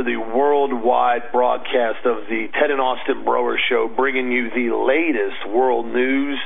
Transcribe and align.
To 0.00 0.04
the 0.06 0.16
worldwide 0.16 1.30
broadcast 1.30 2.06
of 2.06 2.24
the 2.24 2.48
Ted 2.58 2.70
and 2.70 2.80
Austin 2.80 3.22
Broer 3.22 3.58
Show, 3.68 3.86
bringing 3.94 4.32
you 4.32 4.48
the 4.48 4.74
latest 4.74 5.44
world 5.54 5.84
news 5.92 6.40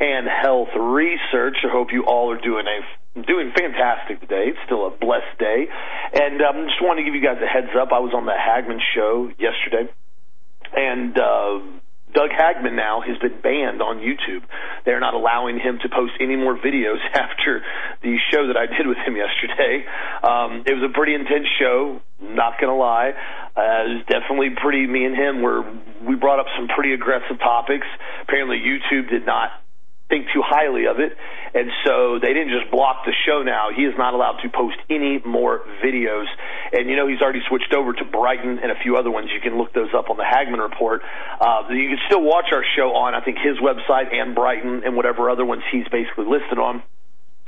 and 0.00 0.26
health 0.26 0.74
research. 0.74 1.54
I 1.62 1.70
hope 1.70 1.92
you 1.92 2.02
all 2.02 2.32
are 2.32 2.40
doing 2.40 2.66
a 2.66 3.22
doing 3.22 3.52
fantastic 3.56 4.18
today. 4.22 4.46
It's 4.48 4.58
still 4.66 4.88
a 4.88 4.90
blessed 4.90 5.38
day, 5.38 5.68
and 6.14 6.42
um, 6.42 6.66
just 6.66 6.82
want 6.82 6.98
to 6.98 7.04
give 7.04 7.14
you 7.14 7.22
guys 7.22 7.38
a 7.40 7.46
heads 7.46 7.70
up. 7.80 7.92
I 7.92 8.00
was 8.00 8.12
on 8.12 8.26
the 8.26 8.34
Hagmann 8.34 8.80
Show 8.92 9.30
yesterday, 9.38 9.88
and. 10.74 11.16
Uh, 11.16 11.85
Doug 12.14 12.30
Hagmann 12.30 12.76
now 12.76 13.02
has 13.02 13.18
been 13.18 13.40
banned 13.42 13.82
on 13.82 13.98
YouTube. 13.98 14.42
They're 14.84 15.00
not 15.00 15.14
allowing 15.14 15.58
him 15.58 15.78
to 15.82 15.88
post 15.88 16.12
any 16.20 16.36
more 16.36 16.56
videos 16.56 17.02
after 17.14 17.62
the 18.02 18.16
show 18.32 18.46
that 18.46 18.56
I 18.56 18.66
did 18.66 18.86
with 18.86 18.98
him 18.98 19.16
yesterday. 19.16 19.84
Um, 20.22 20.62
it 20.66 20.74
was 20.74 20.88
a 20.88 20.92
pretty 20.92 21.14
intense 21.14 21.46
show, 21.58 22.00
not 22.20 22.60
going 22.60 22.72
to 22.72 22.78
lie. 22.78 23.12
Uh, 23.56 23.60
it 23.60 23.88
was 24.00 24.04
definitely 24.08 24.50
pretty, 24.50 24.86
me 24.86 25.04
and 25.04 25.16
him 25.16 25.42
were, 25.42 25.62
we 26.06 26.14
brought 26.14 26.38
up 26.38 26.46
some 26.56 26.68
pretty 26.68 26.94
aggressive 26.94 27.38
topics. 27.38 27.86
Apparently 28.22 28.58
YouTube 28.58 29.10
did 29.10 29.26
not 29.26 29.50
think 30.08 30.26
too 30.32 30.42
highly 30.44 30.86
of 30.86 31.00
it. 31.00 31.16
And 31.54 31.70
so 31.84 32.18
they 32.20 32.32
didn't 32.32 32.54
just 32.54 32.70
block 32.70 33.04
the 33.04 33.14
show 33.26 33.42
now. 33.42 33.70
He 33.74 33.82
is 33.82 33.94
not 33.98 34.14
allowed 34.14 34.38
to 34.42 34.48
post 34.48 34.76
any 34.90 35.20
more 35.24 35.62
videos. 35.82 36.26
And 36.72 36.88
you 36.88 36.96
know, 36.96 37.06
he's 37.06 37.20
already 37.20 37.42
switched 37.48 37.72
over 37.74 37.92
to 37.92 38.04
Brighteon 38.04 38.62
and 38.62 38.70
a 38.70 38.78
few 38.82 38.96
other 38.96 39.10
ones. 39.10 39.30
You 39.32 39.40
can 39.40 39.58
look 39.58 39.72
those 39.72 39.90
up 39.96 40.10
on 40.10 40.16
the 40.16 40.24
Hagmann 40.24 40.60
Report. 40.60 41.02
Uh, 41.40 41.68
you 41.70 41.88
can 41.88 41.98
still 42.06 42.22
watch 42.22 42.46
our 42.52 42.64
show 42.76 42.94
on, 42.94 43.14
I 43.14 43.20
think, 43.20 43.38
his 43.38 43.58
website 43.58 44.12
and 44.12 44.36
Brighteon 44.36 44.86
and 44.86 44.96
whatever 44.96 45.30
other 45.30 45.44
ones 45.44 45.62
he's 45.70 45.86
basically 45.88 46.26
listed 46.26 46.58
on. 46.58 46.82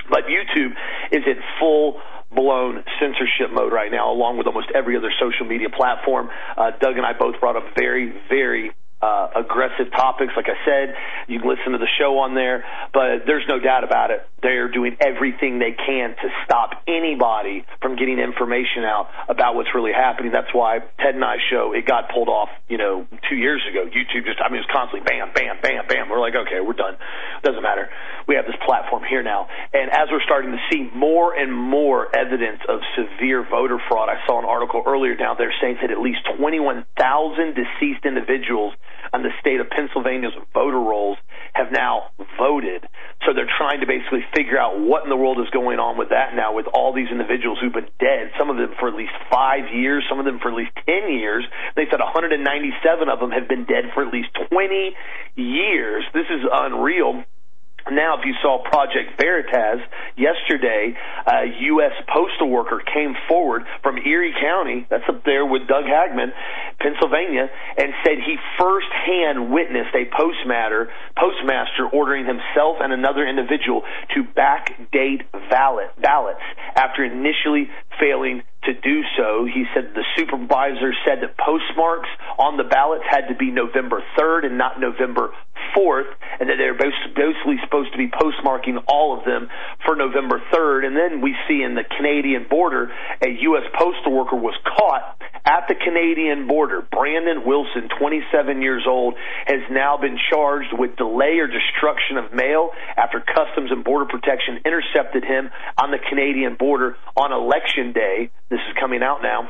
But 0.09 0.25
YouTube 0.25 0.73
is 1.11 1.23
in 1.25 1.37
full 1.59 2.01
blown 2.31 2.83
censorship 2.99 3.51
mode 3.51 3.73
right 3.73 3.91
now, 3.91 4.11
along 4.11 4.37
with 4.37 4.47
almost 4.47 4.67
every 4.73 4.97
other 4.97 5.11
social 5.19 5.45
media 5.45 5.69
platform. 5.69 6.29
Uh, 6.57 6.71
Doug 6.79 6.97
and 6.97 7.05
I 7.05 7.13
both 7.13 7.39
brought 7.39 7.55
up 7.55 7.75
very, 7.75 8.13
very 8.29 8.71
uh, 9.01 9.29
aggressive 9.35 9.91
topics. 9.91 10.33
Like 10.35 10.47
I 10.49 10.59
said, 10.65 10.95
you 11.27 11.39
can 11.39 11.47
listen 11.47 11.71
to 11.71 11.77
the 11.77 11.89
show 11.99 12.19
on 12.19 12.35
there, 12.35 12.65
but 12.93 13.25
there's 13.25 13.45
no 13.47 13.59
doubt 13.59 13.83
about 13.83 14.11
it. 14.11 14.27
They're 14.41 14.71
doing 14.71 14.95
everything 14.99 15.59
they 15.59 15.71
can 15.71 16.15
to 16.15 16.27
stop 16.45 16.83
anybody 16.87 17.65
from 17.81 17.95
getting 17.95 18.19
information 18.19 18.83
out 18.83 19.07
about 19.27 19.55
what's 19.55 19.73
really 19.75 19.91
happening. 19.91 20.31
That's 20.31 20.53
why 20.53 20.79
Ted 20.99 21.15
and 21.15 21.23
I 21.23 21.37
show 21.49 21.73
it 21.73 21.85
got 21.85 22.11
pulled 22.11 22.29
off, 22.29 22.49
you 22.67 22.77
know, 22.77 23.07
two 23.29 23.35
years 23.35 23.61
ago. 23.69 23.85
YouTube 23.87 24.25
just, 24.25 24.39
I 24.43 24.51
mean, 24.51 24.61
it's 24.61 24.71
constantly 24.71 25.07
bam, 25.07 25.31
bam, 25.33 25.59
bam, 25.61 25.87
bam. 25.87 26.09
We're 26.09 26.19
like, 26.19 26.35
okay, 26.35 26.59
we're 26.59 26.73
done. 26.73 26.95
Doesn't 27.43 27.63
matter. 27.63 27.89
We 28.27 28.35
have 28.35 28.45
this 28.45 28.55
platform 28.65 29.03
here 29.09 29.23
now. 29.23 29.47
And 29.73 29.89
as 29.91 30.09
we're 30.11 30.23
starting 30.23 30.51
to 30.51 30.59
see 30.71 30.89
more 30.93 31.33
and 31.33 31.53
more 31.53 32.13
evidence 32.15 32.59
of 32.67 32.81
severe 32.95 33.45
voter 33.49 33.79
fraud, 33.87 34.09
I 34.09 34.25
saw 34.25 34.39
an 34.39 34.45
article 34.45 34.83
earlier 34.85 35.15
down 35.15 35.35
there 35.37 35.53
saying 35.61 35.77
that 35.81 35.91
at 35.91 35.99
least 35.99 36.19
21,000 36.37 37.55
deceased 37.55 38.05
individuals 38.05 38.73
on 39.13 39.23
the 39.23 39.31
state 39.39 39.59
of 39.59 39.69
Pennsylvania's 39.69 40.33
voter 40.53 40.79
rolls 40.79 41.17
have 41.53 41.71
now 41.71 42.11
voted. 42.37 42.87
So 43.25 43.33
they're 43.33 43.49
trying 43.57 43.81
to 43.81 43.87
basically 43.87 44.23
figure 44.35 44.57
out 44.57 44.79
what 44.79 45.03
in 45.03 45.09
the 45.09 45.17
world 45.17 45.39
is 45.39 45.49
going 45.51 45.79
on 45.79 45.97
with 45.97 46.09
that 46.09 46.35
now 46.35 46.53
with 46.55 46.67
all 46.73 46.93
these 46.93 47.09
individuals 47.11 47.59
who've 47.59 47.73
been 47.73 47.91
dead, 47.99 48.31
some 48.37 48.49
of 48.49 48.57
them 48.57 48.73
for 48.79 48.87
at 48.87 48.95
least 48.95 49.13
five 49.31 49.73
years, 49.73 50.05
some 50.07 50.19
of 50.19 50.25
them 50.25 50.39
for 50.39 50.49
at 50.49 50.55
least 50.55 50.71
10 50.87 51.11
years. 51.11 51.45
They 51.75 51.85
said 51.89 51.99
197 51.99 53.09
of 53.09 53.19
them 53.19 53.31
have 53.31 53.47
been 53.47 53.65
dead 53.65 53.91
for 53.93 54.05
at 54.05 54.13
least 54.13 54.29
20 54.49 54.95
years. 55.35 56.03
This 56.13 56.27
is 56.29 56.45
unreal. 56.51 57.23
Now, 57.91 58.19
if 58.19 58.25
you 58.25 58.33
saw 58.41 58.61
Project 58.63 59.19
Veritas 59.19 59.81
yesterday, 60.15 60.93
uh, 61.25 61.39
a 61.39 61.61
U.S. 61.73 61.93
postal 62.07 62.49
worker 62.49 62.81
came 62.93 63.15
forward 63.27 63.63
from 63.81 63.97
Erie 63.97 64.33
County, 64.39 64.85
that's 64.89 65.03
up 65.07 65.23
there 65.25 65.45
with 65.45 65.67
Doug 65.67 65.85
Hagmann, 65.85 66.31
Pennsylvania, 66.79 67.49
and 67.77 67.93
said 68.05 68.17
he 68.25 68.35
firsthand 68.57 69.51
witnessed 69.51 69.95
a 69.95 70.05
postmaster, 70.15 70.89
postmaster 71.17 71.87
ordering 71.91 72.25
himself 72.25 72.77
and 72.81 72.93
another 72.93 73.27
individual 73.27 73.83
to 74.15 74.23
backdate 74.23 75.23
ballot, 75.49 75.89
ballots 76.01 76.43
after 76.75 77.03
initially 77.03 77.69
failing 77.99 78.43
to 78.63 78.73
do 78.73 79.03
so. 79.17 79.45
He 79.45 79.65
said 79.73 79.93
the 79.95 80.05
supervisor 80.17 80.93
said 81.05 81.21
that 81.21 81.37
postmarks 81.37 82.09
on 82.37 82.57
the 82.57 82.63
ballots 82.63 83.05
had 83.09 83.27
to 83.27 83.35
be 83.35 83.51
November 83.51 84.03
3rd 84.17 84.45
and 84.45 84.57
not 84.57 84.79
November 84.79 85.31
4th, 85.75 86.09
and 86.39 86.49
that 86.49 86.57
they're 86.57 86.77
basically 86.77 87.57
supposed 87.63 87.91
to 87.91 87.97
be 87.97 88.07
postmarking 88.07 88.83
all 88.87 89.17
of 89.17 89.25
them 89.25 89.49
for 89.85 89.95
November 89.95 90.41
3rd. 90.53 90.85
And 90.85 90.95
then 90.95 91.21
we 91.21 91.35
see 91.47 91.61
in 91.61 91.75
the 91.75 91.83
Canadian 91.97 92.47
border, 92.49 92.91
a 93.21 93.29
U.S. 93.29 93.63
postal 93.77 94.11
worker 94.11 94.35
was 94.35 94.55
caught 94.63 95.21
at 95.45 95.67
the 95.67 95.75
Canadian 95.75 96.47
border. 96.47 96.85
Brandon 96.91 97.45
Wilson, 97.45 97.89
27 97.99 98.61
years 98.61 98.85
old, 98.87 99.15
has 99.45 99.61
now 99.71 99.97
been 99.97 100.17
charged 100.29 100.73
with 100.73 100.95
delay 100.95 101.39
or 101.39 101.47
destruction 101.47 102.17
of 102.17 102.33
mail 102.33 102.71
after 102.97 103.19
Customs 103.19 103.71
and 103.71 103.83
Border 103.83 104.05
Protection 104.05 104.61
intercepted 104.65 105.23
him 105.23 105.49
on 105.77 105.91
the 105.91 105.99
Canadian 106.09 106.55
border 106.55 106.97
on 107.15 107.31
election 107.31 107.93
day. 107.93 108.29
This 108.49 108.59
is 108.69 108.75
coming 108.79 109.03
out 109.03 109.21
now 109.21 109.49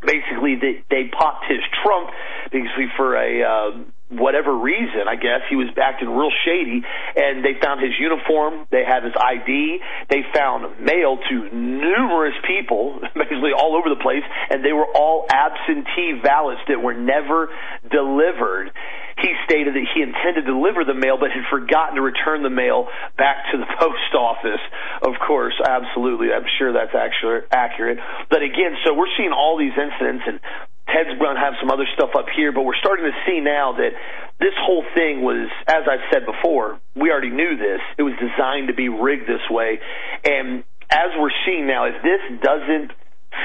basically 0.00 0.54
they, 0.60 0.84
they 0.90 1.10
popped 1.10 1.46
his 1.48 1.58
trunk 1.82 2.10
basically 2.52 2.86
for 2.96 3.16
a 3.16 3.42
uh, 3.42 3.70
whatever 4.10 4.56
reason, 4.56 5.04
I 5.08 5.16
guess 5.16 5.44
he 5.50 5.56
was 5.56 5.68
acting 5.76 6.08
real 6.08 6.32
shady, 6.44 6.82
and 7.16 7.44
they 7.44 7.60
found 7.60 7.80
his 7.80 7.92
uniform. 7.98 8.66
They 8.70 8.84
had 8.84 9.04
his 9.04 9.12
ID. 9.14 9.78
They 10.08 10.24
found 10.34 10.80
mail 10.80 11.18
to 11.18 11.34
numerous 11.52 12.34
people, 12.46 13.00
basically 13.14 13.52
all 13.52 13.76
over 13.76 13.88
the 13.88 14.00
place, 14.00 14.24
and 14.50 14.64
they 14.64 14.72
were 14.72 14.86
all 14.86 15.26
absentee 15.28 16.20
ballots 16.22 16.60
that 16.68 16.80
were 16.80 16.94
never 16.94 17.48
delivered. 17.90 18.72
He 19.20 19.34
stated 19.44 19.74
that 19.74 19.86
he 19.94 20.00
intended 20.00 20.46
to 20.46 20.52
deliver 20.52 20.84
the 20.84 20.94
mail, 20.94 21.18
but 21.18 21.30
had 21.34 21.44
forgotten 21.50 21.96
to 21.96 22.02
return 22.02 22.42
the 22.42 22.54
mail 22.54 22.88
back 23.18 23.50
to 23.52 23.58
the 23.58 23.66
post 23.78 24.14
office. 24.16 24.62
Of 25.02 25.20
course, 25.26 25.54
absolutely, 25.60 26.32
I'm 26.32 26.46
sure 26.58 26.72
that's 26.72 26.94
actually 26.94 27.44
accurate. 27.50 27.98
But 28.30 28.42
again, 28.42 28.78
so 28.86 28.94
we're 28.94 29.10
seeing 29.18 29.32
all 29.32 29.58
these 29.58 29.76
incidents, 29.76 30.24
and 30.26 30.40
Ted's 30.88 31.18
going 31.20 31.36
to 31.36 31.40
have 31.40 31.54
some 31.60 31.70
other 31.70 31.86
stuff 31.94 32.10
up 32.16 32.26
here, 32.34 32.52
but 32.52 32.62
we're 32.62 32.78
starting 32.80 33.04
to 33.04 33.16
see 33.26 33.40
now 33.40 33.72
that 33.76 33.92
this 34.40 34.54
whole 34.56 34.84
thing 34.94 35.22
was, 35.22 35.50
as 35.66 35.84
I've 35.90 36.06
said 36.12 36.24
before, 36.24 36.80
we 36.96 37.10
already 37.10 37.30
knew 37.30 37.56
this. 37.56 37.80
It 37.98 38.02
was 38.02 38.14
designed 38.16 38.68
to 38.68 38.74
be 38.74 38.88
rigged 38.88 39.28
this 39.28 39.44
way. 39.50 39.80
And 40.24 40.64
as 40.90 41.10
we're 41.18 41.34
seeing 41.44 41.66
now, 41.66 41.84
if 41.84 42.02
this 42.02 42.40
doesn't 42.40 42.92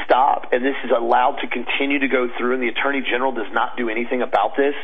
stop 0.06 0.52
and 0.52 0.64
this 0.64 0.76
is 0.84 0.92
allowed 0.96 1.38
to 1.44 1.48
continue 1.48 2.00
to 2.00 2.08
go 2.08 2.28
through 2.38 2.54
and 2.54 2.64
the 2.64 2.72
attorney 2.72 3.04
general 3.04 3.32
does 3.32 3.52
not 3.52 3.76
do 3.76 3.90
anything 3.90 4.22
about 4.22 4.56
this 4.56 4.76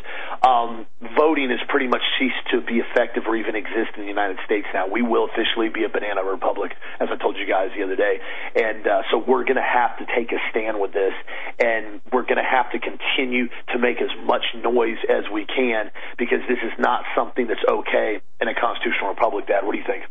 um, 0.44 0.86
voting 1.16 1.48
has 1.48 1.60
pretty 1.68 1.88
much 1.88 2.04
ceased 2.18 2.44
to 2.52 2.60
be 2.60 2.84
effective 2.84 3.24
or 3.26 3.36
even 3.36 3.56
exist 3.56 3.96
in 3.96 4.02
the 4.02 4.12
united 4.12 4.36
states 4.44 4.66
now. 4.74 4.88
We 4.88 5.00
will 5.00 5.24
officially 5.24 5.68
be 5.72 5.84
a 5.84 5.88
banana 5.88 6.22
republic 6.22 6.72
as 7.00 7.08
i 7.10 7.16
told 7.16 7.36
you 7.36 7.46
guys 7.48 7.72
the 7.76 7.84
other 7.84 7.96
day. 7.96 8.20
And 8.54 8.86
uh, 8.86 9.02
so 9.10 9.24
we're 9.24 9.44
going 9.44 9.60
to 9.60 9.64
have 9.64 9.96
to 9.98 10.06
take 10.12 10.32
a 10.32 10.40
stand 10.50 10.80
with 10.80 10.92
this 10.92 11.16
and 11.58 12.00
we're 12.12 12.28
going 12.28 12.40
to 12.40 12.44
have 12.44 12.72
to 12.72 12.78
continue 12.78 13.48
to 13.72 13.78
make 13.78 14.00
as 14.04 14.12
much 14.24 14.44
noise 14.60 15.00
as 15.08 15.24
we 15.32 15.46
can 15.46 15.90
because 16.18 16.44
this 16.48 16.60
is 16.60 16.76
not 16.78 17.04
something 17.16 17.46
that's 17.48 17.64
okay 17.64 18.20
in 18.40 18.48
a 18.48 18.54
constitutional 18.54 19.16
republic 19.16 19.46
dad. 19.48 19.64
What 19.64 19.72
do 19.72 19.78
you 19.78 19.88
think? 19.88 20.04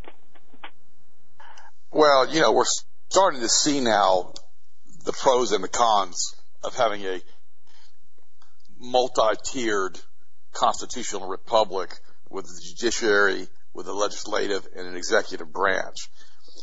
Well 1.93 2.25
you 2.25 2.41
know 2.41 2.53
we're 2.53 2.69
starting 3.09 3.41
to 3.41 3.49
see 3.49 3.81
now 3.81 4.33
the 5.05 5.13
pros 5.13 5.51
and 5.51 5.63
the 5.63 5.69
cons 5.69 6.35
of 6.63 6.75
having 6.75 7.05
a 7.05 7.21
multi-tiered 8.79 9.99
constitutional 10.53 11.27
republic 11.27 11.91
with 12.29 12.45
the 12.45 12.61
judiciary, 12.63 13.47
with 13.73 13.87
a 13.87 13.93
legislative 13.93 14.67
and 14.75 14.87
an 14.87 14.95
executive 14.95 15.51
branch. 15.51 16.09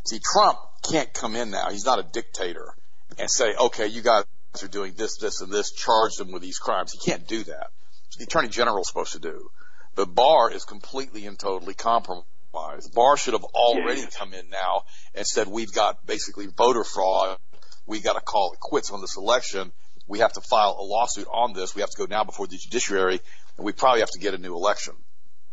See, 0.06 0.20
Trump 0.20 0.58
can't 0.82 1.12
come 1.12 1.36
in 1.36 1.50
now. 1.50 1.70
He's 1.70 1.84
not 1.84 1.98
a 1.98 2.02
dictator 2.02 2.74
and 3.18 3.30
say, 3.30 3.54
okay, 3.54 3.86
you 3.86 4.02
guys 4.02 4.24
are 4.62 4.68
doing 4.68 4.94
this, 4.96 5.16
this, 5.18 5.40
and 5.40 5.52
this, 5.52 5.72
charge 5.72 6.14
them 6.16 6.32
with 6.32 6.42
these 6.42 6.58
crimes. 6.58 6.92
He 6.92 7.10
can't 7.10 7.26
do 7.26 7.44
that. 7.44 7.68
It's 8.08 8.16
the 8.16 8.24
attorney 8.24 8.48
general 8.48 8.80
is 8.80 8.88
supposed 8.88 9.12
to 9.12 9.18
do. 9.18 9.50
The 9.94 10.06
Barr 10.06 10.50
is 10.52 10.64
completely 10.64 11.26
and 11.26 11.38
totally 11.38 11.74
compromised. 11.74 12.24
The 12.54 12.94
Barr 12.94 13.16
should 13.16 13.34
have 13.34 13.44
already 13.44 14.04
come 14.18 14.34
in 14.34 14.48
now 14.50 14.82
and 15.14 15.26
said, 15.26 15.48
we've 15.48 15.72
got 15.72 16.06
basically 16.06 16.46
voter 16.46 16.84
fraud 16.84 17.38
we 17.86 18.00
got 18.00 18.14
to 18.14 18.20
call 18.20 18.52
it 18.52 18.60
quits 18.60 18.90
on 18.90 19.00
this 19.00 19.16
election. 19.16 19.72
We 20.06 20.20
have 20.20 20.32
to 20.34 20.40
file 20.40 20.76
a 20.78 20.82
lawsuit 20.82 21.26
on 21.32 21.52
this. 21.52 21.74
We 21.74 21.80
have 21.80 21.90
to 21.90 21.98
go 21.98 22.06
now 22.06 22.24
before 22.24 22.46
the 22.46 22.56
judiciary, 22.56 23.20
and 23.56 23.66
we 23.66 23.72
probably 23.72 24.00
have 24.00 24.10
to 24.10 24.18
get 24.18 24.34
a 24.34 24.38
new 24.38 24.54
election. 24.54 24.94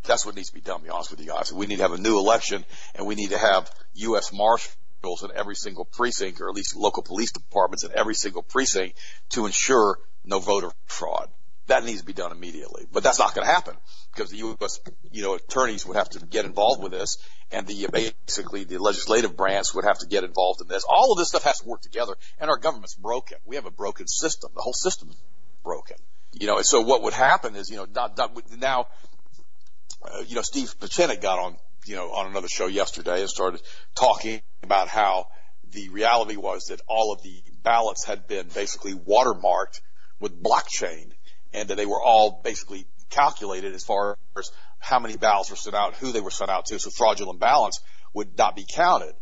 That's 0.04 0.26
what 0.26 0.36
needs 0.36 0.50
to 0.50 0.56
be 0.56 0.62
done, 0.62 0.80
to 0.80 0.84
be 0.84 0.90
honest 0.90 1.12
with 1.12 1.22
you 1.22 1.28
guys. 1.28 1.54
We 1.54 1.66
need 1.66 1.78
to 1.78 1.84
have 1.84 1.94
a 1.94 1.98
new 1.98 2.20
election, 2.20 2.66
and 2.96 3.08
we 3.08 3.16
need 3.16 3.30
to 3.30 3.38
have 3.38 3.72
U.S. 3.94 4.34
Marshals 4.34 5.24
in 5.24 5.32
every 5.34 5.56
single 5.56 5.86
precinct, 5.86 6.42
or 6.42 6.50
at 6.50 6.56
least 6.56 6.76
local 6.76 7.04
police 7.04 7.32
departments 7.32 7.84
in 7.84 7.92
every 7.96 8.16
single 8.16 8.44
precinct 8.44 8.98
to 9.30 9.46
ensure 9.46 9.98
no 10.26 10.40
voter 10.40 10.72
fraud. 10.86 11.30
That 11.74 11.86
needs 11.86 12.02
to 12.02 12.06
be 12.06 12.14
done 12.14 12.32
immediately. 12.32 12.86
But 12.92 13.02
that's 13.02 13.18
not 13.18 13.34
going 13.34 13.48
to 13.48 13.52
happen 13.52 13.76
because 14.14 14.30
the 14.30 14.38
U.S. 14.38 14.80
you 15.12 15.24
know 15.24 15.34
attorneys 15.34 15.84
would 15.88 15.98
have 15.98 16.08
to 16.12 16.24
get 16.24 16.46
involved 16.46 16.84
with 16.84 16.92
this, 16.92 17.18
and 17.52 17.66
the 17.66 17.88
basically 17.92 18.64
the 18.64 18.78
legislative 18.78 19.36
branch 19.36 19.74
would 19.74 19.84
have 19.84 19.98
to 19.98 20.06
get 20.06 20.24
involved 20.24 20.62
in 20.62 20.68
this. 20.68 20.84
All 20.88 21.12
of 21.12 21.18
this 21.18 21.30
stuff 21.30 21.46
has 21.46 21.62
to 21.62 21.68
work 21.68 21.82
together, 21.82 22.14
and 22.40 22.52
our 22.52 22.58
government's 22.58 22.94
broken. 22.94 23.40
We 23.44 23.56
have 23.56 23.66
a 23.66 23.72
broken 23.72 24.08
system. 24.08 24.52
The 24.54 24.62
whole 24.62 24.74
system 24.74 25.10
broken. 25.64 25.98
You 26.34 26.46
know, 26.46 26.58
and 26.58 26.66
so 26.66 26.82
what 26.82 27.02
would 27.02 27.14
happen 27.14 27.56
is, 27.56 27.72
you 27.72 27.78
know, 27.78 27.88
not, 27.92 28.18
not, 28.18 28.38
now, 28.60 28.88
uh, 30.04 30.22
you 30.28 30.36
know, 30.36 30.44
Steve 30.44 30.76
Pieczenik 30.80 31.24
got 31.24 31.40
on, 31.40 31.58
you 31.86 31.96
know, 31.96 32.12
on 32.12 32.28
another 32.28 32.48
show 32.50 32.68
yesterday 32.68 33.22
and 33.22 33.30
started 33.30 33.62
talking 33.96 34.42
about 34.62 34.90
how 34.90 35.28
the 35.72 35.90
reality 35.90 36.38
was 36.38 36.66
that 36.66 36.82
all 36.88 37.14
of 37.14 37.24
the 37.24 37.42
ballots 37.64 38.06
had 38.06 38.28
been 38.28 38.48
basically 38.54 38.94
watermarked 38.94 39.82
with 40.20 40.42
blockchain 40.42 41.14
and 41.54 41.70
that 41.70 41.76
they 41.76 41.86
were 41.86 42.02
all 42.02 42.42
basically 42.44 42.86
calculated 43.10 43.74
as 43.74 43.84
far 43.84 44.18
as 44.38 44.52
how 44.80 45.00
many 45.00 45.18
ballots 45.18 45.50
were 45.50 45.56
sent 45.56 45.76
out, 45.76 45.96
who 45.96 46.12
they 46.12 46.22
were 46.22 46.32
sent 46.32 46.50
out 46.50 46.66
to, 46.66 46.80
so 46.80 46.90
fraudulent 46.90 47.40
ballots 47.40 47.80
would 48.14 48.38
not 48.38 48.56
be 48.56 48.66
counted. 48.74 49.14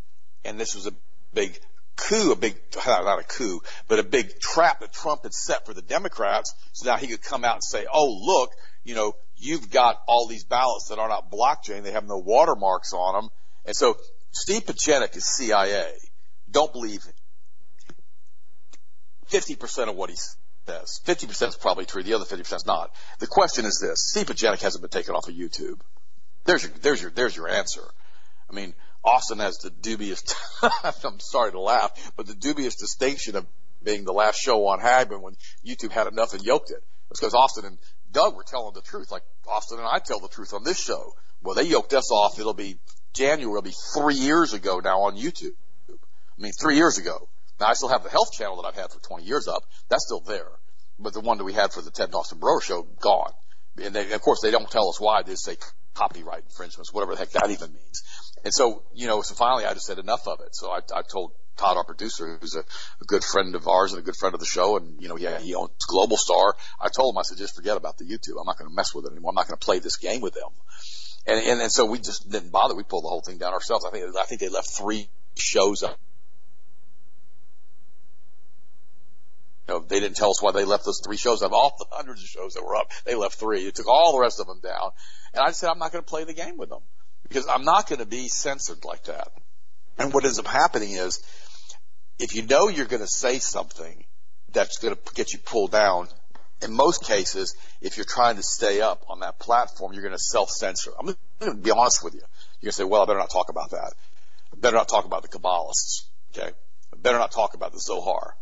And 0.43 0.59
this 0.59 0.75
was 0.75 0.87
a 0.87 0.93
big 1.33 1.57
coup, 1.95 2.31
a 2.31 2.35
big, 2.35 2.55
not 2.87 3.19
a 3.19 3.23
coup, 3.23 3.61
but 3.87 3.99
a 3.99 4.03
big 4.03 4.39
trap 4.39 4.79
that 4.79 4.93
Trump 4.93 5.23
had 5.23 5.33
set 5.33 5.65
for 5.65 5.73
the 5.73 5.81
Democrats. 5.81 6.53
So 6.73 6.89
now 6.89 6.97
he 6.97 7.07
could 7.07 7.21
come 7.21 7.45
out 7.45 7.55
and 7.55 7.63
say, 7.63 7.85
oh, 7.91 8.19
look, 8.23 8.51
you 8.83 8.95
know, 8.95 9.13
you've 9.37 9.69
got 9.69 9.97
all 10.07 10.27
these 10.27 10.43
ballots 10.43 10.87
that 10.89 10.99
are 10.99 11.09
not 11.09 11.31
blockchain. 11.31 11.83
They 11.83 11.91
have 11.91 12.07
no 12.07 12.17
watermarks 12.17 12.93
on 12.93 13.15
them. 13.15 13.29
And 13.65 13.75
so 13.75 13.97
Steve 14.31 14.63
Pieczenik 14.65 15.15
is 15.15 15.25
CIA. 15.25 15.91
Don't 16.49 16.73
believe 16.73 17.05
50% 19.29 19.89
of 19.89 19.95
what 19.95 20.09
he 20.09 20.15
says. 20.67 21.01
50% 21.05 21.49
is 21.49 21.55
probably 21.55 21.85
true. 21.85 22.03
The 22.03 22.13
other 22.13 22.25
50% 22.25 22.53
is 22.53 22.65
not. 22.65 22.93
The 23.19 23.27
question 23.27 23.65
is 23.65 23.79
this. 23.79 24.13
Pieczenik 24.15 24.61
hasn't 24.61 24.81
been 24.81 24.89
taken 24.89 25.15
off 25.15 25.27
of 25.27 25.35
YouTube. 25.35 25.79
There's 26.45 26.63
your, 26.63 26.71
there's 26.81 27.01
your, 27.01 27.11
there's 27.11 27.35
your 27.35 27.47
answer. 27.47 27.83
I 28.49 28.53
mean, 28.53 28.73
Austin 29.03 29.39
has 29.39 29.57
the 29.57 29.69
dubious, 29.69 30.23
I'm 31.03 31.19
sorry 31.19 31.51
to 31.51 31.59
laugh, 31.59 31.91
but 32.15 32.27
the 32.27 32.35
dubious 32.35 32.75
distinction 32.75 33.35
of 33.35 33.45
being 33.83 34.05
the 34.05 34.13
last 34.13 34.39
show 34.39 34.67
on 34.67 34.79
Hagmann 34.79 35.21
when 35.21 35.35
YouTube 35.65 35.91
had 35.91 36.07
enough 36.07 36.33
and 36.33 36.43
yoked 36.43 36.71
it. 36.71 36.83
It's 37.09 37.19
because 37.19 37.33
Austin 37.33 37.65
and 37.65 37.77
Doug 38.11 38.35
were 38.35 38.43
telling 38.43 38.73
the 38.73 38.81
truth, 38.81 39.11
like 39.11 39.23
Austin 39.47 39.79
and 39.79 39.87
I 39.87 39.99
tell 39.99 40.19
the 40.19 40.27
truth 40.27 40.53
on 40.53 40.63
this 40.63 40.79
show. 40.79 41.13
Well, 41.41 41.55
they 41.55 41.63
yoked 41.63 41.93
us 41.93 42.11
off. 42.11 42.39
It'll 42.39 42.53
be 42.53 42.77
January. 43.13 43.57
It'll 43.57 43.61
be 43.61 43.75
three 43.93 44.15
years 44.15 44.53
ago 44.53 44.79
now 44.79 45.01
on 45.01 45.17
YouTube. 45.17 45.55
I 45.89 46.41
mean, 46.41 46.53
three 46.59 46.75
years 46.75 46.97
ago. 46.97 47.27
Now 47.61 47.67
I 47.67 47.73
still 47.73 47.89
have 47.89 48.03
the 48.03 48.09
health 48.09 48.33
channel 48.33 48.61
that 48.61 48.67
I've 48.67 48.75
had 48.75 48.91
for 48.91 48.99
20 48.99 49.23
years 49.23 49.47
up. 49.47 49.63
That's 49.87 50.05
still 50.05 50.19
there. 50.19 50.49
But 50.99 51.13
the 51.13 51.21
one 51.21 51.37
that 51.37 51.43
we 51.43 51.53
had 51.53 51.71
for 51.71 51.81
the 51.81 51.91
Ted 51.91 52.13
Austin 52.13 52.39
Broer 52.39 52.59
show, 52.59 52.83
gone. 52.99 53.31
And 53.81 53.95
they, 53.95 54.11
of 54.11 54.21
course, 54.21 54.41
they 54.41 54.51
don't 54.51 54.69
tell 54.69 54.89
us 54.89 54.99
why. 54.99 55.21
They 55.21 55.33
just 55.33 55.45
say 55.45 55.57
copyright 55.93 56.43
infringements, 56.43 56.91
whatever 56.91 57.13
the 57.13 57.19
heck 57.19 57.29
that 57.31 57.49
even 57.49 57.71
means. 57.71 58.03
And 58.43 58.53
so, 58.53 58.83
you 58.93 59.07
know, 59.07 59.21
so 59.21 59.35
finally 59.35 59.65
I 59.65 59.73
just 59.73 59.85
said 59.85 59.99
enough 59.99 60.27
of 60.27 60.39
it. 60.41 60.55
So 60.55 60.71
I, 60.71 60.79
I 60.93 61.03
told 61.03 61.33
Todd, 61.57 61.77
our 61.77 61.83
producer, 61.83 62.39
who's 62.41 62.55
a, 62.55 62.61
a 62.61 63.05
good 63.05 63.23
friend 63.23 63.53
of 63.55 63.67
ours 63.67 63.93
and 63.93 64.01
a 64.01 64.03
good 64.03 64.15
friend 64.15 64.33
of 64.33 64.39
the 64.39 64.47
show, 64.47 64.77
and 64.77 64.99
you 64.99 65.07
know, 65.07 65.17
yeah, 65.17 65.39
he 65.39 65.53
owns 65.53 65.71
Global 65.87 66.17
Star. 66.17 66.55
I 66.79 66.87
told 66.89 67.13
him, 67.13 67.19
I 67.19 67.21
said, 67.21 67.37
just 67.37 67.55
forget 67.55 67.77
about 67.77 67.97
the 67.97 68.05
YouTube. 68.05 68.39
I'm 68.39 68.47
not 68.47 68.57
going 68.57 68.69
to 68.69 68.75
mess 68.75 68.95
with 68.95 69.05
it 69.05 69.11
anymore. 69.11 69.29
I'm 69.29 69.35
not 69.35 69.47
going 69.47 69.59
to 69.59 69.63
play 69.63 69.77
this 69.79 69.97
game 69.97 70.21
with 70.21 70.33
them. 70.33 70.49
And, 71.27 71.45
and 71.45 71.61
and 71.61 71.71
so 71.71 71.85
we 71.85 71.99
just 71.99 72.29
didn't 72.31 72.51
bother. 72.51 72.73
We 72.73 72.81
pulled 72.81 73.03
the 73.03 73.09
whole 73.09 73.21
thing 73.21 73.37
down 73.37 73.53
ourselves. 73.53 73.85
I 73.85 73.91
think 73.91 74.15
I 74.17 74.23
think 74.23 74.41
they 74.41 74.49
left 74.49 74.71
three 74.71 75.07
shows 75.37 75.83
up. 75.83 75.99
Know, 79.67 79.79
they 79.79 79.99
didn't 79.99 80.17
tell 80.17 80.31
us 80.31 80.41
why 80.41 80.51
they 80.51 80.65
left 80.65 80.85
those 80.85 81.01
three 81.05 81.17
shows 81.17 81.41
up. 81.41 81.51
All 81.51 81.75
the 81.77 81.85
hundreds 81.91 82.23
of 82.23 82.27
shows 82.27 82.53
that 82.53 82.65
were 82.65 82.75
up, 82.75 82.91
they 83.05 83.15
left 83.15 83.35
three. 83.35 83.65
It 83.67 83.75
took 83.75 83.87
all 83.87 84.13
the 84.13 84.19
rest 84.19 84.39
of 84.39 84.47
them 84.47 84.59
down. 84.61 84.91
And 85.33 85.43
I 85.43 85.51
said, 85.51 85.69
I'm 85.69 85.79
not 85.79 85.91
going 85.91 86.03
to 86.03 86.09
play 86.09 86.23
the 86.23 86.33
game 86.33 86.57
with 86.57 86.69
them 86.69 86.81
because 87.23 87.47
I'm 87.47 87.63
not 87.63 87.87
going 87.87 87.99
to 87.99 88.05
be 88.05 88.27
censored 88.27 88.83
like 88.83 89.05
that. 89.05 89.29
And 89.97 90.13
what 90.13 90.25
ends 90.25 90.39
up 90.39 90.47
happening 90.47 90.91
is 90.91 91.23
if 92.19 92.35
you 92.35 92.41
know 92.43 92.67
you're 92.67 92.85
going 92.85 93.01
to 93.01 93.07
say 93.07 93.39
something 93.39 94.03
that's 94.51 94.79
going 94.79 94.95
to 94.95 95.13
get 95.13 95.31
you 95.31 95.39
pulled 95.39 95.71
down, 95.71 96.07
in 96.61 96.73
most 96.73 97.05
cases, 97.05 97.55
if 97.81 97.97
you're 97.97 98.05
trying 98.05 98.35
to 98.35 98.43
stay 98.43 98.81
up 98.81 99.03
on 99.09 99.21
that 99.21 99.39
platform, 99.39 99.93
you're 99.93 100.03
going 100.03 100.13
to 100.13 100.19
self-censor. 100.19 100.91
I'm 100.99 101.05
going 101.05 101.17
to 101.39 101.53
be 101.55 101.71
honest 101.71 102.03
with 102.03 102.13
you. 102.13 102.21
You're 102.59 102.67
going 102.67 102.71
to 102.71 102.77
say, 102.77 102.83
well, 102.83 103.01
I 103.01 103.05
better 103.05 103.19
not 103.19 103.31
talk 103.31 103.49
about 103.49 103.71
that. 103.71 103.93
I 104.53 104.59
better 104.59 104.77
not 104.77 104.87
talk 104.87 105.05
about 105.05 105.23
the 105.23 105.29
Kabbalists. 105.29 106.03
Okay. 106.35 106.51
I 106.93 106.97
better 106.97 107.17
not 107.17 107.31
talk 107.31 107.55
about 107.55 107.71
the 107.71 107.79
Zohar. 107.79 108.35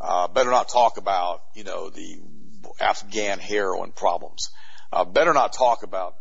Uh, 0.00 0.28
better 0.28 0.50
not 0.50 0.68
talk 0.68 0.98
about, 0.98 1.42
you 1.54 1.64
know, 1.64 1.90
the 1.90 2.20
Afghan 2.80 3.38
heroin 3.38 3.92
problems. 3.92 4.50
Uh, 4.92 5.04
better 5.04 5.32
not 5.32 5.52
talk 5.52 5.82
about 5.82 6.16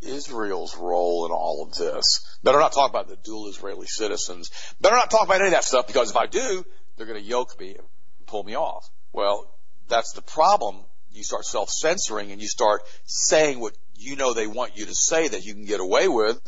Israel's 0.00 0.76
role 0.76 1.26
in 1.26 1.32
all 1.32 1.64
of 1.66 1.74
this. 1.76 2.38
Better 2.42 2.58
not 2.58 2.72
talk 2.72 2.90
about 2.90 3.08
the 3.08 3.16
dual 3.16 3.48
Israeli 3.48 3.86
citizens. 3.86 4.50
Better 4.80 4.96
not 4.96 5.10
talk 5.10 5.26
about 5.26 5.36
any 5.36 5.46
of 5.46 5.52
that 5.52 5.64
stuff 5.64 5.86
because 5.86 6.10
if 6.10 6.16
I 6.16 6.26
do, 6.26 6.64
they're 6.96 7.06
going 7.06 7.22
to 7.22 7.26
yoke 7.26 7.58
me 7.58 7.76
and 7.76 7.86
pull 8.26 8.42
me 8.42 8.56
off. 8.56 8.88
Well, 9.12 9.48
that's 9.88 10.12
the 10.12 10.22
problem. 10.22 10.84
You 11.12 11.22
start 11.22 11.44
self-censoring 11.44 12.32
and 12.32 12.40
you 12.40 12.48
start 12.48 12.82
saying 13.04 13.60
what 13.60 13.76
you 13.94 14.16
know 14.16 14.34
they 14.34 14.46
want 14.46 14.76
you 14.76 14.86
to 14.86 14.94
say 14.94 15.28
that 15.28 15.44
you 15.44 15.54
can 15.54 15.64
get 15.64 15.80
away 15.80 16.08
with 16.08 16.40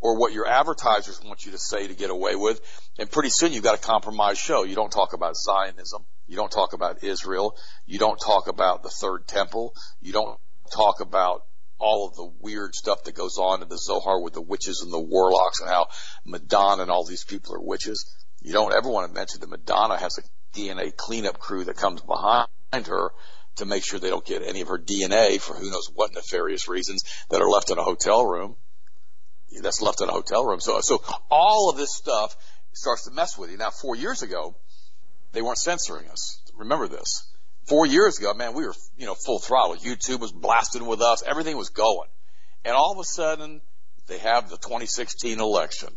or 0.00 0.18
what 0.18 0.32
your 0.32 0.46
advertisers 0.46 1.20
want 1.24 1.44
you 1.46 1.52
to 1.52 1.58
say 1.58 1.86
to 1.86 1.94
get 1.94 2.10
away 2.10 2.36
with. 2.36 2.60
And 2.98 3.10
pretty 3.10 3.30
soon 3.30 3.52
you've 3.52 3.64
got 3.64 3.76
a 3.78 3.82
compromised 3.82 4.40
show. 4.40 4.64
You 4.64 4.74
don't 4.74 4.92
talk 4.92 5.12
about 5.12 5.36
Zionism. 5.36 6.04
You 6.32 6.38
don't 6.38 6.50
talk 6.50 6.72
about 6.72 7.04
Israel. 7.04 7.54
You 7.84 7.98
don't 7.98 8.16
talk 8.16 8.48
about 8.48 8.82
the 8.82 8.88
third 8.88 9.28
temple. 9.28 9.74
You 10.00 10.14
don't 10.14 10.38
talk 10.74 11.00
about 11.00 11.42
all 11.78 12.08
of 12.08 12.16
the 12.16 12.32
weird 12.40 12.74
stuff 12.74 13.04
that 13.04 13.14
goes 13.14 13.36
on 13.36 13.60
in 13.60 13.68
the 13.68 13.76
Zohar 13.76 14.18
with 14.18 14.32
the 14.32 14.40
witches 14.40 14.80
and 14.82 14.90
the 14.90 14.98
warlocks 14.98 15.60
and 15.60 15.68
how 15.68 15.88
Madonna 16.24 16.80
and 16.80 16.90
all 16.90 17.04
these 17.04 17.22
people 17.22 17.54
are 17.54 17.60
witches. 17.60 18.10
You 18.40 18.54
don't 18.54 18.72
ever 18.72 18.88
want 18.88 19.08
to 19.08 19.14
mention 19.14 19.40
that 19.40 19.50
Madonna 19.50 19.98
has 19.98 20.16
a 20.16 20.58
DNA 20.58 20.96
cleanup 20.96 21.38
crew 21.38 21.64
that 21.64 21.76
comes 21.76 22.00
behind 22.00 22.48
her 22.86 23.10
to 23.56 23.66
make 23.66 23.84
sure 23.84 24.00
they 24.00 24.08
don't 24.08 24.24
get 24.24 24.40
any 24.42 24.62
of 24.62 24.68
her 24.68 24.78
DNA 24.78 25.38
for 25.38 25.52
who 25.52 25.70
knows 25.70 25.90
what 25.94 26.14
nefarious 26.14 26.66
reasons 26.66 27.02
that 27.28 27.42
are 27.42 27.50
left 27.50 27.70
in 27.70 27.76
a 27.76 27.84
hotel 27.84 28.24
room. 28.24 28.56
That's 29.60 29.82
left 29.82 30.00
in 30.00 30.08
a 30.08 30.12
hotel 30.12 30.46
room. 30.46 30.60
So, 30.60 30.80
so 30.80 31.04
all 31.30 31.68
of 31.68 31.76
this 31.76 31.94
stuff 31.94 32.34
starts 32.72 33.04
to 33.04 33.10
mess 33.10 33.36
with 33.36 33.50
you. 33.50 33.58
Now, 33.58 33.68
four 33.68 33.96
years 33.96 34.22
ago, 34.22 34.56
they 35.32 35.42
weren't 35.42 35.58
censoring 35.58 36.08
us. 36.08 36.40
Remember 36.56 36.88
this 36.88 37.32
four 37.66 37.86
years 37.86 38.18
ago, 38.18 38.34
man, 38.34 38.54
we 38.54 38.66
were, 38.66 38.74
you 38.96 39.06
know, 39.06 39.14
full 39.14 39.38
throttle. 39.38 39.76
YouTube 39.76 40.20
was 40.20 40.32
blasting 40.32 40.86
with 40.86 41.00
us. 41.00 41.22
Everything 41.22 41.56
was 41.56 41.70
going. 41.70 42.08
And 42.64 42.74
all 42.74 42.92
of 42.92 42.98
a 42.98 43.04
sudden, 43.04 43.60
they 44.06 44.18
have 44.18 44.50
the 44.50 44.56
2016 44.56 45.40
election. 45.40 45.88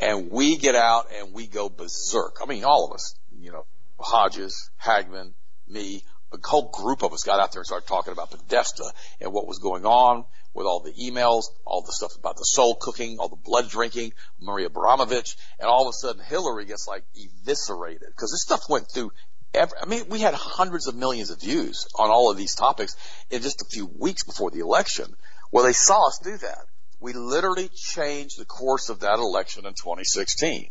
And 0.00 0.30
we 0.30 0.56
get 0.56 0.74
out 0.74 1.06
and 1.16 1.32
we 1.32 1.46
go 1.46 1.68
berserk. 1.68 2.38
I 2.42 2.46
mean, 2.46 2.64
all 2.64 2.86
of 2.86 2.94
us, 2.94 3.14
you 3.38 3.52
know, 3.52 3.64
Hodges, 3.98 4.70
Hagmann, 4.76 5.34
me, 5.68 6.02
a 6.32 6.38
whole 6.42 6.68
group 6.70 7.02
of 7.02 7.12
us 7.12 7.22
got 7.22 7.38
out 7.38 7.52
there 7.52 7.60
and 7.60 7.66
started 7.66 7.86
talking 7.86 8.12
about 8.12 8.30
Podesta 8.30 8.84
and 9.20 9.32
what 9.32 9.46
was 9.46 9.58
going 9.58 9.86
on 9.86 10.24
with 10.54 10.66
all 10.66 10.80
the 10.80 10.92
emails, 10.92 11.44
all 11.66 11.82
the 11.82 11.92
stuff 11.92 12.16
about 12.16 12.36
the 12.36 12.44
soul 12.44 12.76
cooking, 12.80 13.18
all 13.18 13.28
the 13.28 13.36
blood 13.36 13.68
drinking, 13.68 14.12
Maria 14.40 14.66
Abramovich, 14.66 15.36
and 15.58 15.68
all 15.68 15.82
of 15.82 15.88
a 15.88 15.92
sudden 15.92 16.22
Hillary 16.24 16.64
gets 16.64 16.86
like 16.88 17.04
eviscerated 17.14 18.08
because 18.08 18.30
this 18.30 18.42
stuff 18.42 18.62
went 18.68 18.90
through 18.90 19.10
Ever, 19.54 19.76
I 19.80 19.86
mean, 19.86 20.08
we 20.08 20.18
had 20.18 20.34
hundreds 20.34 20.88
of 20.88 20.96
millions 20.96 21.30
of 21.30 21.40
views 21.40 21.86
on 21.94 22.10
all 22.10 22.28
of 22.28 22.36
these 22.36 22.56
topics 22.56 22.96
in 23.30 23.40
just 23.40 23.62
a 23.62 23.66
few 23.66 23.86
weeks 23.86 24.24
before 24.24 24.50
the 24.50 24.58
election. 24.58 25.14
Well, 25.52 25.64
they 25.64 25.72
saw 25.72 26.08
us 26.08 26.18
do 26.24 26.36
that. 26.38 26.66
We 26.98 27.12
literally 27.12 27.68
changed 27.72 28.38
the 28.38 28.46
course 28.46 28.88
of 28.88 29.00
that 29.00 29.20
election 29.20 29.64
in 29.64 29.74
2016. 29.74 30.70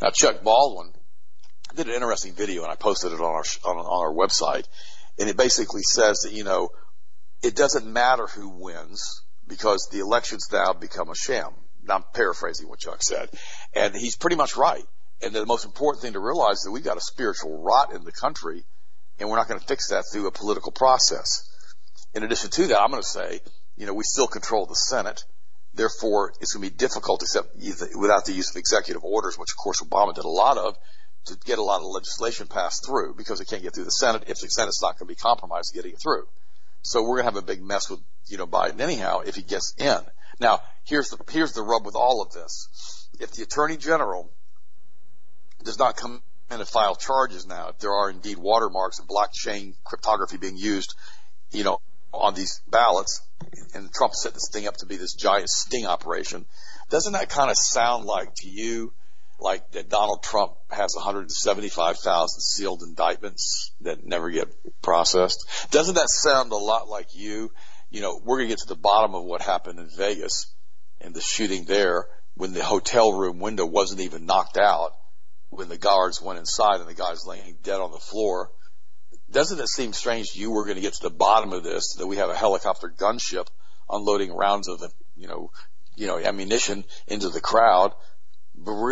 Now, 0.00 0.10
Chuck 0.10 0.42
Baldwin 0.42 0.92
did 1.76 1.86
an 1.86 1.94
interesting 1.94 2.32
video, 2.32 2.64
and 2.64 2.72
I 2.72 2.74
posted 2.74 3.12
it 3.12 3.20
on 3.20 3.34
our 3.34 3.44
on, 3.64 3.76
on 3.76 3.86
our 3.86 4.12
website, 4.12 4.66
and 5.18 5.28
it 5.28 5.36
basically 5.36 5.82
says 5.82 6.20
that 6.20 6.32
you 6.32 6.42
know 6.42 6.70
it 7.42 7.56
doesn't 7.56 7.90
matter 7.90 8.26
who 8.26 8.48
wins 8.48 9.22
because 9.46 9.88
the 9.90 10.00
elections 10.00 10.48
now 10.52 10.72
become 10.72 11.10
a 11.10 11.14
sham. 11.14 11.52
Now, 11.84 11.96
I'm 11.96 12.04
paraphrasing 12.14 12.68
what 12.68 12.78
Chuck 12.78 13.02
said, 13.02 13.28
and 13.74 13.94
he's 13.94 14.16
pretty 14.16 14.36
much 14.36 14.56
right. 14.56 14.84
And 15.20 15.34
the 15.34 15.46
most 15.46 15.64
important 15.64 16.02
thing 16.02 16.12
to 16.12 16.20
realize 16.20 16.58
is 16.58 16.62
that 16.62 16.70
we've 16.70 16.84
got 16.84 16.96
a 16.96 17.00
spiritual 17.00 17.62
rot 17.62 17.92
in 17.92 18.04
the 18.04 18.12
country, 18.12 18.64
and 19.18 19.28
we're 19.28 19.36
not 19.36 19.48
going 19.48 19.60
to 19.60 19.66
fix 19.66 19.88
that 19.88 20.04
through 20.12 20.26
a 20.26 20.32
political 20.32 20.72
process. 20.72 21.48
In 22.14 22.22
addition 22.22 22.50
to 22.50 22.66
that, 22.68 22.80
I'm 22.80 22.90
going 22.90 23.02
to 23.02 23.08
say, 23.08 23.40
you 23.76 23.86
know, 23.86 23.94
we 23.94 24.04
still 24.04 24.26
control 24.26 24.66
the 24.66 24.74
Senate. 24.74 25.24
Therefore, 25.74 26.34
it's 26.40 26.52
going 26.52 26.64
to 26.64 26.70
be 26.70 26.76
difficult, 26.76 27.22
except 27.22 27.56
without 27.96 28.26
the 28.26 28.32
use 28.32 28.50
of 28.50 28.56
executive 28.56 29.02
orders, 29.04 29.38
which 29.38 29.52
of 29.52 29.56
course 29.56 29.82
Obama 29.82 30.14
did 30.14 30.24
a 30.24 30.28
lot 30.28 30.58
of, 30.58 30.76
to 31.26 31.36
get 31.44 31.58
a 31.58 31.62
lot 31.62 31.80
of 31.80 31.86
legislation 31.86 32.46
passed 32.46 32.84
through 32.84 33.14
because 33.16 33.40
it 33.40 33.48
can't 33.48 33.62
get 33.62 33.74
through 33.74 33.84
the 33.84 33.90
Senate 33.90 34.24
if 34.26 34.40
the 34.40 34.48
Senate's 34.48 34.82
not 34.82 34.98
going 34.98 35.08
to 35.08 35.14
be 35.14 35.14
compromised 35.14 35.72
getting 35.74 35.92
it 35.92 36.02
through. 36.02 36.26
So 36.82 37.02
we're 37.02 37.22
going 37.22 37.28
to 37.28 37.34
have 37.34 37.36
a 37.36 37.46
big 37.46 37.62
mess 37.62 37.88
with, 37.88 38.00
you 38.26 38.38
know, 38.38 38.46
Biden 38.46 38.80
anyhow 38.80 39.20
if 39.20 39.36
he 39.36 39.42
gets 39.42 39.74
in. 39.78 39.98
Now, 40.40 40.60
here's 40.84 41.10
the, 41.10 41.18
here's 41.30 41.52
the 41.52 41.62
rub 41.62 41.86
with 41.86 41.94
all 41.94 42.22
of 42.22 42.32
this. 42.32 43.08
If 43.20 43.32
the 43.32 43.42
Attorney 43.42 43.76
General 43.76 44.30
does 45.62 45.78
not 45.78 45.96
come 45.96 46.22
in 46.50 46.60
and 46.60 46.68
file 46.68 46.96
charges 46.96 47.46
now 47.46 47.68
if 47.68 47.78
there 47.78 47.92
are 47.92 48.10
indeed 48.10 48.36
watermarks 48.36 48.98
and 48.98 49.08
blockchain 49.08 49.74
cryptography 49.84 50.36
being 50.36 50.56
used 50.56 50.94
you 51.52 51.64
know, 51.64 51.78
on 52.12 52.34
these 52.34 52.60
ballots, 52.66 53.22
and 53.74 53.92
Trump 53.92 54.14
set 54.14 54.34
this 54.34 54.48
thing 54.52 54.66
up 54.66 54.76
to 54.78 54.86
be 54.86 54.96
this 54.96 55.14
giant 55.14 55.48
sting 55.48 55.86
operation. 55.86 56.46
Doesn't 56.90 57.12
that 57.12 57.28
kind 57.28 57.50
of 57.50 57.56
sound 57.56 58.04
like 58.04 58.34
to 58.36 58.48
you 58.48 58.92
like 59.42 59.70
that 59.72 59.88
Donald 59.88 60.22
Trump 60.22 60.52
has 60.70 60.94
175,000 60.94 62.40
sealed 62.40 62.82
indictments 62.82 63.72
that 63.80 64.04
never 64.04 64.30
get 64.30 64.48
processed? 64.82 65.44
Doesn't 65.70 65.96
that 65.96 66.08
sound 66.08 66.52
a 66.52 66.56
lot 66.56 66.88
like 66.88 67.14
you? 67.14 67.52
You 67.90 68.00
know, 68.00 68.20
we're 68.24 68.38
going 68.38 68.48
to 68.48 68.52
get 68.52 68.60
to 68.60 68.68
the 68.68 68.80
bottom 68.80 69.14
of 69.14 69.24
what 69.24 69.42
happened 69.42 69.78
in 69.78 69.88
Vegas 69.96 70.52
and 71.00 71.14
the 71.14 71.20
shooting 71.20 71.64
there 71.64 72.06
when 72.34 72.52
the 72.52 72.64
hotel 72.64 73.12
room 73.12 73.38
window 73.38 73.66
wasn't 73.66 74.00
even 74.00 74.26
knocked 74.26 74.56
out 74.56 74.92
when 75.50 75.68
the 75.68 75.76
guards 75.76 76.22
went 76.22 76.38
inside 76.38 76.80
and 76.80 76.88
the 76.88 76.94
guy's 76.94 77.26
laying 77.26 77.58
dead 77.62 77.80
on 77.80 77.90
the 77.90 77.98
floor. 77.98 78.50
Doesn't 79.30 79.60
it 79.60 79.68
seem 79.68 79.92
strange 79.92 80.32
to 80.32 80.38
you 80.38 80.50
we're 80.50 80.64
going 80.64 80.76
to 80.76 80.82
get 80.82 80.94
to 80.94 81.02
the 81.02 81.10
bottom 81.14 81.52
of 81.52 81.62
this, 81.62 81.96
that 81.98 82.06
we 82.06 82.16
have 82.16 82.30
a 82.30 82.36
helicopter 82.36 82.88
gunship 82.88 83.48
unloading 83.88 84.32
rounds 84.32 84.68
of, 84.68 84.80
the 84.80 84.88
you 85.14 85.28
know, 85.28 85.50
you 85.94 86.06
know, 86.06 86.18
ammunition 86.18 86.84
into 87.06 87.28
the 87.28 87.40
crowd, 87.40 87.92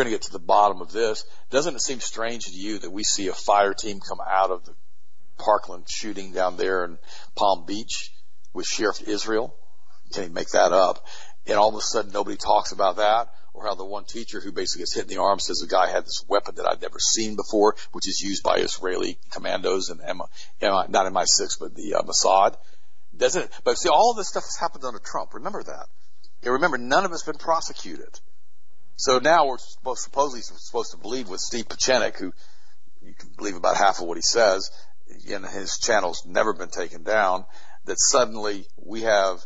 going 0.01 0.13
to 0.13 0.19
get 0.19 0.23
to 0.23 0.33
the 0.33 0.39
bottom 0.39 0.81
of 0.81 0.93
this. 0.93 1.25
Doesn't 1.51 1.75
it 1.75 1.81
seem 1.81 2.01
strange 2.01 2.47
to 2.47 2.53
you 2.53 2.79
that 2.79 2.91
we 2.91 3.05
see 3.05 3.29
a 3.29 3.35
fire 3.35 3.75
team 3.75 4.01
come 4.01 4.19
out 4.27 4.51
of 4.51 4.65
the 4.65 4.75
Parkland 5.37 5.85
shooting 5.89 6.33
down 6.33 6.57
there 6.57 6.85
in 6.85 6.99
Palm 7.37 7.67
Beach 7.67 8.13
with 8.55 8.67
Sheriff 8.67 9.03
Israel? 9.07 9.55
Can 10.13 10.25
he 10.25 10.29
make 10.31 10.49
that 10.51 10.73
up? 10.73 11.07
And 11.47 11.59
all 11.59 11.69
of 11.69 11.75
a 11.75 11.83
sudden 11.83 12.13
nobody 12.13 12.37
talks 12.37 12.73
about 12.73 12.97
that 12.97 13.29
or 13.53 13.67
how 13.67 13.75
the 13.75 13.85
one 13.85 14.05
teacher 14.05 14.41
who 14.41 14.53
basically 14.53 14.83
gets 14.83 14.95
hit 14.95 15.03
in 15.03 15.09
the 15.09 15.21
arm 15.21 15.39
says 15.39 15.59
the 15.59 15.67
guy 15.67 15.91
had 15.91 16.07
this 16.07 16.25
weapon 16.29 16.55
that 16.55 16.67
I'd 16.67 16.81
never 16.81 16.99
seen 16.99 17.37
before, 17.37 17.77
which 17.93 18.09
is 18.09 18.21
used 18.21 18.43
by 18.43 18.57
Israeli 18.57 19.19
commandos 19.31 19.91
and 19.91 20.01
M- 20.01 20.23
M- 20.63 20.91
not 20.91 21.13
MI6, 21.13 21.59
but 21.61 21.75
the 21.75 21.95
uh, 21.95 22.03
Mossad. 22.03 22.57
Doesn't 23.17 23.43
it? 23.43 23.51
But 23.65 23.77
see, 23.77 23.89
all 23.89 24.13
of 24.13 24.17
this 24.17 24.29
stuff 24.29 24.45
has 24.45 24.57
happened 24.57 24.85
under 24.85 25.01
Trump. 25.01 25.35
Remember 25.35 25.63
that. 25.63 25.87
And 26.43 26.53
remember, 26.55 26.79
none 26.79 27.05
of 27.05 27.13
it's 27.13 27.25
been 27.25 27.37
prosecuted. 27.37 28.19
So 29.01 29.19
now 29.19 29.47
we're 29.47 29.57
supposed, 29.57 30.03
supposedly 30.03 30.43
supposed 30.43 30.91
to 30.91 30.99
believe 30.99 31.31
with 31.31 31.41
Steve 31.41 31.67
Pieczenik, 31.67 32.19
who 32.19 32.35
you 33.01 33.15
can 33.15 33.31
believe 33.35 33.57
about 33.57 33.79
half 33.79 33.99
of 33.99 34.07
what 34.07 34.19
he 34.19 34.23
says, 34.23 34.71
and 35.27 35.47
his 35.47 35.79
channel's 35.79 36.27
never 36.27 36.53
been 36.53 36.69
taken 36.69 37.03
down, 37.03 37.47
that 37.87 37.99
suddenly 37.99 38.67
we 38.77 39.01
have 39.01 39.39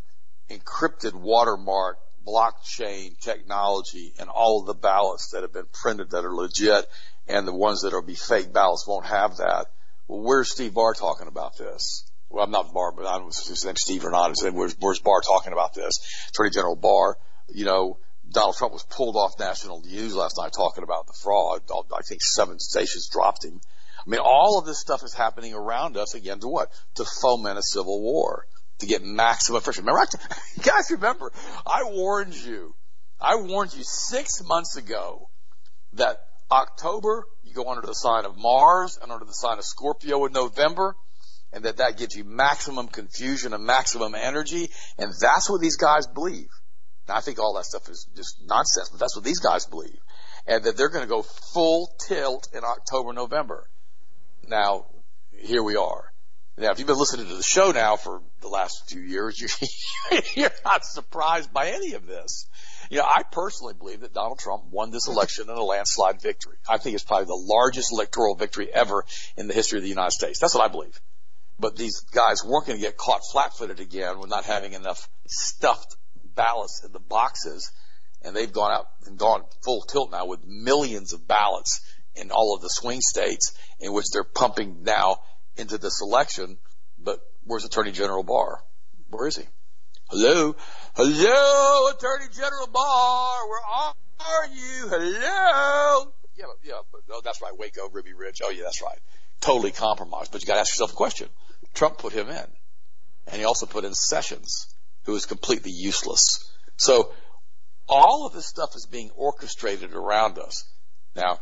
encrypted 0.50 1.14
watermark 1.14 1.98
blockchain 2.26 3.16
technology 3.20 4.12
and 4.18 4.28
all 4.28 4.58
of 4.58 4.66
the 4.66 4.74
ballots 4.74 5.30
that 5.30 5.42
have 5.42 5.52
been 5.52 5.68
printed 5.72 6.10
that 6.10 6.24
are 6.24 6.34
legit 6.34 6.86
and 7.28 7.46
the 7.46 7.54
ones 7.54 7.82
that 7.82 7.92
will 7.92 8.02
be 8.02 8.16
fake 8.16 8.52
ballots 8.52 8.88
won't 8.88 9.06
have 9.06 9.36
that. 9.36 9.66
Well, 10.08 10.20
where's 10.20 10.50
Steve 10.50 10.74
Barr 10.74 10.94
talking 10.94 11.28
about 11.28 11.56
this? 11.56 12.10
Well, 12.28 12.42
I'm 12.42 12.50
not 12.50 12.74
Barr, 12.74 12.90
but 12.90 13.06
I 13.06 13.12
don't 13.12 13.26
know 13.26 13.28
if 13.28 13.46
his 13.46 13.64
name's 13.64 13.82
Steve 13.82 14.04
or 14.04 14.10
not. 14.10 14.34
Where's, 14.50 14.74
where's 14.80 14.98
Barr 14.98 15.20
talking 15.20 15.52
about 15.52 15.74
this? 15.74 15.92
Attorney 16.30 16.50
General 16.50 16.74
Barr, 16.74 17.18
you 17.48 17.64
know, 17.64 17.98
Donald 18.30 18.56
Trump 18.56 18.72
was 18.72 18.84
pulled 18.84 19.16
off 19.16 19.38
national 19.38 19.80
news 19.82 20.14
last 20.14 20.36
night 20.38 20.52
talking 20.52 20.84
about 20.84 21.06
the 21.06 21.12
fraud. 21.22 21.62
I 21.70 22.02
think 22.02 22.22
seven 22.22 22.58
stations 22.58 23.08
dropped 23.08 23.44
him. 23.44 23.60
I 24.06 24.10
mean, 24.10 24.20
all 24.20 24.58
of 24.58 24.66
this 24.66 24.80
stuff 24.80 25.02
is 25.02 25.14
happening 25.14 25.54
around 25.54 25.96
us 25.96 26.14
again 26.14 26.40
to 26.40 26.48
what? 26.48 26.70
To 26.96 27.04
foment 27.04 27.58
a 27.58 27.62
civil 27.62 28.02
war 28.02 28.46
to 28.78 28.86
get 28.86 29.02
maximum 29.02 29.60
friction. 29.62 29.84
Remember, 29.84 30.06
guys, 30.62 30.90
remember, 30.90 31.32
I 31.66 31.84
warned 31.84 32.34
you. 32.34 32.74
I 33.20 33.36
warned 33.36 33.74
you 33.74 33.82
six 33.84 34.42
months 34.44 34.76
ago 34.76 35.30
that 35.94 36.18
October, 36.50 37.24
you 37.42 37.54
go 37.54 37.68
under 37.70 37.86
the 37.86 37.94
sign 37.94 38.24
of 38.24 38.36
Mars 38.36 38.98
and 39.00 39.10
under 39.10 39.24
the 39.24 39.32
sign 39.32 39.58
of 39.58 39.64
Scorpio 39.64 40.26
in 40.26 40.32
November, 40.32 40.96
and 41.52 41.64
that 41.64 41.78
that 41.78 41.96
gives 41.96 42.16
you 42.16 42.24
maximum 42.24 42.88
confusion 42.88 43.54
and 43.54 43.64
maximum 43.64 44.14
energy, 44.14 44.68
and 44.98 45.12
that's 45.20 45.48
what 45.48 45.60
these 45.60 45.76
guys 45.76 46.06
believe. 46.06 46.48
I 47.08 47.20
think 47.20 47.38
all 47.38 47.54
that 47.54 47.66
stuff 47.66 47.88
is 47.88 48.06
just 48.16 48.36
nonsense, 48.46 48.88
but 48.90 49.00
that's 49.00 49.16
what 49.16 49.24
these 49.24 49.40
guys 49.40 49.66
believe. 49.66 49.98
And 50.46 50.64
that 50.64 50.76
they're 50.76 50.88
going 50.88 51.04
to 51.04 51.08
go 51.08 51.22
full 51.22 51.90
tilt 52.06 52.48
in 52.52 52.64
October, 52.64 53.12
November. 53.12 53.68
Now, 54.48 54.86
here 55.32 55.62
we 55.62 55.76
are. 55.76 56.12
Now, 56.56 56.70
if 56.70 56.78
you've 56.78 56.86
been 56.86 56.98
listening 56.98 57.26
to 57.26 57.34
the 57.34 57.42
show 57.42 57.72
now 57.72 57.96
for 57.96 58.22
the 58.40 58.48
last 58.48 58.88
few 58.88 59.00
years, 59.00 59.40
you're, 60.10 60.20
you're 60.36 60.50
not 60.64 60.84
surprised 60.84 61.52
by 61.52 61.70
any 61.70 61.94
of 61.94 62.06
this. 62.06 62.46
You 62.90 62.98
know, 62.98 63.04
I 63.04 63.22
personally 63.24 63.74
believe 63.74 64.00
that 64.00 64.14
Donald 64.14 64.38
Trump 64.38 64.64
won 64.70 64.90
this 64.90 65.08
election 65.08 65.48
in 65.48 65.56
a 65.56 65.62
landslide 65.62 66.22
victory. 66.22 66.56
I 66.68 66.78
think 66.78 66.94
it's 66.94 67.04
probably 67.04 67.26
the 67.26 67.34
largest 67.34 67.92
electoral 67.92 68.36
victory 68.36 68.72
ever 68.72 69.04
in 69.36 69.48
the 69.48 69.54
history 69.54 69.78
of 69.78 69.82
the 69.82 69.88
United 69.88 70.12
States. 70.12 70.38
That's 70.38 70.54
what 70.54 70.64
I 70.64 70.68
believe. 70.68 71.00
But 71.58 71.76
these 71.76 72.00
guys 72.00 72.44
weren't 72.44 72.66
going 72.66 72.78
to 72.78 72.84
get 72.84 72.96
caught 72.96 73.22
flat-footed 73.32 73.80
again 73.80 74.20
with 74.20 74.30
not 74.30 74.44
having 74.44 74.74
enough 74.74 75.08
stuffed 75.26 75.96
ballots 76.34 76.82
in 76.84 76.92
the 76.92 77.00
boxes. 77.00 77.70
And 78.22 78.34
they've 78.34 78.52
gone 78.52 78.72
out 78.72 78.86
and 79.04 79.18
gone 79.18 79.44
full 79.62 79.82
tilt 79.82 80.10
now 80.10 80.26
with 80.26 80.40
millions 80.46 81.12
of 81.12 81.28
ballots 81.28 81.80
in 82.16 82.30
all 82.30 82.54
of 82.54 82.62
the 82.62 82.68
swing 82.68 83.00
states 83.00 83.52
in 83.80 83.92
which 83.92 84.06
they're 84.12 84.24
pumping 84.24 84.82
now 84.82 85.18
into 85.56 85.78
this 85.78 86.00
election, 86.00 86.58
but 86.98 87.20
where's 87.44 87.64
Attorney 87.64 87.92
General 87.92 88.22
Barr? 88.22 88.62
Where 89.10 89.26
is 89.28 89.36
he? 89.36 89.44
Hello? 90.10 90.54
Hello, 90.94 91.90
Attorney 91.90 92.26
General 92.32 92.66
Barr, 92.66 93.48
where 93.48 93.60
are 94.20 94.46
you? 94.46 94.88
Hello? 94.88 96.12
Yeah, 96.36 96.44
yeah, 96.62 96.80
but, 96.90 97.24
that's 97.24 97.40
right, 97.42 97.56
Waco, 97.56 97.88
Ruby 97.90 98.12
Ridge. 98.12 98.40
Oh 98.44 98.50
yeah, 98.50 98.64
that's 98.64 98.82
right. 98.82 98.98
Totally 99.40 99.72
compromised, 99.72 100.32
but 100.32 100.40
you 100.40 100.46
gotta 100.46 100.60
ask 100.60 100.72
yourself 100.72 100.92
a 100.92 100.96
question. 100.96 101.28
Trump 101.74 101.98
put 101.98 102.12
him 102.12 102.28
in. 102.28 102.46
And 103.26 103.36
he 103.36 103.44
also 103.44 103.66
put 103.66 103.84
in 103.84 103.94
Sessions, 103.94 104.73
who 105.04 105.14
is 105.14 105.26
completely 105.26 105.70
useless. 105.70 106.50
So, 106.76 107.12
all 107.86 108.26
of 108.26 108.32
this 108.32 108.46
stuff 108.46 108.74
is 108.74 108.86
being 108.86 109.10
orchestrated 109.14 109.92
around 109.92 110.38
us. 110.38 110.64
Now, 111.14 111.38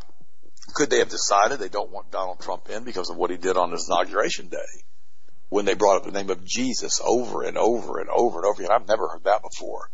could 0.75 0.91
they 0.91 0.99
have 0.99 1.09
decided 1.09 1.59
they 1.59 1.69
don't 1.69 1.93
want 1.93 2.11
Donald 2.11 2.41
Trump 2.41 2.69
in 2.69 2.85
because 2.85 3.11
of 3.11 3.17
what 3.17 3.31
he 3.31 3.37
did 3.37 3.57
on 3.57 3.73
his 3.73 3.89
inauguration 3.89 4.49
day? 4.49 4.59
When 5.49 5.65
they 5.65 5.75
brought 5.75 5.97
up 5.97 6.05
the 6.05 6.13
name 6.13 6.31
of 6.31 6.45
Jesus 6.45 7.01
over 7.05 7.43
and 7.43 7.59
over 7.59 8.01
and 8.01 8.09
over 8.09 8.39
and 8.39 8.47
over 8.47 8.63
again. 8.63 8.75
I've 8.75 8.89
never 8.89 9.09
heard 9.09 9.25
that 9.25 9.43
before. 9.43 9.91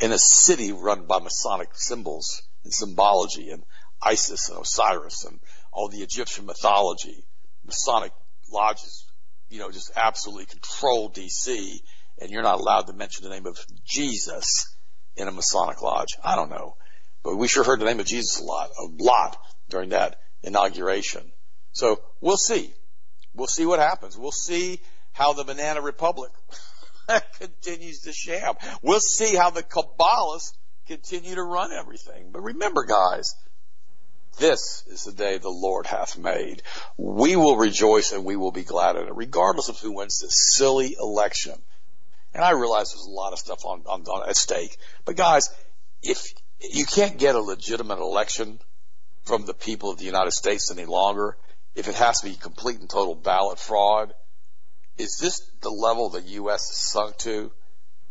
In 0.00 0.12
a 0.12 0.18
city 0.18 0.72
run 0.72 1.06
by 1.06 1.18
Masonic 1.18 1.70
symbols 1.72 2.42
and 2.64 2.72
symbology 2.72 3.50
and 3.50 3.64
Isis 4.02 4.48
and 4.48 4.60
Osiris 4.60 5.24
and 5.24 5.40
all 5.72 5.88
the 5.88 6.02
Egyptian 6.02 6.46
mythology, 6.46 7.24
Masonic 7.64 8.12
lodges, 8.52 9.06
you 9.48 9.58
know, 9.60 9.70
just 9.70 9.92
absolutely 9.96 10.46
control 10.46 11.10
DC 11.10 11.80
and 12.20 12.30
you're 12.30 12.42
not 12.42 12.60
allowed 12.60 12.86
to 12.86 12.92
mention 12.92 13.24
the 13.24 13.30
name 13.30 13.46
of 13.46 13.58
Jesus 13.84 14.76
in 15.16 15.28
a 15.28 15.32
Masonic 15.32 15.82
lodge. 15.82 16.16
I 16.22 16.36
don't 16.36 16.50
know. 16.50 16.76
But 17.22 17.36
we 17.36 17.48
sure 17.48 17.64
heard 17.64 17.80
the 17.80 17.84
name 17.84 18.00
of 18.00 18.06
Jesus 18.06 18.40
a 18.40 18.44
lot, 18.44 18.70
a 18.78 19.02
lot 19.02 19.38
during 19.68 19.90
that 19.90 20.18
inauguration. 20.42 21.32
So 21.72 22.00
we'll 22.20 22.36
see. 22.36 22.72
We'll 23.34 23.46
see 23.46 23.66
what 23.66 23.78
happens. 23.78 24.16
We'll 24.16 24.32
see 24.32 24.80
how 25.12 25.32
the 25.32 25.44
Banana 25.44 25.80
Republic 25.80 26.32
continues 27.38 28.00
to 28.00 28.12
sham. 28.12 28.54
We'll 28.82 29.00
see 29.00 29.34
how 29.34 29.50
the 29.50 29.62
Kabbalists 29.62 30.52
continue 30.86 31.34
to 31.34 31.42
run 31.42 31.72
everything. 31.72 32.30
But 32.32 32.42
remember 32.42 32.84
guys, 32.84 33.34
this 34.38 34.84
is 34.86 35.04
the 35.04 35.12
day 35.12 35.38
the 35.38 35.50
Lord 35.50 35.86
hath 35.86 36.18
made. 36.18 36.62
We 36.96 37.36
will 37.36 37.56
rejoice 37.56 38.12
and 38.12 38.24
we 38.24 38.36
will 38.36 38.52
be 38.52 38.64
glad 38.64 38.96
in 38.96 39.06
it, 39.06 39.14
regardless 39.14 39.68
of 39.68 39.78
who 39.78 39.92
wins 39.92 40.20
this 40.20 40.54
silly 40.54 40.96
election. 40.98 41.54
And 42.34 42.44
I 42.44 42.50
realize 42.52 42.92
there's 42.92 43.06
a 43.06 43.10
lot 43.10 43.32
of 43.32 43.38
stuff 43.38 43.64
on, 43.64 43.82
on, 43.86 44.02
on 44.02 44.28
at 44.28 44.36
stake. 44.36 44.76
But 45.04 45.16
guys, 45.16 45.50
if 46.02 46.32
you 46.60 46.86
can't 46.86 47.18
get 47.18 47.34
a 47.34 47.40
legitimate 47.40 47.98
election 47.98 48.58
from 49.24 49.44
the 49.44 49.54
people 49.54 49.90
of 49.90 49.98
the 49.98 50.04
United 50.04 50.32
States 50.32 50.70
any 50.70 50.84
longer 50.84 51.36
if 51.74 51.88
it 51.88 51.94
has 51.94 52.20
to 52.20 52.26
be 52.26 52.34
complete 52.34 52.80
and 52.80 52.88
total 52.88 53.14
ballot 53.14 53.58
fraud? 53.58 54.12
Is 54.98 55.16
this 55.18 55.40
the 55.62 55.70
level 55.70 56.10
the 56.10 56.20
U.S. 56.20 56.68
has 56.68 56.76
sunk 56.76 57.16
to? 57.18 57.50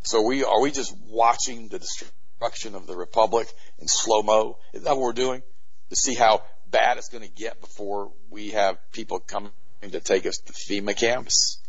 So 0.04 0.22
we 0.22 0.44
are 0.44 0.62
we 0.62 0.72
just 0.72 0.96
watching 1.08 1.68
the 1.68 1.78
destruction 1.78 2.76
of 2.76 2.88
the 2.88 2.96
republic 2.96 3.48
in 3.80 3.88
slow 3.88 4.24
mo? 4.24 4.58
Is 4.74 4.84
that 4.84 4.92
what 4.92 5.02
we're 5.02 5.14
doing? 5.14 5.44
To 5.90 5.96
see 5.96 6.16
how 6.16 6.42
bad 6.68 6.98
it's 6.98 7.10
going 7.10 7.24
to 7.24 7.30
get 7.30 7.62
before 7.62 8.12
we 8.30 8.52
have 8.52 8.78
people 8.92 9.20
coming 9.20 9.52
to 9.84 10.00
take 10.00 10.26
us 10.26 10.38
to 10.38 10.54
FEMA 10.54 10.98
camps? 10.98 11.61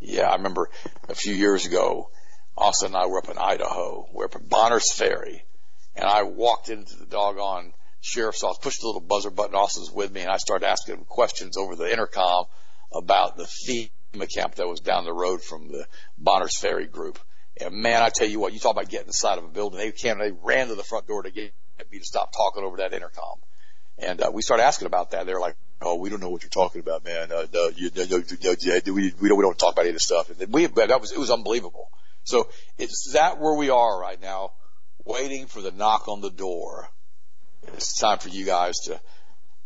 Yeah, 0.00 0.28
I 0.28 0.36
remember 0.36 0.68
a 1.08 1.14
few 1.14 1.34
years 1.34 1.66
ago, 1.66 2.10
Austin 2.56 2.88
and 2.88 2.96
I 2.96 3.06
were 3.06 3.18
up 3.18 3.28
in 3.28 3.38
Idaho. 3.38 4.08
We're 4.12 4.26
up 4.26 4.36
at 4.36 4.48
Bonners 4.48 4.92
Ferry, 4.92 5.44
and 5.96 6.04
I 6.04 6.22
walked 6.22 6.68
into 6.68 6.96
the 6.96 7.06
doggone 7.06 7.72
sheriff's 8.00 8.42
office, 8.42 8.58
pushed 8.62 8.80
the 8.80 8.86
little 8.86 9.00
buzzer 9.00 9.30
button. 9.30 9.54
Austin's 9.54 9.90
with 9.90 10.12
me, 10.12 10.20
and 10.20 10.30
I 10.30 10.36
started 10.36 10.66
asking 10.66 10.96
him 10.96 11.04
questions 11.04 11.56
over 11.56 11.74
the 11.74 11.90
intercom 11.90 12.44
about 12.92 13.36
the 13.36 13.44
FEMA 13.44 14.32
camp 14.32 14.56
that 14.56 14.68
was 14.68 14.80
down 14.80 15.04
the 15.04 15.12
road 15.12 15.42
from 15.42 15.68
the 15.68 15.86
Bonners 16.18 16.58
Ferry 16.58 16.86
group. 16.86 17.18
And 17.60 17.74
man, 17.74 18.02
I 18.02 18.10
tell 18.10 18.28
you 18.28 18.40
what, 18.40 18.52
you 18.52 18.58
talk 18.58 18.72
about 18.72 18.88
getting 18.88 19.08
inside 19.08 19.38
of 19.38 19.44
a 19.44 19.48
building. 19.48 19.78
They 19.78 19.92
came, 19.92 20.18
they 20.18 20.32
ran 20.32 20.68
to 20.68 20.74
the 20.74 20.82
front 20.82 21.06
door 21.06 21.22
to 21.22 21.30
get 21.30 21.52
me 21.90 21.98
to 21.98 22.04
stop 22.04 22.32
talking 22.32 22.64
over 22.64 22.78
that 22.78 22.92
intercom. 22.92 23.38
And 23.98 24.20
uh, 24.20 24.30
we 24.32 24.42
started 24.42 24.64
asking 24.64 24.86
about 24.86 25.12
that. 25.12 25.26
They're 25.26 25.40
like, 25.40 25.56
oh, 25.80 25.96
we 25.96 26.10
don't 26.10 26.20
know 26.20 26.30
what 26.30 26.42
you're 26.42 26.50
talking 26.50 26.80
about, 26.80 27.04
man. 27.04 27.32
Uh, 27.32 27.46
no, 27.52 27.70
you, 27.74 27.90
no, 27.94 28.04
no, 28.04 28.18
no, 28.18 28.92
we, 28.92 29.14
we 29.20 29.28
don't, 29.28 29.38
we 29.38 29.42
don't 29.42 29.58
talk 29.58 29.72
about 29.72 29.82
any 29.82 29.90
of 29.90 29.94
this 29.96 30.04
stuff. 30.04 30.30
And 30.30 30.52
we, 30.52 30.66
that 30.66 31.00
was, 31.00 31.12
it 31.12 31.18
was 31.18 31.30
unbelievable. 31.30 31.90
So 32.24 32.48
it's 32.78 33.12
that 33.12 33.38
where 33.38 33.54
we 33.54 33.70
are 33.70 34.00
right 34.00 34.20
now, 34.20 34.52
waiting 35.04 35.46
for 35.46 35.60
the 35.60 35.70
knock 35.70 36.08
on 36.08 36.20
the 36.20 36.30
door. 36.30 36.88
It's 37.74 37.98
time 37.98 38.18
for 38.18 38.28
you 38.28 38.44
guys 38.44 38.74
to 38.84 39.00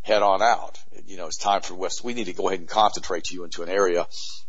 head 0.02 0.22
on 0.22 0.42
out. 0.42 0.78
You 1.06 1.16
know, 1.16 1.26
it's 1.26 1.36
time 1.36 1.60
for 1.60 1.74
West. 1.74 2.02
We 2.02 2.14
need 2.14 2.24
to 2.24 2.32
go 2.32 2.48
ahead 2.48 2.60
and 2.60 2.68
concentrate 2.68 3.30
you 3.30 3.44
into 3.44 3.62
an 3.62 3.68
area 3.68 4.06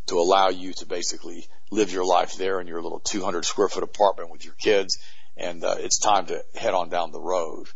to 0.08 0.20
allow 0.20 0.50
you 0.50 0.74
to 0.74 0.86
basically 0.86 1.48
live 1.72 1.92
your 1.92 2.06
life 2.06 2.38
there 2.38 2.60
in 2.60 2.68
your 2.68 2.82
little 2.82 3.00
200 3.00 3.46
square 3.46 3.70
foot 3.70 3.84
apartment 3.84 4.32
with 4.32 4.46
your 4.46 4.56
kids. 4.56 4.98
And 5.38 5.64
uh, 5.64 5.76
it's 5.78 6.00
time 6.00 6.26
to 6.28 6.44
head 6.56 6.74
on 6.74 6.90
down 6.90 7.12
the 7.12 7.22
road. 7.22 7.68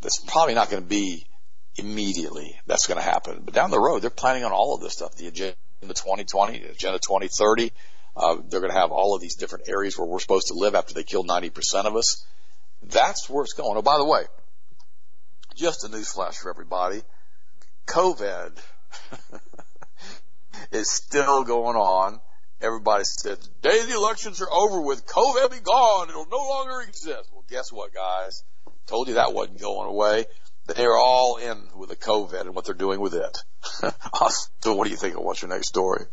That's 0.00 0.18
probably 0.18 0.54
not 0.54 0.70
going 0.70 0.82
to 0.82 0.88
be 0.88 1.26
immediately 1.76 2.58
that's 2.66 2.86
going 2.86 2.98
to 2.98 3.04
happen. 3.04 3.42
But 3.44 3.54
down 3.54 3.70
the 3.70 3.80
road, 3.80 4.02
they're 4.02 4.10
planning 4.10 4.44
on 4.44 4.52
all 4.52 4.74
of 4.74 4.80
this 4.80 4.92
stuff. 4.94 5.14
The 5.16 5.28
agenda 5.28 5.56
2020, 5.82 6.64
agenda 6.64 6.98
2030. 6.98 7.72
Uh, 8.16 8.36
they're 8.48 8.60
going 8.60 8.72
to 8.72 8.78
have 8.78 8.90
all 8.90 9.14
of 9.14 9.20
these 9.20 9.36
different 9.36 9.68
areas 9.68 9.96
where 9.96 10.06
we're 10.06 10.18
supposed 10.18 10.48
to 10.48 10.54
live 10.54 10.74
after 10.74 10.94
they 10.94 11.04
kill 11.04 11.24
90% 11.24 11.84
of 11.84 11.96
us. 11.96 12.24
That's 12.82 13.28
where 13.28 13.44
it's 13.44 13.52
going. 13.52 13.76
Oh, 13.76 13.82
by 13.82 13.98
the 13.98 14.04
way, 14.04 14.24
just 15.54 15.84
a 15.84 15.88
newsflash 15.88 16.36
for 16.36 16.50
everybody. 16.50 17.02
COVID 17.86 18.58
is 20.72 20.90
still 20.90 21.44
going 21.44 21.76
on. 21.76 22.20
Everybody 22.60 23.04
said 23.04 23.38
the 23.38 23.68
day 23.68 23.86
the 23.86 23.94
elections 23.94 24.42
are 24.42 24.52
over 24.52 24.82
with, 24.82 25.06
COVID 25.06 25.50
be 25.50 25.60
gone. 25.60 26.10
It'll 26.10 26.26
no 26.26 26.36
longer 26.36 26.82
exist. 26.82 27.30
Well, 27.32 27.44
guess 27.48 27.72
what, 27.72 27.94
guys? 27.94 28.42
Told 28.86 29.08
you 29.08 29.14
that 29.14 29.32
wasn't 29.32 29.60
going 29.60 29.88
away. 29.88 30.26
They're 30.66 30.96
all 30.96 31.36
in 31.36 31.68
with 31.76 31.88
the 31.88 31.96
COVID 31.96 32.40
and 32.40 32.54
what 32.54 32.64
they're 32.64 32.74
doing 32.74 33.00
with 33.00 33.14
it. 33.14 33.38
so 34.60 34.74
what 34.74 34.84
do 34.84 34.90
you 34.90 34.96
think 34.96 35.16
of 35.16 35.22
what's 35.22 35.42
your 35.42 35.48
next 35.48 35.68
story? 35.68 36.04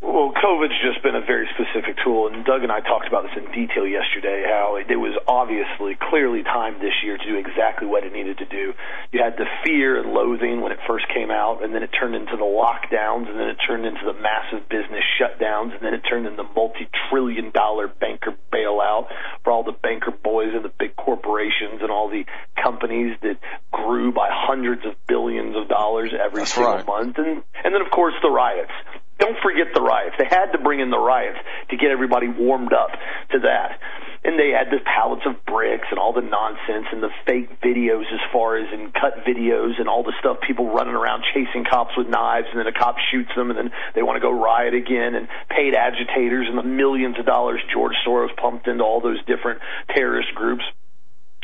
Well, 0.00 0.30
COVID's 0.30 0.78
just 0.78 1.02
been 1.02 1.16
a 1.18 1.26
very 1.26 1.48
specific 1.58 1.98
tool, 2.04 2.30
and 2.30 2.44
Doug 2.44 2.62
and 2.62 2.70
I 2.70 2.78
talked 2.80 3.08
about 3.08 3.26
this 3.26 3.34
in 3.34 3.50
detail 3.50 3.86
yesterday. 3.86 4.46
How 4.46 4.78
it 4.78 4.94
was 4.94 5.18
obviously 5.26 5.98
clearly 5.98 6.44
timed 6.44 6.80
this 6.80 6.94
year 7.02 7.18
to 7.18 7.24
do 7.26 7.36
exactly 7.36 7.86
what 7.86 8.04
it 8.04 8.12
needed 8.12 8.38
to 8.38 8.46
do. 8.46 8.74
You 9.10 9.22
had 9.22 9.36
the 9.36 9.46
fear 9.66 9.98
and 9.98 10.14
loathing 10.14 10.60
when 10.60 10.70
it 10.70 10.78
first 10.86 11.06
came 11.10 11.30
out, 11.30 11.64
and 11.64 11.74
then 11.74 11.82
it 11.82 11.90
turned 11.90 12.14
into 12.14 12.36
the 12.38 12.46
lockdowns, 12.46 13.26
and 13.26 13.38
then 13.38 13.48
it 13.50 13.58
turned 13.66 13.86
into 13.86 14.06
the 14.06 14.14
massive 14.14 14.68
business 14.68 15.02
shutdowns, 15.18 15.74
and 15.74 15.82
then 15.82 15.94
it 15.94 16.02
turned 16.08 16.26
into 16.26 16.42
multi-trillion-dollar 16.54 17.88
banker 17.98 18.34
bailout 18.54 19.10
for 19.42 19.50
all 19.50 19.64
the 19.64 19.74
banker 19.82 20.12
boys 20.12 20.54
and 20.54 20.64
the 20.64 20.72
big 20.78 20.94
corporations 20.94 21.82
and 21.82 21.90
all 21.90 22.08
the 22.08 22.24
companies 22.62 23.18
that 23.22 23.38
grew 23.72 24.12
by 24.12 24.28
hundreds 24.30 24.86
of 24.86 24.94
billions 25.08 25.56
of 25.56 25.68
dollars 25.68 26.14
every 26.14 26.42
That's 26.42 26.54
single 26.54 26.74
right. 26.74 26.86
month, 26.86 27.18
and 27.18 27.42
and 27.64 27.74
then 27.74 27.82
of 27.82 27.90
course 27.90 28.14
the 28.22 28.30
riots 28.30 28.72
don't 29.18 29.36
forget 29.42 29.74
the 29.74 29.82
riots. 29.82 30.14
They 30.18 30.26
had 30.30 30.52
to 30.52 30.58
bring 30.58 30.80
in 30.80 30.90
the 30.90 30.98
riots 30.98 31.38
to 31.70 31.76
get 31.76 31.90
everybody 31.90 32.28
warmed 32.28 32.72
up 32.72 32.90
to 33.32 33.38
that. 33.40 33.80
And 34.24 34.38
they 34.38 34.50
had 34.50 34.70
the 34.70 34.82
pallets 34.82 35.22
of 35.26 35.44
bricks 35.46 35.86
and 35.90 35.98
all 35.98 36.12
the 36.12 36.26
nonsense 36.26 36.86
and 36.90 37.02
the 37.02 37.10
fake 37.26 37.60
videos 37.62 38.06
as 38.10 38.20
far 38.32 38.58
as 38.58 38.66
in 38.72 38.90
cut 38.90 39.22
videos 39.26 39.78
and 39.78 39.88
all 39.88 40.02
the 40.02 40.12
stuff 40.18 40.38
people 40.42 40.70
running 40.70 40.94
around 40.94 41.22
chasing 41.34 41.64
cops 41.64 41.96
with 41.96 42.08
knives 42.08 42.46
and 42.50 42.58
then 42.58 42.66
a 42.66 42.74
cop 42.74 42.96
shoots 43.10 43.30
them 43.36 43.50
and 43.50 43.58
then 43.58 43.70
they 43.94 44.02
want 44.02 44.16
to 44.16 44.20
go 44.20 44.30
riot 44.30 44.74
again 44.74 45.14
and 45.14 45.28
paid 45.48 45.74
agitators 45.74 46.46
and 46.48 46.58
the 46.58 46.66
millions 46.66 47.18
of 47.18 47.26
dollars 47.26 47.62
George 47.72 47.94
Soros 48.06 48.34
pumped 48.36 48.66
into 48.66 48.82
all 48.82 49.00
those 49.00 49.22
different 49.24 49.60
terrorist 49.94 50.34
groups 50.34 50.64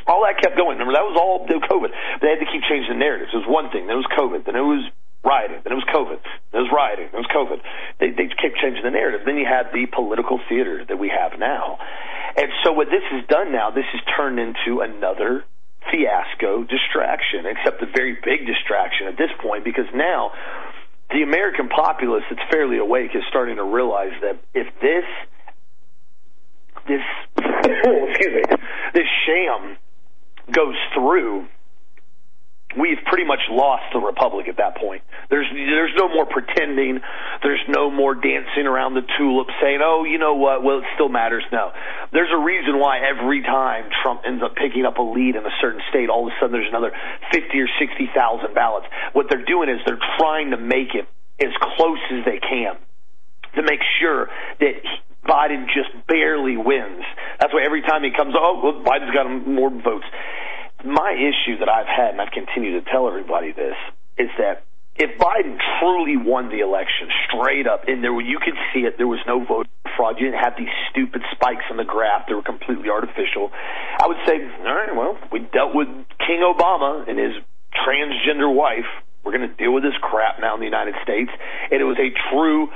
all 0.06 0.20
that 0.28 0.36
kept 0.36 0.56
going. 0.56 0.76
Remember, 0.76 0.92
that 0.92 1.08
was 1.08 1.16
all 1.16 1.48
COVID. 1.48 1.88
They 2.20 2.28
had 2.28 2.40
to 2.40 2.48
keep 2.52 2.60
changing 2.68 2.92
the 2.92 3.00
narratives. 3.00 3.32
It 3.32 3.40
was 3.40 3.48
one 3.48 3.72
thing. 3.72 3.86
Then 3.86 3.96
it 3.96 4.04
was 4.04 4.10
COVID. 4.12 4.44
Then 4.44 4.56
it 4.56 4.66
was 4.66 4.84
rioting. 5.24 5.60
Then 5.64 5.72
it 5.72 5.80
was 5.80 5.88
COVID. 5.90 6.20
Then 6.52 6.60
it 6.60 6.64
was 6.68 6.72
rioting. 6.72 7.08
Then 7.10 7.20
it 7.20 7.26
was 7.26 7.32
COVID. 7.32 7.60
They, 7.98 8.10
they 8.12 8.28
kept 8.28 8.60
changing 8.60 8.84
the 8.84 8.92
narrative. 8.92 9.22
Then 9.24 9.36
you 9.36 9.46
had 9.48 9.72
the 9.72 9.86
political 9.86 10.38
theater 10.48 10.84
that 10.86 10.98
we 10.98 11.08
have 11.08 11.38
now. 11.38 11.78
And 12.36 12.50
so 12.62 12.72
what 12.72 12.88
this 12.90 13.02
has 13.10 13.26
done 13.26 13.52
now, 13.52 13.70
this 13.70 13.86
has 13.92 14.02
turned 14.16 14.38
into 14.38 14.80
another 14.80 15.44
fiasco 15.90 16.64
distraction, 16.64 17.46
except 17.46 17.82
a 17.82 17.86
very 17.86 18.18
big 18.24 18.46
distraction 18.46 19.06
at 19.06 19.16
this 19.16 19.30
point 19.40 19.64
because 19.64 19.86
now 19.94 20.32
the 21.10 21.22
American 21.22 21.68
populace 21.68 22.24
that's 22.30 22.42
fairly 22.50 22.78
awake 22.78 23.14
is 23.14 23.22
starting 23.28 23.56
to 23.56 23.64
realize 23.64 24.12
that 24.22 24.40
if 24.54 24.66
this 24.80 25.04
this 26.88 27.04
excuse 27.38 28.34
me 28.34 28.56
this 28.94 29.06
sham 29.26 29.76
goes 30.50 30.76
through, 30.94 31.46
we've 32.78 32.98
pretty 33.06 33.24
much 33.24 33.40
lost 33.50 33.84
the 33.92 33.98
republic 33.98 34.48
at 34.48 34.58
that 34.58 34.76
point. 34.76 35.02
There's 35.30 35.46
there's 35.50 35.94
no 35.96 36.08
more 36.08 36.26
pretending. 36.26 37.00
There's 37.42 37.62
no 37.68 37.90
more 37.90 38.14
dancing 38.14 38.66
around 38.66 38.94
the 38.94 39.06
tulip 39.18 39.48
saying, 39.60 39.80
"Oh, 39.82 40.04
you 40.04 40.18
know 40.18 40.34
what? 40.34 40.62
Well, 40.62 40.78
it 40.78 40.84
still 40.94 41.08
matters." 41.08 41.44
No. 41.52 41.72
There's 42.12 42.30
a 42.32 42.38
reason 42.38 42.78
why 42.78 43.00
every 43.00 43.42
time 43.42 43.90
Trump 44.02 44.22
ends 44.26 44.42
up 44.42 44.54
picking 44.56 44.84
up 44.84 44.98
a 44.98 45.02
lead 45.02 45.36
in 45.36 45.44
a 45.44 45.54
certain 45.60 45.82
state, 45.90 46.08
all 46.08 46.26
of 46.26 46.32
a 46.32 46.36
sudden 46.40 46.52
there's 46.52 46.68
another 46.68 46.92
50 47.32 47.60
or 47.60 47.68
60,000 47.78 48.54
ballots. 48.54 48.86
What 49.12 49.26
they're 49.28 49.44
doing 49.44 49.68
is 49.68 49.80
they're 49.86 50.02
trying 50.18 50.50
to 50.50 50.56
make 50.56 50.94
it 50.94 51.06
as 51.40 51.52
close 51.76 51.98
as 52.12 52.24
they 52.24 52.38
can 52.38 52.76
to 53.56 53.62
make 53.62 53.80
sure 54.00 54.28
that 54.60 54.74
Biden 55.26 55.66
just 55.72 55.90
barely 56.06 56.56
wins. 56.56 57.02
That's 57.40 57.52
why 57.52 57.64
every 57.64 57.82
time 57.82 58.04
he 58.04 58.10
comes, 58.10 58.34
oh, 58.36 58.60
well, 58.62 58.84
Biden's 58.84 59.14
got 59.14 59.26
more 59.48 59.70
votes. 59.70 60.06
My 60.84 61.12
issue 61.16 61.58
that 61.58 61.68
I've 61.68 61.86
had, 61.86 62.12
and 62.12 62.20
I've 62.20 62.32
continued 62.32 62.84
to 62.84 62.90
tell 62.90 63.08
everybody 63.08 63.52
this, 63.52 63.76
is 64.18 64.28
that 64.38 64.64
if 64.96 65.18
Biden 65.18 65.58
truly 65.80 66.16
won 66.16 66.50
the 66.50 66.60
election 66.60 67.08
straight 67.26 67.66
up, 67.66 67.88
and 67.88 68.04
there 68.04 68.14
you 68.20 68.38
could 68.38 68.54
see 68.72 68.80
it, 68.80 68.94
there 68.96 69.08
was 69.08 69.18
no 69.26 69.44
vote 69.44 69.66
fraud. 69.96 70.20
You 70.20 70.30
didn't 70.30 70.44
have 70.44 70.54
these 70.56 70.70
stupid 70.90 71.22
spikes 71.32 71.64
in 71.70 71.76
the 71.76 71.84
graph 71.84 72.28
that 72.28 72.34
were 72.34 72.46
completely 72.46 72.90
artificial. 72.90 73.50
I 73.98 74.06
would 74.06 74.18
say, 74.26 74.38
all 74.38 74.74
right, 74.74 74.94
well, 74.94 75.18
we 75.32 75.40
dealt 75.40 75.74
with 75.74 75.88
King 76.22 76.46
Obama 76.46 77.08
and 77.08 77.18
his 77.18 77.34
transgender 77.74 78.52
wife. 78.52 78.86
We're 79.24 79.36
going 79.36 79.48
to 79.48 79.56
deal 79.56 79.72
with 79.72 79.82
this 79.82 79.96
crap 80.00 80.38
now 80.38 80.54
in 80.54 80.60
the 80.60 80.68
United 80.68 80.94
States, 81.02 81.30
and 81.72 81.80
it 81.80 81.84
was 81.84 81.98
a 81.98 82.12
true 82.30 82.68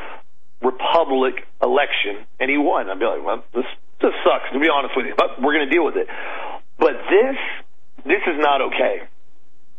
Republic 0.63 1.47
election, 1.63 2.27
and 2.41 2.51
he 2.51 2.59
won. 2.59 2.91
I'd 2.91 2.99
be 2.99 3.05
like, 3.05 3.23
well, 3.23 3.45
this 3.55 3.69
this 4.01 4.15
sucks 4.25 4.51
to 4.53 4.59
be 4.59 4.69
honest 4.69 4.95
with 4.97 5.07
you, 5.07 5.15
but 5.17 5.43
we're 5.43 5.55
going 5.55 5.69
to 5.69 5.75
deal 5.75 5.85
with 5.85 5.97
it. 5.97 6.09
But 6.79 6.95
this 7.11 7.37
this 8.05 8.23
is 8.27 8.39
not 8.39 8.63
okay. 8.73 9.09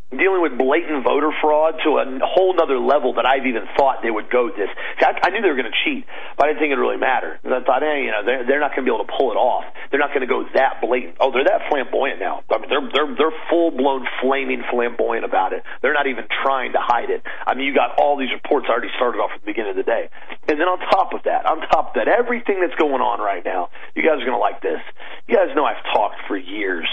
Dealing 0.10 0.42
with 0.42 0.58
blatant 0.58 1.06
voter 1.06 1.30
fraud 1.38 1.78
to 1.86 2.02
a 2.02 2.06
whole 2.26 2.58
other 2.58 2.82
level 2.82 3.14
that 3.22 3.30
I've 3.30 3.46
even 3.46 3.70
thought 3.78 4.02
they 4.02 4.10
would 4.10 4.26
go 4.34 4.50
this. 4.50 4.66
See, 4.98 5.06
I, 5.06 5.14
I 5.22 5.30
knew 5.30 5.46
they 5.46 5.54
were 5.54 5.60
going 5.60 5.70
to 5.70 5.80
cheat, 5.86 6.02
but 6.34 6.50
I 6.50 6.58
didn't 6.58 6.66
think 6.66 6.74
it 6.74 6.82
really 6.82 6.98
mattered. 6.98 7.38
I 7.46 7.62
thought, 7.62 7.86
hey, 7.86 8.10
you 8.10 8.12
know, 8.12 8.26
they're, 8.26 8.42
they're 8.42 8.60
not 8.60 8.74
going 8.74 8.82
to 8.82 8.90
be 8.90 8.94
able 8.96 9.06
to 9.06 9.14
pull 9.14 9.30
it 9.30 9.38
off. 9.38 9.70
They're 9.94 10.02
not 10.02 10.10
going 10.10 10.26
to 10.26 10.32
go 10.32 10.50
that 10.58 10.82
blatant. 10.82 11.22
Oh, 11.22 11.30
they're 11.30 11.46
that 11.46 11.70
flamboyant 11.70 12.18
now. 12.18 12.42
I 12.50 12.58
mean, 12.58 12.74
they're 12.74 12.90
they're 12.90 13.10
they're 13.22 13.38
full 13.54 13.70
blown 13.70 14.10
flaming 14.18 14.66
flamboyant 14.74 15.30
about 15.30 15.54
it. 15.54 15.62
They're 15.86 15.94
not 15.94 16.10
even 16.10 16.26
trying 16.42 16.74
to 16.74 16.82
hide 16.82 17.14
it. 17.14 17.22
I 17.46 17.54
mean, 17.54 17.70
you 17.70 17.78
got 17.78 18.02
all 18.02 18.18
these 18.18 18.34
reports 18.34 18.66
already 18.66 18.90
started 18.98 19.22
off 19.22 19.30
at 19.38 19.42
the 19.42 19.46
beginning 19.46 19.78
of 19.78 19.80
the 19.82 19.86
day, 19.86 20.10
and 20.50 20.58
then 20.58 20.66
on 20.66 20.82
top 20.90 21.14
of 21.14 21.22
that, 21.30 21.46
on 21.46 21.62
top 21.70 21.94
of 21.94 22.02
that, 22.02 22.10
everything 22.10 22.66
that's 22.66 22.78
going 22.82 23.02
on 23.02 23.22
right 23.22 23.46
now, 23.46 23.70
you 23.94 24.02
guys 24.02 24.18
are 24.18 24.26
going 24.26 24.38
to 24.38 24.42
like 24.42 24.66
this. 24.66 24.82
You 25.30 25.38
guys 25.38 25.54
know 25.54 25.70
I've 25.70 25.86
talked 25.94 26.18
for 26.26 26.34
years 26.34 26.90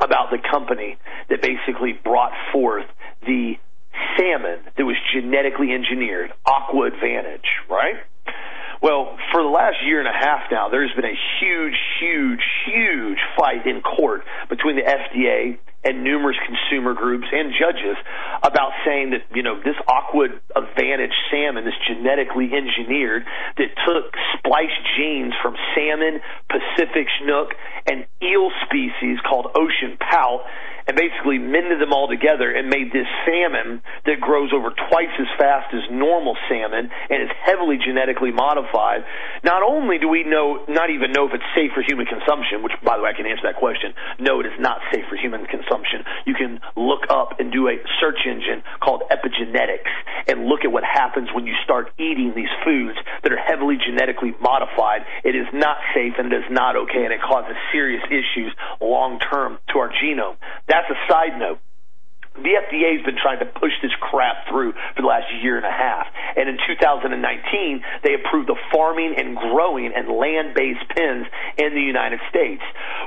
about 0.00 0.30
the 0.30 0.38
company 0.50 0.96
that 1.28 1.42
basically 1.42 1.92
brought 1.92 2.32
forth 2.52 2.86
the 3.22 3.54
salmon 4.16 4.60
that 4.76 4.84
was 4.84 4.96
genetically 5.14 5.72
engineered, 5.72 6.32
Aqua 6.46 6.86
Advantage, 6.86 7.46
right? 7.68 7.96
Well, 8.82 9.18
for 9.30 9.42
the 9.42 9.48
last 9.48 9.76
year 9.84 10.00
and 10.00 10.08
a 10.08 10.12
half 10.12 10.50
now, 10.50 10.70
there's 10.70 10.92
been 10.96 11.04
a 11.04 11.18
huge, 11.40 11.76
huge, 12.00 12.40
huge 12.66 13.18
fight 13.36 13.66
in 13.66 13.82
court 13.82 14.22
between 14.48 14.76
the 14.76 14.82
FDA 14.82 15.58
and 15.84 16.04
numerous 16.04 16.36
consumer 16.44 16.92
groups 16.92 17.26
and 17.32 17.52
judges 17.56 17.96
about 18.42 18.72
saying 18.84 19.10
that, 19.10 19.24
you 19.34 19.42
know, 19.42 19.56
this 19.64 19.76
Aqua 19.88 20.28
Advantage 20.54 21.16
salmon, 21.30 21.64
this 21.64 21.78
genetically 21.88 22.50
engineered, 22.52 23.24
that 23.56 23.70
took 23.88 24.12
spliced 24.36 24.80
genes 24.96 25.32
from 25.42 25.56
salmon, 25.74 26.20
Pacific 26.48 27.08
Chinook, 27.18 27.54
and 27.86 28.06
eel 28.22 28.50
species 28.66 29.18
called 29.24 29.46
ocean 29.56 29.96
pout, 29.96 30.44
and 30.90 30.98
basically 30.98 31.38
mended 31.38 31.78
them 31.78 31.94
all 31.94 32.10
together 32.10 32.50
and 32.50 32.66
made 32.66 32.90
this 32.90 33.06
salmon 33.22 33.78
that 34.10 34.18
grows 34.18 34.50
over 34.50 34.74
twice 34.90 35.14
as 35.22 35.30
fast 35.38 35.70
as 35.70 35.86
normal 35.86 36.34
salmon 36.50 36.90
and 37.06 37.22
is 37.22 37.30
heavily 37.46 37.78
genetically 37.78 38.34
modified. 38.34 39.06
Not 39.46 39.62
only 39.62 40.02
do 40.02 40.10
we 40.10 40.26
know, 40.26 40.66
not 40.66 40.90
even 40.90 41.14
know 41.14 41.30
if 41.30 41.32
it's 41.38 41.46
safe 41.54 41.70
for 41.78 41.86
human 41.86 42.10
consumption, 42.10 42.66
which 42.66 42.74
by 42.82 42.98
the 42.98 43.06
way 43.06 43.14
I 43.14 43.16
can 43.16 43.22
answer 43.22 43.46
that 43.46 43.62
question. 43.62 43.94
No, 44.18 44.42
it 44.42 44.50
is 44.50 44.58
not 44.58 44.82
safe 44.90 45.06
for 45.06 45.14
human 45.14 45.46
consumption. 45.46 46.02
You 46.26 46.34
can 46.34 46.58
look 46.74 47.06
up 47.06 47.38
and 47.38 47.54
do 47.54 47.70
a 47.70 47.78
search 48.02 48.26
engine 48.26 48.66
called 48.82 49.06
epigenetics 49.14 49.94
and 50.26 50.46
look 50.46 50.64
at 50.64 50.72
what 50.72 50.84
happens 50.84 51.28
when 51.34 51.46
you 51.46 51.54
start 51.64 51.92
eating 51.98 52.32
these 52.34 52.52
foods 52.64 52.98
that 53.22 53.32
are 53.32 53.38
heavily 53.38 53.76
genetically 53.76 54.34
modified. 54.40 55.02
It 55.24 55.34
is 55.36 55.46
not 55.52 55.78
safe 55.94 56.14
and 56.18 56.32
it 56.32 56.36
is 56.36 56.50
not 56.50 56.76
okay 56.76 57.04
and 57.04 57.12
it 57.12 57.20
causes 57.22 57.56
serious 57.72 58.02
issues 58.08 58.52
long 58.80 59.18
term 59.18 59.58
to 59.72 59.78
our 59.78 59.90
genome. 59.90 60.36
That's 60.68 60.88
a 60.90 60.98
side 61.08 61.38
note. 61.38 61.58
The 62.36 62.56
FDA 62.56 62.96
has 62.96 63.04
been 63.04 63.18
trying 63.20 63.40
to 63.40 63.46
push 63.46 63.72
this 63.82 63.90
crap 64.00 64.48
through 64.48 64.72
for 64.72 65.02
the 65.02 65.08
last 65.08 65.26
year 65.42 65.56
and 65.56 65.66
a 65.66 65.70
half. 65.70 66.06
And 66.36 66.48
in 66.48 66.58
2019, 66.64 67.82
they 68.04 68.14
approved 68.14 68.48
the 68.48 68.56
farming 68.72 69.14
and 69.18 69.36
growing 69.36 69.92
and 69.94 70.08
land-based 70.08 70.88
pens 70.94 71.26
in 71.58 71.74
the 71.74 71.82
United 71.82 72.20
States. 72.30 72.62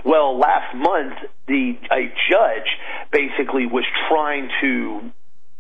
Well, 0.05 0.37
last 0.37 0.75
month, 0.75 1.17
the 1.47 1.79
a 1.89 2.13
judge 2.29 2.67
basically 3.11 3.65
was 3.65 3.85
trying 4.09 4.49
to 4.61 5.11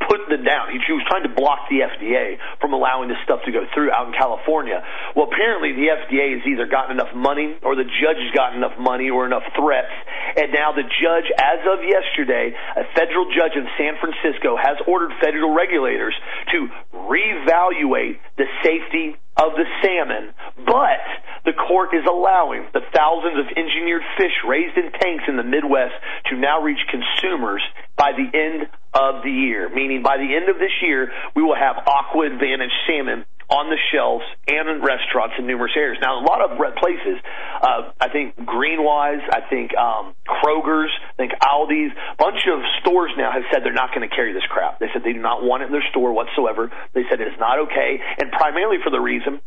put 0.07 0.29
them 0.29 0.43
down. 0.43 0.71
He, 0.71 0.79
was 0.93 1.05
trying 1.07 1.23
to 1.23 1.33
block 1.33 1.69
the 1.69 1.85
FDA 1.85 2.37
from 2.59 2.73
allowing 2.73 3.09
this 3.09 3.17
stuff 3.23 3.41
to 3.45 3.51
go 3.51 3.65
through 3.73 3.91
out 3.91 4.07
in 4.07 4.13
California. 4.13 4.83
Well, 5.15 5.27
apparently 5.27 5.73
the 5.73 5.89
FDA 5.91 6.37
has 6.39 6.43
either 6.47 6.67
gotten 6.67 6.97
enough 6.97 7.13
money 7.15 7.55
or 7.61 7.75
the 7.75 7.87
judge 7.87 8.19
has 8.19 8.33
gotten 8.35 8.57
enough 8.57 8.77
money 8.79 9.09
or 9.09 9.25
enough 9.25 9.43
threats. 9.55 9.93
And 10.35 10.51
now 10.51 10.71
the 10.71 10.85
judge, 10.85 11.27
as 11.37 11.61
of 11.67 11.83
yesterday, 11.85 12.53
a 12.75 12.83
federal 12.95 13.29
judge 13.31 13.55
in 13.55 13.67
San 13.77 13.99
Francisco 13.99 14.55
has 14.57 14.77
ordered 14.87 15.11
federal 15.21 15.53
regulators 15.53 16.15
to 16.51 16.67
reevaluate 16.93 18.17
the 18.37 18.45
safety 18.63 19.15
of 19.37 19.53
the 19.57 19.65
salmon, 19.81 20.33
but 20.65 21.03
the 21.45 21.53
court 21.53 21.93
is 21.93 22.05
allowing 22.07 22.67
the 22.73 22.81
thousands 22.93 23.39
of 23.39 23.45
engineered 23.57 24.03
fish 24.17 24.33
raised 24.47 24.77
in 24.77 24.91
tanks 24.91 25.25
in 25.27 25.37
the 25.37 25.43
Midwest 25.43 25.93
to 26.29 26.37
now 26.37 26.61
reach 26.61 26.79
consumers 26.89 27.61
by 27.97 28.11
the 28.13 28.29
end 28.37 28.69
of 28.93 29.23
the 29.23 29.31
year, 29.31 29.69
meaning 29.69 30.03
by 30.03 30.17
the 30.17 30.35
end 30.35 30.49
of 30.49 30.59
this 30.59 30.71
year, 30.81 31.11
we 31.35 31.41
will 31.41 31.55
have 31.55 31.77
Aqua 31.87 32.27
Advantage 32.27 32.71
salmon 32.87 33.25
on 33.53 33.69
the 33.69 33.77
shelves 33.93 34.25
and 34.49 34.67
in 34.67 34.81
restaurants 34.81 35.35
in 35.37 35.45
numerous 35.45 35.73
areas. 35.77 36.01
Now, 36.01 36.17
a 36.19 36.25
lot 36.25 36.41
of 36.41 36.57
places, 36.57 37.21
uh, 37.61 37.93
I 38.01 38.09
think 38.09 38.35
Greenwise, 38.41 39.21
I 39.29 39.45
think 39.49 39.77
um, 39.77 40.15
Kroger's, 40.25 40.89
I 40.89 41.15
think 41.15 41.33
Aldi's, 41.37 41.93
a 41.93 42.15
bunch 42.17 42.41
of 42.49 42.65
stores 42.81 43.11
now 43.15 43.31
have 43.31 43.43
said 43.53 43.61
they're 43.63 43.77
not 43.77 43.93
going 43.93 44.07
to 44.07 44.13
carry 44.13 44.33
this 44.33 44.45
crap. 44.49 44.79
They 44.79 44.89
said 44.91 45.03
they 45.05 45.13
do 45.13 45.21
not 45.21 45.43
want 45.43 45.61
it 45.61 45.67
in 45.67 45.71
their 45.71 45.85
store 45.91 46.13
whatsoever. 46.13 46.71
They 46.93 47.05
said 47.09 47.21
it 47.21 47.29
is 47.29 47.39
not 47.39 47.69
okay, 47.69 48.01
and 48.17 48.31
primarily 48.31 48.77
for 48.83 48.89
the 48.89 48.99
reason 48.99 49.39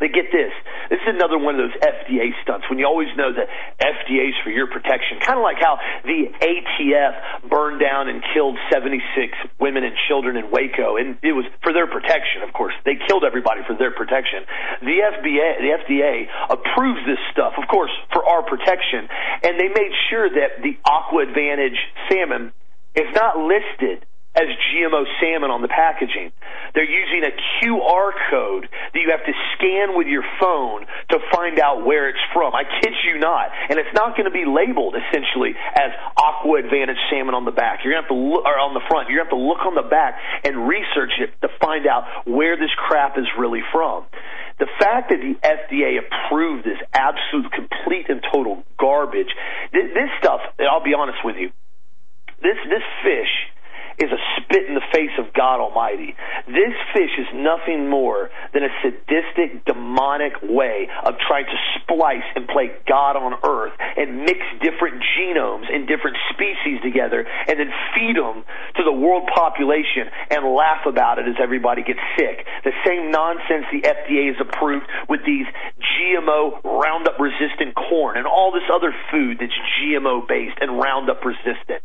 they 0.00 0.08
get 0.08 0.30
this. 0.30 0.54
This 0.90 1.02
is 1.02 1.10
another 1.10 1.38
one 1.38 1.58
of 1.58 1.66
those 1.66 1.78
FDA 1.82 2.30
stunts 2.42 2.70
when 2.70 2.78
you 2.78 2.86
always 2.86 3.10
know 3.18 3.34
that 3.34 3.50
FDA's 3.82 4.38
for 4.44 4.50
your 4.50 4.70
protection. 4.70 5.18
Kind 5.18 5.38
of 5.38 5.42
like 5.42 5.58
how 5.58 5.78
the 6.06 6.30
ATF 6.38 7.50
burned 7.50 7.80
down 7.82 8.08
and 8.08 8.22
killed 8.32 8.56
76 8.70 9.02
women 9.58 9.82
and 9.82 9.94
children 10.06 10.36
in 10.36 10.50
Waco, 10.50 10.96
and 10.96 11.18
it 11.22 11.34
was 11.34 11.44
for 11.62 11.72
their 11.72 11.86
protection, 11.86 12.46
of 12.46 12.54
course. 12.54 12.74
They 12.86 12.94
killed 13.08 13.24
everybody 13.26 13.66
for 13.66 13.74
their 13.74 13.90
protection. 13.90 14.46
The 14.80 14.98
FDA, 15.02 15.46
the 15.58 15.72
FDA 15.82 16.14
approves 16.46 17.02
this 17.04 17.20
stuff, 17.34 17.58
of 17.58 17.66
course, 17.66 17.92
for 18.12 18.24
our 18.24 18.42
protection, 18.46 19.10
and 19.42 19.58
they 19.58 19.68
made 19.68 19.92
sure 20.10 20.30
that 20.30 20.62
the 20.62 20.78
Aqua 20.86 21.26
Advantage 21.26 21.78
salmon 22.08 22.52
is 22.94 23.10
not 23.14 23.36
listed 23.36 24.06
as 24.38 24.46
GMO 24.70 25.02
salmon 25.18 25.50
on 25.50 25.62
the 25.62 25.68
packaging. 25.68 26.30
They're 26.74 26.86
using 26.86 27.26
a 27.26 27.34
QR 27.58 28.14
code 28.30 28.70
that 28.70 29.00
you 29.02 29.10
have 29.10 29.26
to 29.26 29.34
scan 29.58 29.98
with 29.98 30.06
your 30.06 30.22
phone 30.38 30.86
to 31.10 31.18
find 31.34 31.58
out 31.58 31.82
where 31.82 32.08
it's 32.08 32.22
from. 32.32 32.54
I 32.54 32.62
kid 32.62 32.94
you 33.02 33.18
not. 33.18 33.50
And 33.68 33.82
it's 33.82 33.90
not 33.94 34.14
going 34.14 34.30
to 34.30 34.34
be 34.34 34.46
labeled 34.46 34.94
essentially 34.94 35.58
as 35.74 35.90
Aqua 36.14 36.62
Advantage 36.62 37.02
salmon 37.10 37.34
on 37.34 37.44
the 37.44 37.50
back. 37.50 37.82
You're 37.82 37.98
going 37.98 38.06
to 38.06 38.08
have 38.08 38.14
to 38.14 38.22
look, 38.22 38.46
or 38.46 38.54
on 38.62 38.74
the 38.78 38.84
front. 38.86 39.10
You're 39.10 39.26
going 39.26 39.30
to 39.30 39.34
have 39.34 39.42
to 39.42 39.48
look 39.50 39.62
on 39.66 39.74
the 39.74 39.88
back 39.90 40.22
and 40.46 40.70
research 40.70 41.18
it 41.18 41.34
to 41.42 41.48
find 41.58 41.86
out 41.90 42.06
where 42.22 42.54
this 42.54 42.70
crap 42.78 43.18
is 43.18 43.26
really 43.34 43.66
from. 43.74 44.06
The 44.62 44.70
fact 44.78 45.10
that 45.10 45.18
the 45.18 45.34
FDA 45.38 45.98
approved 45.98 46.64
this 46.64 46.78
absolute, 46.94 47.50
complete, 47.50 48.06
and 48.08 48.22
total 48.30 48.62
garbage, 48.78 49.30
this 49.72 50.10
stuff, 50.18 50.40
I'll 50.58 50.82
be 50.82 50.94
honest 50.94 51.18
with 51.24 51.36
you, 51.36 51.50
this, 52.42 52.58
this 52.70 52.86
fish, 53.02 53.30
is 53.98 54.10
a 54.10 54.20
spit 54.38 54.66
in 54.68 54.74
the 54.74 54.86
face 54.92 55.12
of 55.18 55.32
God 55.34 55.60
Almighty. 55.60 56.14
This 56.46 56.74
fish 56.94 57.10
is 57.18 57.26
nothing 57.34 57.90
more 57.90 58.30
than 58.54 58.62
a 58.62 58.72
sadistic, 58.82 59.64
demonic 59.64 60.34
way 60.42 60.88
of 61.04 61.14
trying 61.26 61.46
to 61.46 61.58
splice 61.78 62.26
and 62.34 62.46
play 62.46 62.70
God 62.86 63.16
on 63.16 63.34
earth 63.42 63.74
and 63.96 64.22
mix 64.22 64.38
different 64.62 65.02
genomes 65.18 65.66
and 65.72 65.86
different 65.88 66.16
species 66.30 66.80
together 66.82 67.26
and 67.26 67.58
then 67.58 67.70
feed 67.94 68.16
them 68.16 68.44
to 68.76 68.82
the 68.84 68.92
world 68.92 69.28
population 69.34 70.06
and 70.30 70.46
laugh 70.54 70.86
about 70.86 71.18
it 71.18 71.26
as 71.26 71.36
everybody 71.42 71.82
gets 71.82 72.00
sick. 72.16 72.46
The 72.64 72.72
same 72.86 73.10
nonsense 73.10 73.66
the 73.72 73.82
FDA 73.82 74.30
has 74.30 74.38
approved 74.40 74.86
with 75.08 75.20
these 75.26 75.46
GMO 75.82 76.62
Roundup 76.62 77.18
resistant 77.18 77.74
corn 77.74 78.16
and 78.16 78.26
all 78.26 78.52
this 78.52 78.66
other 78.72 78.94
food 79.10 79.38
that's 79.40 79.54
GMO 79.80 80.26
based 80.26 80.58
and 80.60 80.78
Roundup 80.78 81.24
resistant. 81.24 81.82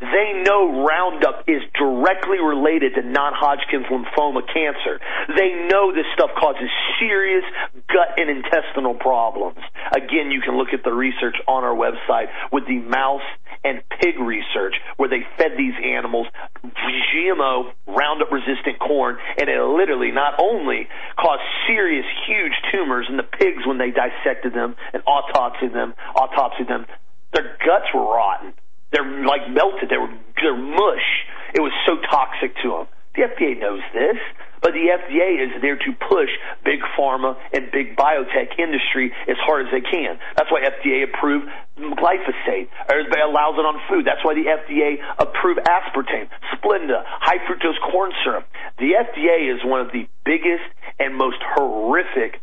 They 0.00 0.42
know 0.44 0.84
Roundup 0.84 1.44
is 1.48 1.53
directly 1.78 2.38
related 2.40 2.94
to 2.94 3.02
non-Hodgkin's 3.02 3.86
lymphoma 3.86 4.42
cancer. 4.46 5.00
They 5.28 5.68
know 5.70 5.92
this 5.92 6.06
stuff 6.14 6.30
causes 6.38 6.70
serious 6.98 7.44
gut 7.88 8.16
and 8.16 8.30
intestinal 8.30 8.94
problems. 8.94 9.58
Again, 9.92 10.30
you 10.30 10.40
can 10.40 10.56
look 10.56 10.72
at 10.72 10.84
the 10.84 10.92
research 10.92 11.36
on 11.46 11.64
our 11.64 11.74
website 11.74 12.28
with 12.52 12.66
the 12.66 12.78
mouse 12.78 13.26
and 13.64 13.82
pig 14.00 14.18
research 14.20 14.74
where 14.96 15.08
they 15.08 15.24
fed 15.38 15.52
these 15.56 15.74
animals 15.82 16.26
GMO 16.64 17.72
Roundup 17.86 18.30
resistant 18.30 18.78
corn 18.78 19.16
and 19.38 19.48
it 19.48 19.60
literally 19.62 20.10
not 20.10 20.34
only 20.40 20.88
caused 21.18 21.42
serious 21.66 22.04
huge 22.26 22.52
tumors 22.72 23.06
in 23.08 23.16
the 23.16 23.22
pigs 23.22 23.66
when 23.66 23.78
they 23.78 23.90
dissected 23.90 24.52
them 24.52 24.76
and 24.92 25.02
autopsied 25.04 25.72
them, 25.72 25.94
autopsied 26.16 26.68
them, 26.68 26.86
their 27.32 27.56
guts 27.64 27.86
were 27.94 28.04
rotten. 28.04 28.54
They're 28.94 29.26
like 29.26 29.50
melted. 29.50 29.90
They 29.90 29.98
were 29.98 30.14
they're 30.38 30.56
mush. 30.56 31.08
It 31.54 31.60
was 31.60 31.74
so 31.86 31.98
toxic 32.06 32.54
to 32.62 32.68
them. 32.70 32.86
The 33.14 33.26
FDA 33.30 33.58
knows 33.58 33.82
this, 33.94 34.18
but 34.62 34.72
the 34.74 34.90
FDA 34.90 35.38
is 35.38 35.62
there 35.62 35.76
to 35.76 35.90
push 36.08 36.30
big 36.64 36.80
pharma 36.98 37.36
and 37.52 37.70
big 37.70 37.94
biotech 37.94 38.58
industry 38.58 39.12
as 39.28 39.36
hard 39.38 39.66
as 39.66 39.70
they 39.70 39.82
can. 39.82 40.18
That's 40.36 40.50
why 40.50 40.62
FDA 40.66 41.04
approved 41.04 41.46
glyphosate, 41.78 42.70
or 42.90 42.98
allows 42.98 43.54
it 43.58 43.66
on 43.66 43.78
food. 43.90 44.06
That's 44.06 44.24
why 44.24 44.34
the 44.34 44.46
FDA 44.46 44.98
approved 45.18 45.60
aspartame, 45.62 46.26
Splenda, 46.54 47.02
high 47.06 47.38
fructose 47.46 47.78
corn 47.90 48.12
syrup. 48.24 48.46
The 48.78 48.94
FDA 48.98 49.54
is 49.54 49.62
one 49.64 49.80
of 49.80 49.92
the 49.92 50.08
biggest 50.24 50.66
and 50.98 51.14
most 51.14 51.38
horrific, 51.54 52.40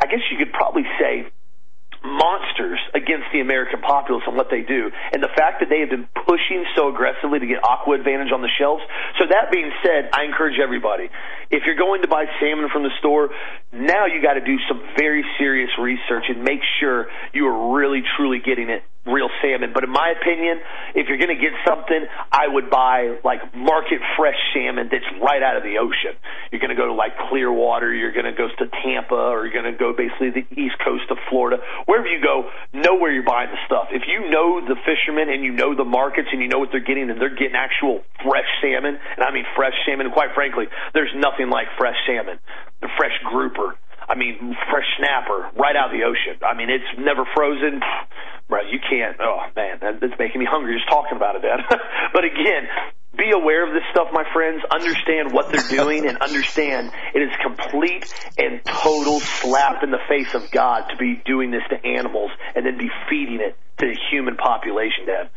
I 0.00 0.06
guess 0.06 0.20
you 0.30 0.38
could 0.38 0.52
probably 0.52 0.84
say, 0.98 1.30
against 3.10 3.32
the 3.32 3.40
American 3.40 3.80
populace 3.80 4.22
and 4.26 4.36
what 4.36 4.46
they 4.50 4.62
do. 4.62 4.90
And 5.12 5.22
the 5.22 5.34
fact 5.34 5.58
that 5.58 5.68
they 5.68 5.80
have 5.80 5.90
been 5.90 6.06
pushing 6.14 6.64
so 6.76 6.94
aggressively 6.94 7.40
to 7.40 7.46
get 7.46 7.58
Aqua 7.64 7.98
Advantage 7.98 8.30
on 8.30 8.40
the 8.40 8.52
shelves. 8.54 8.82
So 9.18 9.26
that 9.26 9.50
being 9.50 9.70
said, 9.82 10.10
I 10.14 10.24
encourage 10.24 10.60
everybody, 10.62 11.10
if 11.50 11.66
you're 11.66 11.74
going 11.74 12.02
to 12.02 12.08
buy 12.08 12.26
salmon 12.38 12.70
from 12.70 12.84
the 12.84 12.94
store, 13.00 13.30
now 13.72 14.06
you 14.06 14.22
got 14.22 14.34
to 14.34 14.44
do 14.44 14.56
some 14.68 14.78
very 14.96 15.24
serious 15.38 15.70
research 15.78 16.30
and 16.30 16.44
make 16.44 16.62
sure 16.78 17.08
you 17.34 17.46
are 17.46 17.74
really 17.74 18.02
truly 18.16 18.38
getting 18.38 18.70
it 18.70 18.82
real 19.06 19.28
salmon. 19.40 19.72
But 19.72 19.84
in 19.84 19.90
my 19.90 20.12
opinion, 20.12 20.60
if 20.94 21.08
you're 21.08 21.18
going 21.18 21.32
to 21.32 21.40
get 21.40 21.56
something, 21.66 22.04
I 22.30 22.48
would 22.48 22.68
buy 22.68 23.16
like 23.24 23.40
market 23.54 24.00
fresh 24.16 24.36
salmon 24.52 24.88
that's 24.92 25.06
right 25.22 25.42
out 25.42 25.56
of 25.56 25.62
the 25.62 25.78
ocean. 25.78 26.12
You're 26.52 26.60
going 26.60 26.74
to 26.74 26.76
go 26.76 26.86
to 26.86 26.92
like 26.92 27.16
Clearwater, 27.28 27.92
you're 27.94 28.12
going 28.12 28.28
to 28.28 28.36
go 28.36 28.48
to 28.48 28.64
Tampa, 28.82 29.14
or 29.14 29.46
you're 29.46 29.56
going 29.56 29.70
to 29.72 29.76
go 29.78 29.92
basically 29.96 30.30
the 30.30 30.46
east 30.52 30.76
coast 30.84 31.08
of 31.10 31.16
Florida. 31.28 31.62
Wherever 31.86 32.06
you 32.06 32.20
go, 32.20 32.50
know 32.72 32.96
where 32.96 33.12
you're 33.12 33.24
buying 33.24 33.50
the 33.50 33.60
stuff. 33.64 33.88
If 33.90 34.04
you 34.06 34.28
know 34.28 34.60
the 34.60 34.76
fishermen 34.84 35.32
and 35.32 35.44
you 35.44 35.52
know 35.52 35.74
the 35.74 35.88
markets 35.88 36.28
and 36.32 36.42
you 36.42 36.48
know 36.48 36.58
what 36.58 36.68
they're 36.70 36.84
getting 36.84 37.08
and 37.08 37.20
they're 37.20 37.34
getting 37.34 37.56
actual 37.56 38.04
fresh 38.22 38.48
salmon, 38.60 39.00
and 39.16 39.24
I 39.24 39.32
mean 39.32 39.44
fresh 39.56 39.74
salmon, 39.86 40.10
quite 40.12 40.34
frankly, 40.34 40.66
there's 40.92 41.12
nothing 41.16 41.48
like 41.48 41.68
fresh 41.78 41.96
salmon. 42.06 42.38
The 42.80 42.88
fresh 42.96 43.16
grouper. 43.24 43.76
I 44.10 44.16
mean, 44.16 44.56
fresh 44.68 44.86
snapper 44.98 45.54
right 45.54 45.76
out 45.76 45.94
of 45.94 45.96
the 45.96 46.02
ocean. 46.02 46.42
I 46.42 46.56
mean, 46.58 46.68
it's 46.68 46.98
never 46.98 47.22
frozen. 47.32 47.80
Right, 48.50 48.66
you 48.68 48.80
can't. 48.80 49.16
Oh 49.20 49.46
man, 49.54 49.78
that's 49.80 50.18
making 50.18 50.40
me 50.40 50.46
hungry 50.50 50.74
just 50.74 50.88
talking 50.88 51.16
about 51.16 51.36
it, 51.36 51.42
Dad. 51.42 51.60
but 52.12 52.24
again, 52.24 52.66
be 53.16 53.30
aware 53.32 53.66
of 53.66 53.72
this 53.72 53.84
stuff, 53.92 54.08
my 54.12 54.24
friends. 54.32 54.62
Understand 54.70 55.32
what 55.32 55.52
they're 55.52 55.68
doing 55.68 56.06
and 56.06 56.18
understand 56.18 56.90
it 57.14 57.22
is 57.22 57.30
complete 57.40 58.12
and 58.38 58.60
total 58.64 59.20
slap 59.20 59.84
in 59.84 59.92
the 59.92 60.00
face 60.08 60.34
of 60.34 60.50
God 60.50 60.88
to 60.90 60.96
be 60.96 61.22
doing 61.24 61.52
this 61.52 61.62
to 61.70 61.86
animals 61.86 62.32
and 62.56 62.66
then 62.66 62.76
be 62.76 62.90
feeding 63.08 63.40
it 63.40 63.56
to 63.78 63.86
the 63.86 63.96
human 64.10 64.36
population, 64.36 65.06
Dad. 65.06 65.30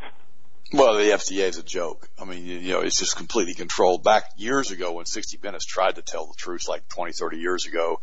Well, 0.72 0.96
the 0.96 1.04
FDA 1.12 1.48
is 1.48 1.60
a 1.60 1.64
joke. 1.64 2.10
I 2.20 2.26
mean, 2.26 2.48
you 2.48 2.74
know, 2.74 2.80
it's 2.80 2.98
just 2.98 3.16
completely 3.16 3.54
controlled. 3.54 4.04
Back 4.04 4.24
years 4.38 4.72
ago 4.72 4.94
when 4.94 5.06
60 5.06 5.38
Minutes 5.44 5.66
tried 5.66 5.96
to 5.96 6.02
tell 6.02 6.26
the 6.26 6.34
truth, 6.36 6.68
like 6.68 6.88
20, 6.90 7.12
30 7.12 7.38
years 7.38 7.68
ago, 7.68 8.02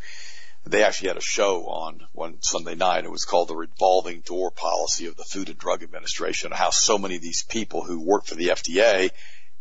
they 0.65 0.85
actually 0.85 1.09
had 1.09 1.17
a 1.17 1.23
show 1.23 1.67
on 1.67 2.01
one 2.13 2.43
Sunday 2.43 2.75
night. 2.75 3.05
It 3.05 3.11
was 3.11 3.25
called 3.25 3.49
the 3.49 3.57
revolving 3.57 4.21
door 4.21 4.51
policy 4.51 5.07
of 5.07 5.17
the 5.17 5.25
Food 5.25 5.49
and 5.49 5.59
Drug 5.59 5.83
Administration, 5.83 6.53
how 6.53 6.71
so 6.71 6.99
many 6.99 7.17
of 7.17 7.23
these 7.23 7.43
people 7.43 7.83
who 7.83 8.01
work 8.01 8.27
for 8.27 8.35
the 8.35 8.49
FDA 8.49 9.11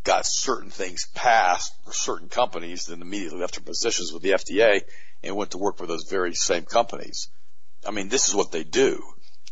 got 0.03 0.25
certain 0.25 0.69
things 0.69 1.07
passed 1.13 1.73
for 1.85 1.93
certain 1.93 2.29
companies, 2.29 2.85
then 2.85 3.01
immediately 3.01 3.39
left 3.39 3.55
their 3.55 3.63
positions 3.63 4.11
with 4.11 4.23
the 4.23 4.31
FDA 4.31 4.81
and 5.23 5.35
went 5.35 5.51
to 5.51 5.57
work 5.57 5.77
for 5.77 5.87
those 5.87 6.05
very 6.09 6.33
same 6.33 6.63
companies. 6.63 7.29
I 7.85 7.91
mean, 7.91 8.09
this 8.09 8.27
is 8.27 8.35
what 8.35 8.51
they 8.51 8.63
do. 8.63 9.01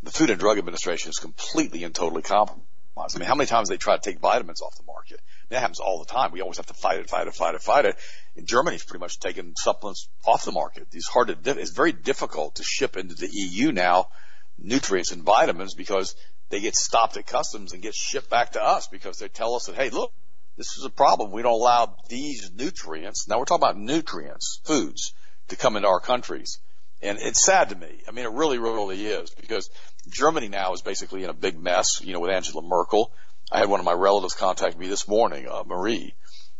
The 0.04 0.12
Food 0.12 0.30
and 0.30 0.40
Drug 0.40 0.58
Administration 0.58 1.10
is 1.10 1.18
completely 1.18 1.84
and 1.84 1.94
totally 1.94 2.22
compromised. 2.22 3.16
I 3.16 3.20
mean, 3.20 3.28
how 3.28 3.36
many 3.36 3.48
times 3.48 3.70
they 3.70 3.78
try 3.78 3.96
to 3.96 4.02
take 4.02 4.20
vitamins 4.20 4.62
off 4.62 4.76
the 4.78 4.84
market? 4.84 5.20
That 5.50 5.62
happens 5.62 5.80
all 5.80 6.00
the 6.00 6.06
time. 6.06 6.32
We 6.32 6.42
always 6.42 6.58
have 6.58 6.66
to 6.66 6.74
fight 6.74 7.00
it, 7.00 7.10
fight 7.10 7.28
it, 7.28 7.34
fight 7.34 7.56
it, 7.56 7.62
fight 7.62 7.86
it. 7.86 7.96
In 8.36 8.46
Germany's 8.46 8.84
pretty 8.84 9.00
much 9.00 9.20
taken 9.20 9.54
supplements 9.56 10.10
off 10.26 10.44
the 10.44 10.52
market. 10.52 10.88
It's 10.92 11.08
hard 11.08 11.28
to, 11.28 11.60
it's 11.60 11.72
very 11.72 11.94
difficult 11.94 12.56
to 12.56 12.64
ship 12.64 12.98
into 12.98 13.16
the 13.16 13.30
EU 13.32 13.72
now 13.72 14.08
nutrients 14.58 15.12
and 15.12 15.24
vitamins 15.24 15.74
because 15.74 16.16
they 16.50 16.60
get 16.60 16.76
stopped 16.76 17.18
at 17.18 17.28
customs 17.28 17.74
and 17.74 17.82
get 17.82 17.94
shipped 17.94 18.30
back 18.30 18.54
to 18.54 18.64
us 18.64 18.88
because 18.88 19.20
they 19.20 19.28
tell 19.28 19.56
us 19.56 19.66
that, 19.66 19.76
hey, 19.76 19.90
look, 19.90 20.12
this 20.58 20.78
is 20.78 20.86
a 20.86 20.90
problem. 20.90 21.32
We 21.32 21.44
don't 21.44 21.54
allow 21.54 21.96
these 22.10 22.52
nutrients. 22.56 23.28
Now 23.28 23.40
we're 23.40 23.46
talking 23.46 23.64
about 23.64 23.78
nutrients, 23.78 24.60
foods 24.64 25.14
to 25.50 25.56
come 25.56 25.76
into 25.76 25.88
our 25.88 26.00
countries. 26.00 26.60
And 27.02 27.20
it's 27.22 27.46
sad 27.46 27.70
to 27.70 27.76
me. 27.76 28.02
I 28.08 28.12
mean, 28.12 28.26
it 28.26 28.32
really, 28.32 28.58
really 28.58 29.06
is 29.06 29.30
because 29.30 29.70
Germany 30.10 30.48
now 30.48 30.74
is 30.74 30.82
basically 30.82 31.24
in 31.24 31.30
a 31.30 31.34
big 31.34 31.60
mess, 31.62 32.02
you 32.04 32.14
know, 32.14 32.20
with 32.20 32.32
Angela 32.32 32.64
Merkel. 32.64 33.12
I 33.52 33.60
had 33.60 33.70
one 33.70 33.80
of 33.80 33.86
my 33.86 33.94
relatives 33.94 34.34
contact 34.34 34.78
me 34.78 34.88
this 34.88 35.08
morning, 35.08 35.48
uh, 35.48 35.64
Marie, 35.66 36.16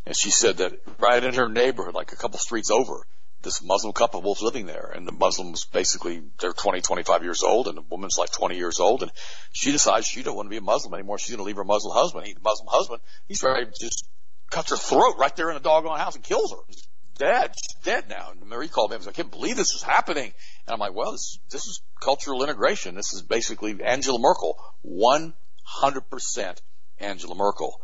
and 0.06 0.16
she 0.16 0.32
said 0.32 0.58
that 0.58 0.80
right 1.00 1.24
in 1.24 1.34
her 1.34 1.50
neighborhood, 1.50 1.94
like 1.94 2.14
a 2.14 2.16
couple 2.16 2.40
streets 2.40 2.72
over, 2.72 3.06
this 3.42 3.62
Muslim 3.62 3.94
couple 3.94 4.22
was 4.22 4.42
living 4.42 4.66
there 4.66 4.92
and 4.96 5.08
the 5.08 5.12
Muslims 5.12 5.66
basically, 5.66 6.22
they're 6.40 6.54
20, 6.54 6.82
25 6.82 7.24
years 7.24 7.44
old 7.44 7.68
and 7.68 7.78
the 7.78 7.82
woman's 7.82 8.18
like 8.18 8.32
20 8.32 8.56
years 8.56 8.80
old 8.80 9.04
and 9.04 9.12
she 9.52 9.72
decides 9.72 10.08
she 10.08 10.24
don't 10.24 10.36
want 10.36 10.48
to 10.48 10.50
be 10.50 10.58
a 10.58 10.62
Muslim 10.62 10.94
anymore. 10.94 11.18
She's 11.18 11.36
going 11.36 11.40
to 11.40 11.44
leave 11.44 11.58
her 11.58 11.64
Muslim 11.64 11.96
husband. 11.96 12.26
He, 12.26 12.34
the 12.34 12.42
Muslim 12.42 12.68
husband, 12.70 13.02
he's 13.28 13.44
ready 13.44 13.66
to 13.66 13.72
just 13.80 14.08
cuts 14.50 14.72
her 14.72 14.78
throat 14.78 15.16
right 15.18 15.36
there 15.36 15.50
in 15.50 15.56
the 15.56 15.62
doggone 15.62 16.00
house 16.00 16.16
and 16.16 16.24
kills 16.24 16.52
her. 16.52 16.58
She's 16.70 16.88
dead. 17.18 17.52
She's 17.54 17.84
dead 17.84 18.10
now. 18.10 18.32
And 18.32 18.42
Marie 18.50 18.70
called 18.70 18.92
me 18.92 18.96
and 18.96 19.02
was 19.02 19.08
like, 19.08 19.20
I 19.20 19.22
can't 19.22 19.32
believe 19.32 19.56
this 19.56 19.74
is 19.76 19.84
happening. 19.84 20.34
And 20.66 20.74
I'm 20.74 20.80
like, 20.80 20.96
well, 20.96 21.12
this, 21.12 21.40
this 21.52 21.68
is 21.68 21.82
cultural 22.02 22.44
integration. 22.44 22.96
This 22.96 23.14
is 23.14 23.22
basically 23.22 23.78
Angela 23.84 24.20
Merkel. 24.20 24.58
100% 24.86 26.62
Angela 27.00 27.36
Merkel. 27.36 27.80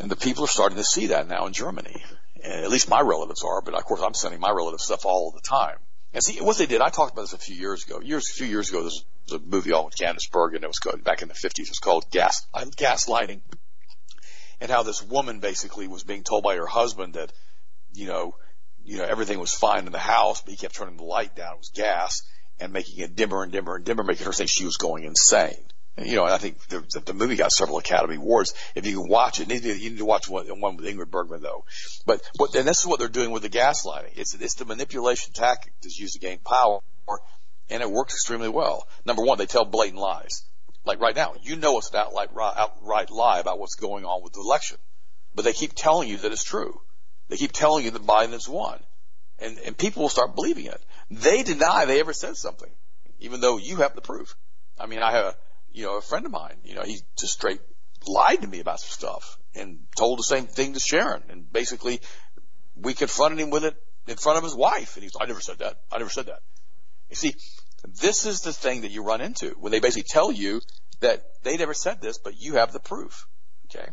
And 0.00 0.10
the 0.10 0.16
people 0.16 0.44
are 0.44 0.48
starting 0.48 0.78
to 0.78 0.84
see 0.84 1.08
that 1.08 1.28
now 1.28 1.46
in 1.46 1.52
Germany. 1.52 2.02
At 2.42 2.70
least 2.70 2.88
my 2.88 3.00
relatives 3.00 3.44
are, 3.44 3.62
but 3.62 3.74
of 3.74 3.84
course 3.84 4.02
I'm 4.02 4.14
sending 4.14 4.40
my 4.40 4.50
relatives 4.50 4.84
stuff 4.84 5.04
all 5.04 5.30
the 5.30 5.40
time. 5.40 5.76
And 6.12 6.22
see, 6.22 6.40
what 6.40 6.58
they 6.58 6.66
did, 6.66 6.80
I 6.80 6.90
talked 6.90 7.12
about 7.12 7.22
this 7.22 7.32
a 7.32 7.38
few 7.38 7.54
years 7.54 7.84
ago. 7.84 8.00
Years, 8.00 8.28
a 8.28 8.34
few 8.34 8.46
years 8.46 8.68
ago, 8.68 8.78
there 8.78 8.84
was 8.84 9.04
a 9.32 9.38
movie 9.38 9.72
on 9.72 9.86
with 9.86 9.96
Candice 9.96 10.30
Bergen. 10.30 10.62
It 10.62 10.66
was 10.66 10.78
called, 10.78 11.02
back 11.04 11.22
in 11.22 11.28
the 11.28 11.34
50s. 11.34 11.60
It 11.60 11.68
was 11.70 11.78
called 11.78 12.10
Gas, 12.10 12.46
Gaslighting. 12.54 13.40
And 14.60 14.70
how 14.70 14.82
this 14.82 15.02
woman 15.02 15.40
basically 15.40 15.88
was 15.88 16.04
being 16.04 16.22
told 16.22 16.42
by 16.42 16.56
her 16.56 16.66
husband 16.66 17.14
that, 17.14 17.32
you 17.94 18.06
know, 18.06 18.34
you 18.84 18.98
know, 18.98 19.04
everything 19.04 19.38
was 19.38 19.54
fine 19.54 19.86
in 19.86 19.92
the 19.92 19.98
house, 19.98 20.42
but 20.42 20.50
he 20.50 20.56
kept 20.56 20.74
turning 20.74 20.96
the 20.96 21.04
light 21.04 21.34
down. 21.34 21.54
It 21.54 21.58
was 21.58 21.70
gas 21.74 22.22
and 22.60 22.72
making 22.72 23.02
it 23.02 23.16
dimmer 23.16 23.42
and 23.42 23.52
dimmer 23.52 23.76
and 23.76 23.84
dimmer, 23.84 24.02
making 24.02 24.26
her 24.26 24.32
think 24.32 24.50
she 24.50 24.64
was 24.64 24.76
going 24.76 25.04
insane 25.04 25.64
you 25.98 26.16
know, 26.16 26.24
I 26.24 26.38
think 26.38 26.58
the, 26.68 27.02
the 27.04 27.12
movie 27.12 27.36
got 27.36 27.52
several 27.52 27.78
Academy 27.78 28.16
Awards. 28.16 28.54
If 28.74 28.86
you 28.86 29.00
can 29.00 29.08
watch 29.08 29.40
it, 29.40 29.50
you 29.50 29.90
need 29.90 29.98
to 29.98 30.04
watch 30.04 30.28
one, 30.28 30.46
one 30.60 30.76
with 30.76 30.86
Ingrid 30.86 31.10
Bergman 31.10 31.42
though. 31.42 31.64
But 32.06 32.22
what, 32.36 32.54
and 32.54 32.66
this 32.66 32.80
is 32.80 32.86
what 32.86 32.98
they're 32.98 33.08
doing 33.08 33.30
with 33.30 33.42
the 33.42 33.50
gaslighting. 33.50 34.12
It's, 34.16 34.34
it's 34.34 34.54
the 34.54 34.64
manipulation 34.64 35.32
tactic 35.34 35.74
that's 35.82 35.98
used 35.98 36.14
to 36.14 36.20
gain 36.20 36.38
power, 36.38 36.80
and 37.68 37.82
it 37.82 37.90
works 37.90 38.14
extremely 38.14 38.48
well. 38.48 38.86
Number 39.04 39.22
one, 39.22 39.38
they 39.38 39.46
tell 39.46 39.64
blatant 39.64 40.00
lies. 40.00 40.44
Like 40.84 41.00
right 41.00 41.14
now, 41.14 41.34
you 41.42 41.56
know 41.56 41.78
it's 41.78 41.90
an 41.90 41.96
outright, 41.96 42.30
outright 42.36 43.10
lie 43.10 43.38
about 43.38 43.58
what's 43.58 43.76
going 43.76 44.04
on 44.04 44.22
with 44.22 44.32
the 44.32 44.40
election, 44.40 44.78
but 45.34 45.44
they 45.44 45.52
keep 45.52 45.74
telling 45.74 46.08
you 46.08 46.16
that 46.16 46.32
it's 46.32 46.42
true. 46.42 46.80
They 47.28 47.36
keep 47.36 47.52
telling 47.52 47.84
you 47.84 47.92
that 47.92 48.06
Biden 48.06 48.32
has 48.32 48.48
won, 48.48 48.80
and 49.38 49.58
and 49.58 49.78
people 49.78 50.02
will 50.02 50.08
start 50.08 50.34
believing 50.34 50.66
it. 50.66 50.82
They 51.10 51.44
deny 51.44 51.84
they 51.84 52.00
ever 52.00 52.12
said 52.12 52.36
something, 52.36 52.70
even 53.20 53.40
though 53.40 53.58
you 53.58 53.76
have 53.76 53.94
the 53.94 54.00
proof. 54.00 54.34
I 54.78 54.86
mean, 54.86 55.00
I 55.00 55.12
have 55.12 55.36
you 55.72 55.84
know, 55.84 55.96
a 55.96 56.02
friend 56.02 56.26
of 56.26 56.32
mine, 56.32 56.56
you 56.64 56.74
know, 56.74 56.82
he 56.82 57.00
just 57.16 57.34
straight 57.34 57.60
lied 58.06 58.42
to 58.42 58.48
me 58.48 58.60
about 58.60 58.80
some 58.80 58.90
stuff 58.90 59.38
and 59.54 59.80
told 59.96 60.18
the 60.18 60.24
same 60.24 60.46
thing 60.46 60.74
to 60.74 60.80
Sharon. 60.80 61.22
And 61.28 61.52
basically, 61.52 62.00
we 62.76 62.94
confronted 62.94 63.40
him 63.40 63.50
with 63.50 63.64
it 63.64 63.76
in 64.06 64.16
front 64.16 64.38
of 64.38 64.44
his 64.44 64.54
wife. 64.54 64.96
And 64.96 65.02
he's 65.02 65.12
I 65.20 65.26
never 65.26 65.40
said 65.40 65.58
that. 65.58 65.78
I 65.90 65.98
never 65.98 66.10
said 66.10 66.26
that. 66.26 66.40
You 67.10 67.16
see, 67.16 67.34
this 68.00 68.26
is 68.26 68.40
the 68.40 68.52
thing 68.52 68.82
that 68.82 68.90
you 68.90 69.02
run 69.02 69.20
into 69.20 69.50
when 69.58 69.72
they 69.72 69.80
basically 69.80 70.04
tell 70.08 70.32
you 70.32 70.60
that 71.00 71.22
they 71.42 71.56
never 71.56 71.74
said 71.74 72.00
this, 72.00 72.18
but 72.18 72.40
you 72.40 72.54
have 72.54 72.72
the 72.72 72.80
proof. 72.80 73.26
Okay. 73.66 73.88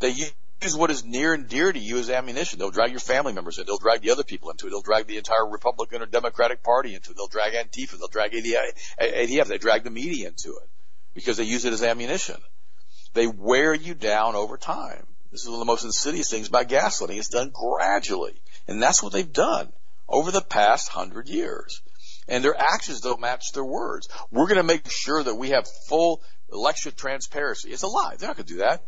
They 0.00 0.10
use 0.10 0.76
what 0.76 0.90
is 0.90 1.04
near 1.04 1.34
and 1.34 1.48
dear 1.48 1.72
to 1.72 1.78
you 1.78 1.98
as 1.98 2.10
ammunition. 2.10 2.58
They'll 2.58 2.70
drag 2.70 2.90
your 2.90 3.00
family 3.00 3.32
members 3.32 3.58
in. 3.58 3.66
They'll 3.66 3.78
drag 3.78 4.02
the 4.02 4.10
other 4.10 4.24
people 4.24 4.50
into 4.50 4.66
it. 4.66 4.70
They'll 4.70 4.82
drag 4.82 5.06
the 5.06 5.16
entire 5.16 5.48
Republican 5.48 6.02
or 6.02 6.06
Democratic 6.06 6.62
Party 6.62 6.94
into 6.94 7.10
it. 7.10 7.16
They'll 7.16 7.26
drag 7.26 7.54
Antifa. 7.54 7.98
They'll 7.98 8.08
drag 8.08 8.32
ADF. 8.32 9.46
They 9.46 9.58
drag 9.58 9.84
the 9.84 9.90
media 9.90 10.28
into 10.28 10.50
it 10.50 10.68
because 11.14 11.36
they 11.36 11.44
use 11.44 11.64
it 11.64 11.72
as 11.72 11.82
ammunition. 11.82 12.36
They 13.14 13.26
wear 13.26 13.74
you 13.74 13.94
down 13.94 14.34
over 14.34 14.56
time. 14.56 15.06
This 15.30 15.42
is 15.42 15.48
one 15.48 15.54
of 15.54 15.60
the 15.60 15.66
most 15.66 15.84
insidious 15.84 16.30
things 16.30 16.48
about 16.48 16.68
gaslighting. 16.68 17.16
It's 17.16 17.28
done 17.28 17.52
gradually. 17.52 18.40
And 18.68 18.82
that's 18.82 19.02
what 19.02 19.12
they've 19.12 19.32
done 19.32 19.72
over 20.08 20.30
the 20.30 20.42
past 20.42 20.88
hundred 20.88 21.28
years. 21.28 21.82
And 22.28 22.44
their 22.44 22.58
actions 22.58 23.00
don't 23.00 23.20
match 23.20 23.52
their 23.52 23.64
words. 23.64 24.08
We're 24.30 24.46
going 24.46 24.56
to 24.56 24.62
make 24.62 24.90
sure 24.90 25.22
that 25.22 25.34
we 25.34 25.50
have 25.50 25.66
full 25.88 26.22
election 26.52 26.92
transparency. 26.94 27.70
It's 27.70 27.82
a 27.82 27.88
lie. 27.88 28.16
They're 28.16 28.28
not 28.28 28.36
going 28.36 28.46
to 28.46 28.52
do 28.54 28.60
that. 28.60 28.84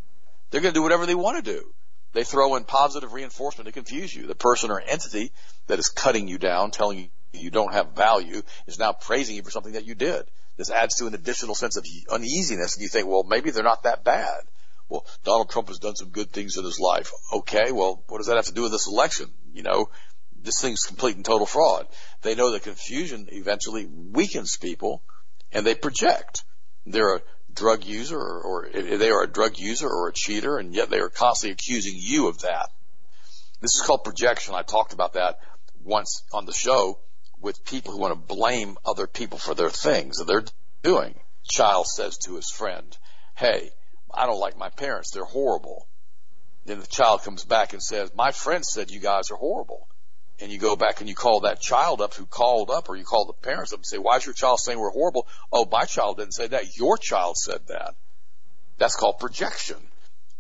They're 0.51 0.61
going 0.61 0.75
to 0.75 0.79
do 0.79 0.83
whatever 0.83 1.07
they 1.07 1.15
want 1.15 1.43
to 1.45 1.53
do. 1.53 1.75
They 2.13 2.25
throw 2.25 2.55
in 2.55 2.65
positive 2.65 3.13
reinforcement 3.13 3.67
to 3.67 3.73
confuse 3.73 4.15
you. 4.15 4.27
The 4.27 4.37
person 4.37 4.71
or 4.71 4.81
entity 4.81 5.33
that 5.67 5.81
is 5.81 5.89
cutting 5.89 6.29
you 6.29 6.39
down, 6.39 6.71
telling 6.71 6.99
you 6.99 7.09
you 7.33 7.51
don't 7.51 7.73
have 7.73 7.97
value, 7.97 8.43
is 8.67 8.79
now 8.79 8.93
praising 8.93 9.35
you 9.35 9.43
for 9.43 9.51
something 9.51 9.73
that 9.73 9.85
you 9.85 9.97
did. 9.97 10.25
This 10.57 10.71
adds 10.71 10.97
to 10.97 11.07
an 11.07 11.15
additional 11.15 11.55
sense 11.55 11.77
of 11.77 11.85
uneasiness, 12.11 12.75
and 12.75 12.83
you 12.83 12.89
think, 12.89 13.09
well, 13.09 13.25
maybe 13.25 13.51
they're 13.51 13.65
not 13.65 13.83
that 13.83 14.05
bad. 14.05 14.41
Well, 14.89 15.07
Donald 15.25 15.51
Trump 15.51 15.69
has 15.69 15.79
done 15.79 15.97
some 15.97 16.11
good 16.11 16.31
things 16.31 16.57
in 16.57 16.65
his 16.65 16.79
life. 16.79 17.11
Okay, 17.33 17.73
well, 17.73 18.03
what 18.09 18.19
does 18.19 18.27
that 18.27 18.37
have 18.37 18.47
to 18.47 18.55
do 18.55 18.63
with 18.63 18.73
this 18.73 18.87
election? 18.87 19.33
You 19.53 19.63
know, 19.63 19.89
this 20.43 20.61
thing's 20.61 20.85
complete 20.85 21.17
and 21.17 21.25
total 21.25 21.47
fraud. 21.47 21.89
They 22.23 22.35
know 22.35 22.51
that 22.51 22.63
confusion 22.63 23.29
eventually 23.33 23.87
weakens 23.87 24.57
people, 24.57 25.03
and 25.51 25.67
they 25.67 25.75
project. 25.75 26.45
They're 26.87 27.17
a 27.17 27.23
drug 27.53 27.85
user, 27.85 28.19
or, 28.19 28.43
or 28.43 28.69
they 28.73 29.11
are 29.11 29.23
a 29.23 29.31
drug 29.31 29.59
user 29.59 29.89
or 29.89 30.09
a 30.09 30.13
cheater, 30.13 30.59
and 30.59 30.75
yet 30.75 30.91
they 30.91 30.99
are 30.99 31.09
constantly 31.09 31.53
accusing 31.53 31.95
you 31.97 32.29
of 32.29 32.41
that. 32.41 32.69
This 33.61 33.77
is 33.77 33.83
called 33.85 34.05
projection. 34.05 34.55
I 34.55 34.63
talked 34.63 34.93
about 34.93 35.15
that 35.15 35.39
once 35.83 36.23
on 36.33 36.45
the 36.45 36.53
show 36.53 36.99
with 37.45 37.65
people 37.65 37.93
who 37.93 37.99
want 37.99 38.13
to 38.13 38.35
blame 38.35 38.79
other 38.85 39.07
people 39.07 39.39
for 39.39 39.55
their 39.55 39.71
things 39.71 40.17
that 40.17 40.25
they're 40.25 40.45
doing. 40.83 41.15
Child 41.45 41.87
says 41.87 42.17
to 42.19 42.37
his 42.37 42.51
friend, 42.51 42.97
Hey, 43.37 43.71
I 44.13 44.27
don't 44.27 44.41
like 44.41 44.57
my 44.57 44.71
parents. 44.71 45.11
They're 45.11 45.25
horrible. 45.25 45.87
Then 46.65 46.81
the 46.81 46.87
child 46.87 47.23
comes 47.23 47.45
back 47.45 47.75
and 47.75 47.83
says, 47.83 48.11
My 48.15 48.33
friend 48.33 48.65
said 48.65 48.91
you 48.91 48.99
guys 48.99 49.31
are 49.31 49.37
horrible. 49.37 49.87
And 50.41 50.51
you 50.51 50.59
go 50.59 50.75
back 50.75 51.01
and 51.01 51.09
you 51.09 51.15
call 51.15 51.41
that 51.41 51.61
child 51.61 52.01
up 52.01 52.15
who 52.15 52.27
called 52.27 52.71
up 52.71 52.89
or 52.89 52.97
you 52.97 53.05
call 53.05 53.27
the 53.27 53.35
parents 53.35 53.73
up 53.73 53.81
and 53.81 53.87
say, 53.87 53.99
Why 53.99 54.17
is 54.17 54.25
your 54.25 54.35
child 54.35 54.59
saying 54.59 54.79
we're 54.79 54.91
horrible? 54.91 55.29
Oh, 55.53 55.69
my 55.71 55.85
child 55.85 56.17
didn't 56.17 56.35
say 56.35 56.49
that. 56.49 56.77
Your 56.77 56.97
child 56.97 57.37
said 57.37 57.61
that. 57.69 57.95
That's 58.79 58.97
called 58.97 59.19
projection. 59.21 59.77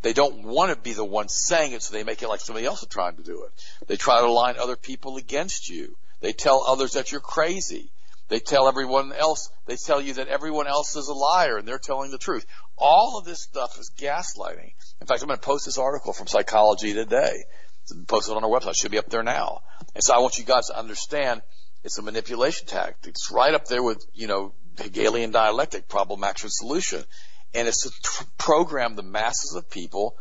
They 0.00 0.14
don't 0.14 0.42
want 0.42 0.70
to 0.70 0.76
be 0.76 0.94
the 0.94 1.04
one 1.04 1.28
saying 1.28 1.72
it, 1.72 1.82
so 1.82 1.92
they 1.92 2.02
make 2.02 2.22
it 2.22 2.28
like 2.28 2.40
somebody 2.40 2.66
else 2.66 2.82
is 2.82 2.88
trying 2.88 3.16
to 3.16 3.22
do 3.22 3.44
it. 3.44 3.52
They 3.86 3.96
try 3.96 4.20
to 4.20 4.30
line 4.30 4.56
other 4.58 4.76
people 4.76 5.16
against 5.16 5.68
you. 5.68 5.96
They 6.24 6.32
tell 6.32 6.64
others 6.66 6.92
that 6.92 7.12
you're 7.12 7.20
crazy. 7.20 7.92
They 8.28 8.38
tell 8.38 8.66
everyone 8.66 9.12
else, 9.12 9.50
they 9.66 9.76
tell 9.76 10.00
you 10.00 10.14
that 10.14 10.28
everyone 10.28 10.66
else 10.66 10.96
is 10.96 11.08
a 11.08 11.12
liar 11.12 11.58
and 11.58 11.68
they're 11.68 11.78
telling 11.78 12.10
the 12.10 12.16
truth. 12.16 12.46
All 12.78 13.18
of 13.18 13.26
this 13.26 13.42
stuff 13.42 13.78
is 13.78 13.92
gaslighting. 13.98 14.72
In 15.02 15.06
fact, 15.06 15.20
I'm 15.20 15.26
going 15.26 15.38
to 15.38 15.44
post 15.44 15.66
this 15.66 15.76
article 15.76 16.14
from 16.14 16.26
Psychology 16.26 16.94
Today. 16.94 17.44
It's 17.82 17.92
posted 18.06 18.34
on 18.34 18.42
our 18.42 18.48
website. 18.48 18.70
It 18.70 18.76
should 18.76 18.90
be 18.90 18.96
up 18.96 19.10
there 19.10 19.22
now. 19.22 19.60
And 19.94 20.02
so 20.02 20.14
I 20.14 20.20
want 20.20 20.38
you 20.38 20.46
guys 20.46 20.68
to 20.68 20.78
understand 20.78 21.42
it's 21.82 21.98
a 21.98 22.02
manipulation 22.02 22.66
tactic. 22.66 23.10
It's 23.10 23.30
right 23.30 23.52
up 23.52 23.66
there 23.66 23.82
with, 23.82 24.02
you 24.14 24.26
know, 24.26 24.54
Hegelian 24.78 25.30
dialectic, 25.30 25.88
problem, 25.88 26.24
action, 26.24 26.48
solution. 26.48 27.04
And 27.52 27.68
it's 27.68 27.82
to 27.82 27.90
tr- 28.02 28.24
program 28.38 28.96
the 28.96 29.02
masses 29.02 29.54
of 29.54 29.68
people 29.68 30.16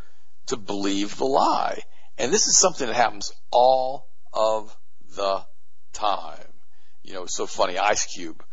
to 0.48 0.58
believe 0.58 1.16
the 1.16 1.24
lie. 1.24 1.80
And 2.18 2.34
this 2.34 2.48
is 2.48 2.58
something 2.58 2.88
that 2.88 2.94
happens 2.94 3.32
all 3.52 4.10
of 4.34 4.76
the 5.16 5.46
time. 5.94 6.40
You 7.04 7.14
know, 7.14 7.24
it's 7.24 7.36
so 7.36 7.46
funny. 7.46 7.78
Ice 7.78 8.06
Cube. 8.06 8.44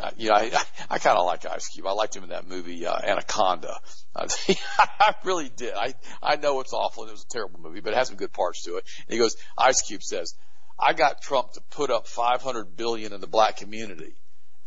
Uh, 0.00 0.10
you 0.16 0.28
know, 0.28 0.36
I, 0.36 0.52
I 0.90 0.98
kind 0.98 1.18
of 1.18 1.26
like 1.26 1.44
Ice 1.46 1.68
Cube. 1.68 1.86
I 1.86 1.92
liked 1.92 2.14
him 2.14 2.22
in 2.22 2.30
that 2.30 2.46
movie, 2.46 2.86
uh, 2.86 2.96
Anaconda. 2.96 3.78
Uh, 4.14 4.28
I 4.78 5.14
really 5.24 5.48
did. 5.48 5.74
I, 5.74 5.94
I 6.22 6.36
know 6.36 6.60
it's 6.60 6.72
awful 6.72 7.04
and 7.04 7.10
it 7.10 7.12
was 7.12 7.24
a 7.24 7.28
terrible 7.28 7.60
movie, 7.60 7.80
but 7.80 7.92
it 7.92 7.96
has 7.96 8.08
some 8.08 8.16
good 8.16 8.32
parts 8.32 8.62
to 8.64 8.76
it. 8.76 8.84
And 9.06 9.12
he 9.12 9.18
goes, 9.18 9.36
Ice 9.56 9.82
Cube 9.82 10.02
says, 10.02 10.34
I 10.78 10.92
got 10.92 11.20
Trump 11.20 11.52
to 11.52 11.60
put 11.70 11.90
up 11.90 12.06
500 12.06 12.76
billion 12.76 13.12
in 13.12 13.20
the 13.20 13.26
black 13.26 13.56
community 13.56 14.14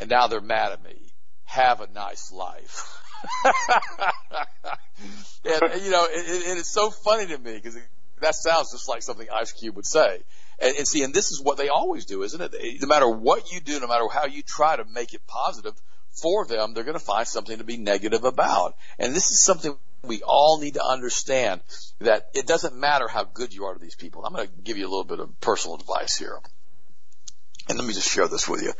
and 0.01 0.09
now 0.09 0.27
they're 0.27 0.41
mad 0.41 0.73
at 0.73 0.83
me. 0.83 0.95
Have 1.45 1.79
a 1.79 1.87
nice 1.87 2.31
life. 2.31 2.99
and, 5.45 5.83
you 5.83 5.91
know, 5.91 6.05
it, 6.05 6.27
it, 6.27 6.47
it 6.47 6.57
is 6.57 6.67
so 6.67 6.89
funny 6.89 7.27
to 7.27 7.37
me 7.37 7.53
because 7.53 7.77
that 8.19 8.33
sounds 8.33 8.71
just 8.71 8.89
like 8.89 9.03
something 9.03 9.27
Ice 9.31 9.51
Cube 9.51 9.75
would 9.75 9.85
say. 9.85 10.23
And, 10.61 10.77
and 10.77 10.87
see, 10.87 11.03
and 11.03 11.13
this 11.13 11.31
is 11.31 11.41
what 11.41 11.57
they 11.57 11.69
always 11.69 12.05
do, 12.05 12.23
isn't 12.23 12.41
it? 12.41 12.81
No 12.81 12.87
matter 12.87 13.09
what 13.09 13.51
you 13.51 13.59
do, 13.59 13.79
no 13.79 13.87
matter 13.87 14.07
how 14.11 14.27
you 14.27 14.43
try 14.43 14.75
to 14.75 14.85
make 14.85 15.13
it 15.13 15.25
positive 15.25 15.73
for 16.11 16.45
them, 16.45 16.73
they're 16.73 16.83
going 16.83 16.97
to 16.97 17.03
find 17.03 17.27
something 17.27 17.57
to 17.57 17.63
be 17.63 17.77
negative 17.77 18.23
about. 18.23 18.75
And 18.99 19.13
this 19.13 19.31
is 19.31 19.43
something 19.43 19.75
we 20.03 20.21
all 20.23 20.59
need 20.59 20.75
to 20.75 20.83
understand 20.83 21.61
that 21.99 22.29
it 22.33 22.47
doesn't 22.47 22.75
matter 22.75 23.07
how 23.07 23.23
good 23.23 23.53
you 23.53 23.65
are 23.65 23.73
to 23.73 23.79
these 23.79 23.95
people. 23.95 24.23
I'm 24.23 24.33
going 24.33 24.47
to 24.47 24.53
give 24.63 24.77
you 24.77 24.85
a 24.85 24.89
little 24.89 25.03
bit 25.03 25.19
of 25.19 25.39
personal 25.41 25.77
advice 25.77 26.17
here. 26.17 26.39
And 27.67 27.77
let 27.77 27.87
me 27.87 27.93
just 27.93 28.09
share 28.09 28.27
this 28.27 28.47
with 28.47 28.61
you. 28.61 28.73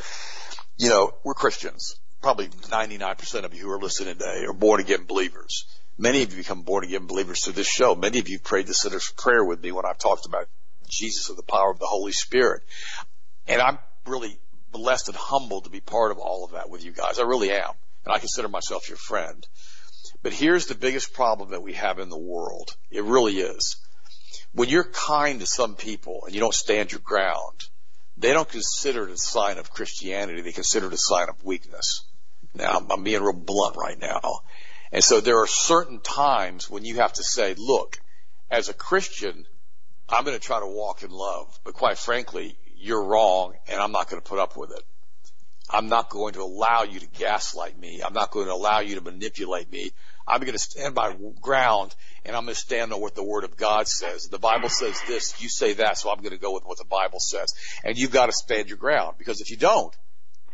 You 0.78 0.90
know, 0.90 1.14
we're 1.24 1.34
Christians. 1.34 1.96
Probably 2.22 2.48
99% 2.48 3.44
of 3.44 3.54
you 3.56 3.64
who 3.64 3.72
are 3.72 3.80
listening 3.80 4.16
today 4.16 4.46
are 4.48 4.54
born 4.54 4.80
again 4.80 5.06
believers. 5.06 5.66
Many 5.98 6.24
of 6.24 6.32
you 6.32 6.38
become 6.38 6.64
born 6.64 6.84
again 6.84 7.08
believers 7.08 7.44
through 7.44 7.54
this 7.54 7.68
show. 7.68 7.96
Many 7.96 8.20
of 8.20 8.30
you 8.30 8.40
prayed 8.40 8.68
the 8.68 8.74
sinner's 8.74 9.12
prayer 9.18 9.44
with 9.44 9.62
me 9.64 9.72
when 9.72 9.86
I've 9.86 10.00
talked 10.00 10.26
about 10.26 10.48
Jesus 10.92 11.30
and 11.30 11.38
the 11.38 11.44
power 11.44 11.72
of 11.72 11.80
the 11.80 11.88
Holy 11.88 12.12
Spirit. 12.12 12.64
And 13.48 13.62
I'm 13.62 13.80
really 14.06 14.38
blessed 14.72 15.10
and 15.10 15.18
humbled 15.18 15.66
to 15.66 15.70
be 15.70 15.82
part 15.82 16.12
of 16.12 16.18
all 16.18 16.46
of 16.46 16.52
that 16.52 16.70
with 16.70 16.84
you 16.84 16.92
guys. 16.92 17.20
I 17.20 17.24
really 17.24 17.52
am. 17.52 17.72
And 18.06 18.14
I 18.14 18.20
consider 18.20 18.48
myself 18.48 18.90
your 18.90 18.98
friend. 18.98 19.48
But 20.24 20.34
here's 20.34 20.68
the 20.68 20.76
biggest 20.76 21.14
problem 21.14 21.52
that 21.52 21.64
we 21.64 21.74
have 21.74 22.00
in 22.00 22.10
the 22.10 22.18
world. 22.18 22.76
It 22.90 23.04
really 23.04 23.40
is. 23.40 23.78
When 24.54 24.70
you're 24.70 24.84
kind 24.84 25.40
to 25.40 25.46
some 25.46 25.76
people 25.76 26.24
and 26.26 26.36
you 26.36 26.42
don't 26.42 26.54
stand 26.54 26.92
your 26.92 27.02
ground, 27.02 27.64
they 28.18 28.34
don't 28.34 28.50
consider 28.50 29.08
it 29.08 29.14
a 29.14 29.18
sign 29.18 29.58
of 29.58 29.72
Christianity. 29.72 30.42
They 30.42 30.52
consider 30.52 30.88
it 30.88 30.94
a 30.94 30.98
sign 30.98 31.30
of 31.30 31.44
weakness. 31.44 32.04
Now, 32.54 32.86
I'm 32.90 33.04
being 33.04 33.22
real 33.22 33.34
blunt 33.34 33.78
right 33.78 34.00
now. 34.00 34.42
And 34.92 35.04
so 35.04 35.22
there 35.22 35.42
are 35.42 35.48
certain 35.48 36.02
times 36.02 36.70
when 36.70 36.84
you 36.84 36.98
have 36.98 37.14
to 37.14 37.24
say, 37.24 37.56
look, 37.58 37.98
as 38.50 38.68
a 38.68 38.74
Christian, 38.74 39.46
I'm 40.12 40.26
going 40.26 40.38
to 40.38 40.46
try 40.46 40.60
to 40.60 40.68
walk 40.68 41.04
in 41.04 41.12
love. 41.12 41.58
But 41.64 41.74
quite 41.74 41.98
frankly, 41.98 42.58
you're 42.78 43.04
wrong 43.04 43.54
and 43.68 43.80
I'm 43.80 43.92
not 43.92 44.10
going 44.10 44.22
to 44.22 44.28
put 44.28 44.40
up 44.40 44.58
with 44.58 44.72
it. 44.72 44.84
I'm 45.70 45.88
not 45.88 46.10
going 46.10 46.34
to 46.34 46.42
allow 46.42 46.84
you 46.84 47.00
to 47.00 47.08
gaslight 47.08 47.80
me. 47.80 48.02
I'm 48.06 48.14
not 48.14 48.32
going 48.32 48.48
to 48.48 48.54
allow 48.54 48.82
you 48.82 48.96
to 48.96 49.02
manipulate 49.02 49.72
me. 49.72 49.92
I'm 50.28 50.42
going 50.42 50.52
to 50.52 50.60
stand 50.60 50.96
by 50.96 51.16
ground 51.40 51.96
and 52.26 52.36
I'm 52.36 52.44
going 52.44 52.56
to 52.56 52.60
stand 52.60 52.92
on 52.92 53.00
what 53.00 53.16
the 53.16 53.24
Word 53.24 53.46
of 53.46 53.56
God 53.56 53.88
says. 53.88 54.28
The 54.28 54.38
Bible 54.38 54.68
says 54.68 55.00
this, 55.08 55.42
you 55.42 55.48
say 55.48 55.74
that, 55.74 55.98
so 55.98 56.12
I'm 56.12 56.18
going 56.18 56.32
to 56.32 56.38
go 56.38 56.54
with 56.54 56.66
what 56.66 56.78
the 56.78 56.86
Bible 56.86 57.20
says. 57.20 57.54
And 57.86 57.98
you've 57.98 58.12
got 58.12 58.26
to 58.26 58.34
stand 58.34 58.68
your 58.68 58.78
ground 58.78 59.16
because 59.18 59.40
if 59.40 59.50
you 59.50 59.58
don't, 59.58 59.96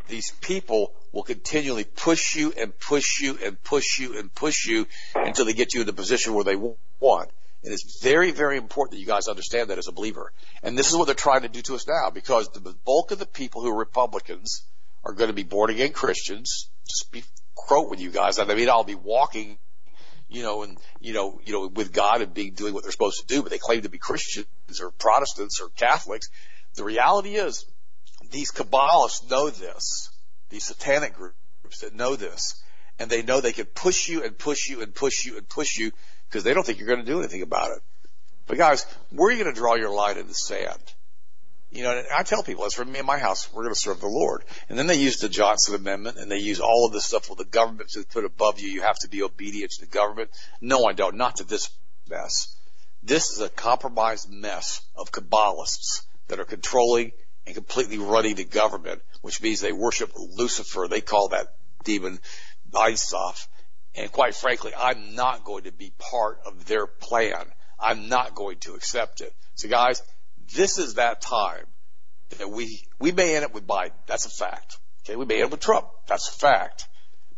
these 0.08 0.32
people 0.40 0.94
will 1.12 1.24
continually 1.24 1.84
push 1.84 2.36
you 2.36 2.54
and 2.58 2.78
push 2.80 3.20
you 3.20 3.38
and 3.44 3.62
push 3.62 4.00
you 4.00 4.18
and 4.18 4.34
push 4.34 4.66
you 4.68 4.88
until 5.16 5.46
they 5.46 5.54
get 5.54 5.74
you 5.74 5.82
in 5.82 5.88
the 5.88 5.94
position 5.94 6.34
where 6.34 6.44
they 6.44 6.56
want. 7.00 7.30
And 7.64 7.74
it's 7.74 8.02
very, 8.02 8.32
very 8.32 8.58
important 8.58 8.92
that 8.92 9.00
you 9.00 9.06
guys 9.06 9.28
understand 9.28 9.70
that 9.70 9.78
as 9.78 9.88
a 9.88 9.92
believer. 9.92 10.32
And 10.64 10.78
this 10.78 10.90
is 10.90 10.96
what 10.96 11.06
they're 11.06 11.16
trying 11.16 11.42
to 11.42 11.50
do 11.50 11.62
to 11.64 11.76
us 11.76 11.88
now 11.88 12.10
because 12.12 12.50
the 12.50 12.76
bulk 12.86 13.12
of 13.12 13.20
the 13.20 13.26
people 13.26 13.62
who 13.62 13.72
are 13.72 13.78
Republicans 13.78 14.64
are 15.04 15.14
going 15.14 15.30
to 15.30 15.34
be 15.34 15.44
born 15.44 15.70
again 15.70 15.92
Christians. 15.92 16.70
Just 16.88 17.12
be 17.12 17.24
quote 17.56 17.90
with 17.90 18.00
you 18.00 18.12
guys. 18.12 18.40
I 18.40 18.46
mean, 18.46 18.70
I'll 18.70 18.84
be 18.84 18.96
walking, 18.96 19.58
you 20.30 20.44
know, 20.44 20.64
and, 20.64 20.78
you 21.00 21.14
know, 21.14 21.42
you 21.44 21.54
know, 21.54 21.68
with 21.68 21.92
God 21.92 22.22
and 22.22 22.34
being, 22.34 22.54
doing 22.54 22.74
what 22.74 22.84
they're 22.84 22.92
supposed 22.92 23.22
to 23.22 23.28
do, 23.28 23.42
but 23.42 23.52
they 23.52 23.58
claim 23.58 23.82
to 23.82 23.90
be 23.90 23.98
Christians 23.98 24.48
or 24.82 24.92
Protestants 24.92 25.60
or 25.60 25.70
Catholics. 25.70 26.30
The 26.76 26.84
reality 26.84 27.36
is 27.36 27.66
these 28.32 28.52
Kabbalists 28.52 29.30
know 29.30 29.50
this, 29.50 30.10
these 30.50 30.66
satanic 30.66 31.16
groups 31.16 31.82
that 31.82 31.94
know 31.94 32.16
this, 32.16 32.62
and 33.00 33.10
they 33.10 33.22
know 33.22 33.42
they 33.42 33.52
can 33.52 33.66
push 33.66 34.08
you 34.08 34.24
and 34.24 34.38
push 34.38 34.70
you 34.70 34.82
and 34.82 34.94
push 34.94 35.26
you 35.26 35.38
and 35.38 35.48
push 35.48 35.78
you 35.78 35.92
because 36.30 36.44
they 36.44 36.54
don't 36.54 36.66
think 36.66 36.80
you're 36.80 36.88
going 36.88 37.06
to 37.06 37.06
do 37.06 37.20
anything 37.20 37.42
about 37.42 37.72
it. 37.72 37.82
But 38.48 38.58
guys, 38.58 38.86
where 39.12 39.30
are 39.30 39.32
you 39.32 39.44
going 39.44 39.54
to 39.54 39.60
draw 39.60 39.76
your 39.76 39.92
line 39.92 40.18
in 40.18 40.28
the 40.28 40.34
sand? 40.34 40.82
You 41.70 41.84
know, 41.84 42.02
I 42.16 42.24
tell 42.24 42.44
people, 42.44 42.64
as 42.64 42.74
for 42.74 42.86
me 42.86 43.00
and 43.00 43.08
my 43.08 43.18
house, 43.18 43.50
we're 43.54 43.64
going 43.64 43.74
to 43.74 43.80
serve 43.80 44.00
the 44.00 44.08
Lord. 44.08 44.44
And 44.70 44.80
then 44.80 44.88
they 44.88 44.96
use 44.96 45.18
the 45.18 45.28
Johnson 45.28 45.76
Amendment 45.76 46.18
and 46.18 46.32
they 46.32 46.38
use 46.38 46.62
all 46.62 46.86
of 46.86 46.94
this 46.94 47.06
stuff 47.06 47.30
with 47.30 47.40
the 47.40 47.46
government 47.46 47.90
to 47.90 48.06
put 48.06 48.24
above 48.24 48.60
you. 48.60 48.70
You 48.70 48.82
have 48.84 48.98
to 49.00 49.10
be 49.10 49.22
obedient 49.22 49.72
to 49.72 49.82
the 49.82 49.92
government. 49.92 50.30
No, 50.62 50.86
I 50.86 50.94
don't. 50.94 51.18
Not 51.18 51.38
to 51.38 51.44
this 51.44 51.70
mess. 52.10 52.56
This 53.04 53.32
is 53.32 53.42
a 53.42 53.50
compromised 53.50 54.30
mess 54.32 54.82
of 54.96 55.12
Kabbalists 55.12 56.04
that 56.30 56.40
are 56.40 56.46
controlling 56.46 57.12
and 57.46 57.56
completely 57.56 57.98
running 57.98 58.36
the 58.36 58.44
government, 58.46 59.02
which 59.22 59.42
means 59.42 59.60
they 59.60 59.74
worship 59.74 60.12
Lucifer. 60.16 60.88
They 60.90 61.02
call 61.02 61.30
that 61.30 61.48
demon 61.84 62.20
Nisof. 62.72 63.48
And 63.98 64.12
quite 64.12 64.36
frankly, 64.36 64.74
I'm 64.78 65.16
not 65.16 65.44
going 65.44 65.64
to 65.64 65.72
be 65.72 65.92
part 65.98 66.40
of 66.46 66.66
their 66.66 66.86
plan. 66.86 67.46
I'm 67.80 68.10
not 68.10 68.36
going 68.36 68.60
to 68.60 68.76
accept 68.76 69.22
it. 69.22 69.34
So 69.56 69.68
guys, 69.68 70.02
this 70.56 70.78
is 70.78 70.96
that 70.96 71.22
time 71.22 71.66
that 72.38 72.50
we, 72.50 72.84
we 73.00 73.12
may 73.12 73.36
end 73.36 73.46
up 73.46 73.54
with 73.54 73.66
Biden. 73.66 73.92
That's 74.06 74.26
a 74.26 74.30
fact. 74.30 74.78
Okay. 75.04 75.16
We 75.16 75.26
may 75.26 75.36
end 75.36 75.46
up 75.46 75.52
with 75.52 75.62
Trump. 75.62 75.88
That's 76.08 76.30
a 76.30 76.32
fact. 76.32 76.88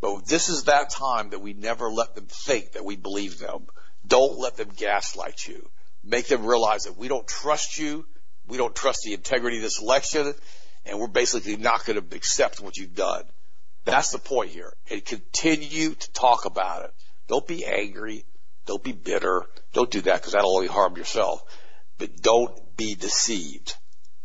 But 0.02 0.26
this 0.26 0.50
is 0.50 0.63
that 0.65 0.89
time 0.89 1.32
that 1.32 1.39
we 1.39 1.54
never 1.54 1.89
let 1.89 2.15
them 2.15 2.28
think 2.28 2.74
that 2.74 2.86
we 2.86 2.95
believe 2.95 3.39
them. 3.39 3.67
Don't 4.06 4.38
let 4.38 4.58
them 4.58 4.69
gaslight 4.76 5.45
you. 5.48 5.69
Make 6.04 6.28
them 6.28 6.45
realize 6.45 6.84
that 6.84 6.98
we 6.98 7.08
don't 7.08 7.28
trust 7.28 7.78
you. 7.78 8.06
We 8.48 8.58
don't 8.58 8.76
trust 8.76 9.04
the 9.04 9.13
integrity 9.13 9.58
of 9.58 9.63
this 9.63 9.82
election 9.82 10.34
and 10.86 11.00
we're 11.00 11.08
basically 11.08 11.58
not 11.58 11.86
going 11.86 12.02
to 12.02 12.15
accept 12.15 12.60
what 12.60 12.78
you've 12.78 12.95
done. 12.95 13.24
That's 13.89 14.12
the 14.12 14.19
point 14.19 14.52
here. 14.52 14.73
And 14.89 15.04
continue 15.04 15.93
to 15.93 16.12
talk 16.12 16.45
about 16.45 16.86
it. 16.86 16.93
Don't 17.28 17.47
be 17.47 17.65
angry. 17.65 18.25
Don't 18.65 18.84
be 18.84 18.91
bitter. 18.91 19.45
Don't 19.73 19.89
do 19.89 20.02
that 20.02 20.15
because 20.15 20.34
that'll 20.34 20.56
only 20.56 20.67
harm 20.67 20.95
yourself. 20.95 21.41
But 21.97 22.21
don't 22.21 22.78
be 22.78 22.95
deceived. 22.95 23.75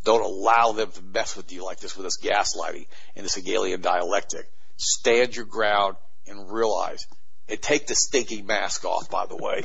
Don't 0.04 0.22
allow 0.22 0.72
them 0.72 0.90
to 0.92 1.02
mess 1.02 1.36
with 1.36 1.50
you 1.52 1.64
like 1.64 1.80
this 1.80 1.96
with 1.96 2.04
this 2.04 2.18
gaslighting 2.18 2.86
and 3.16 3.24
this 3.24 3.34
Hegelian 3.34 3.80
dialectic. 3.80 4.50
Stand 4.76 5.34
your 5.34 5.46
ground 5.46 5.96
and 6.26 6.52
realize 6.52 7.06
and 7.48 7.60
take 7.60 7.86
the 7.86 7.94
stinking 7.94 8.46
mask 8.46 8.84
off, 8.84 9.10
by 9.10 9.26
the 9.26 9.36
way. 9.36 9.64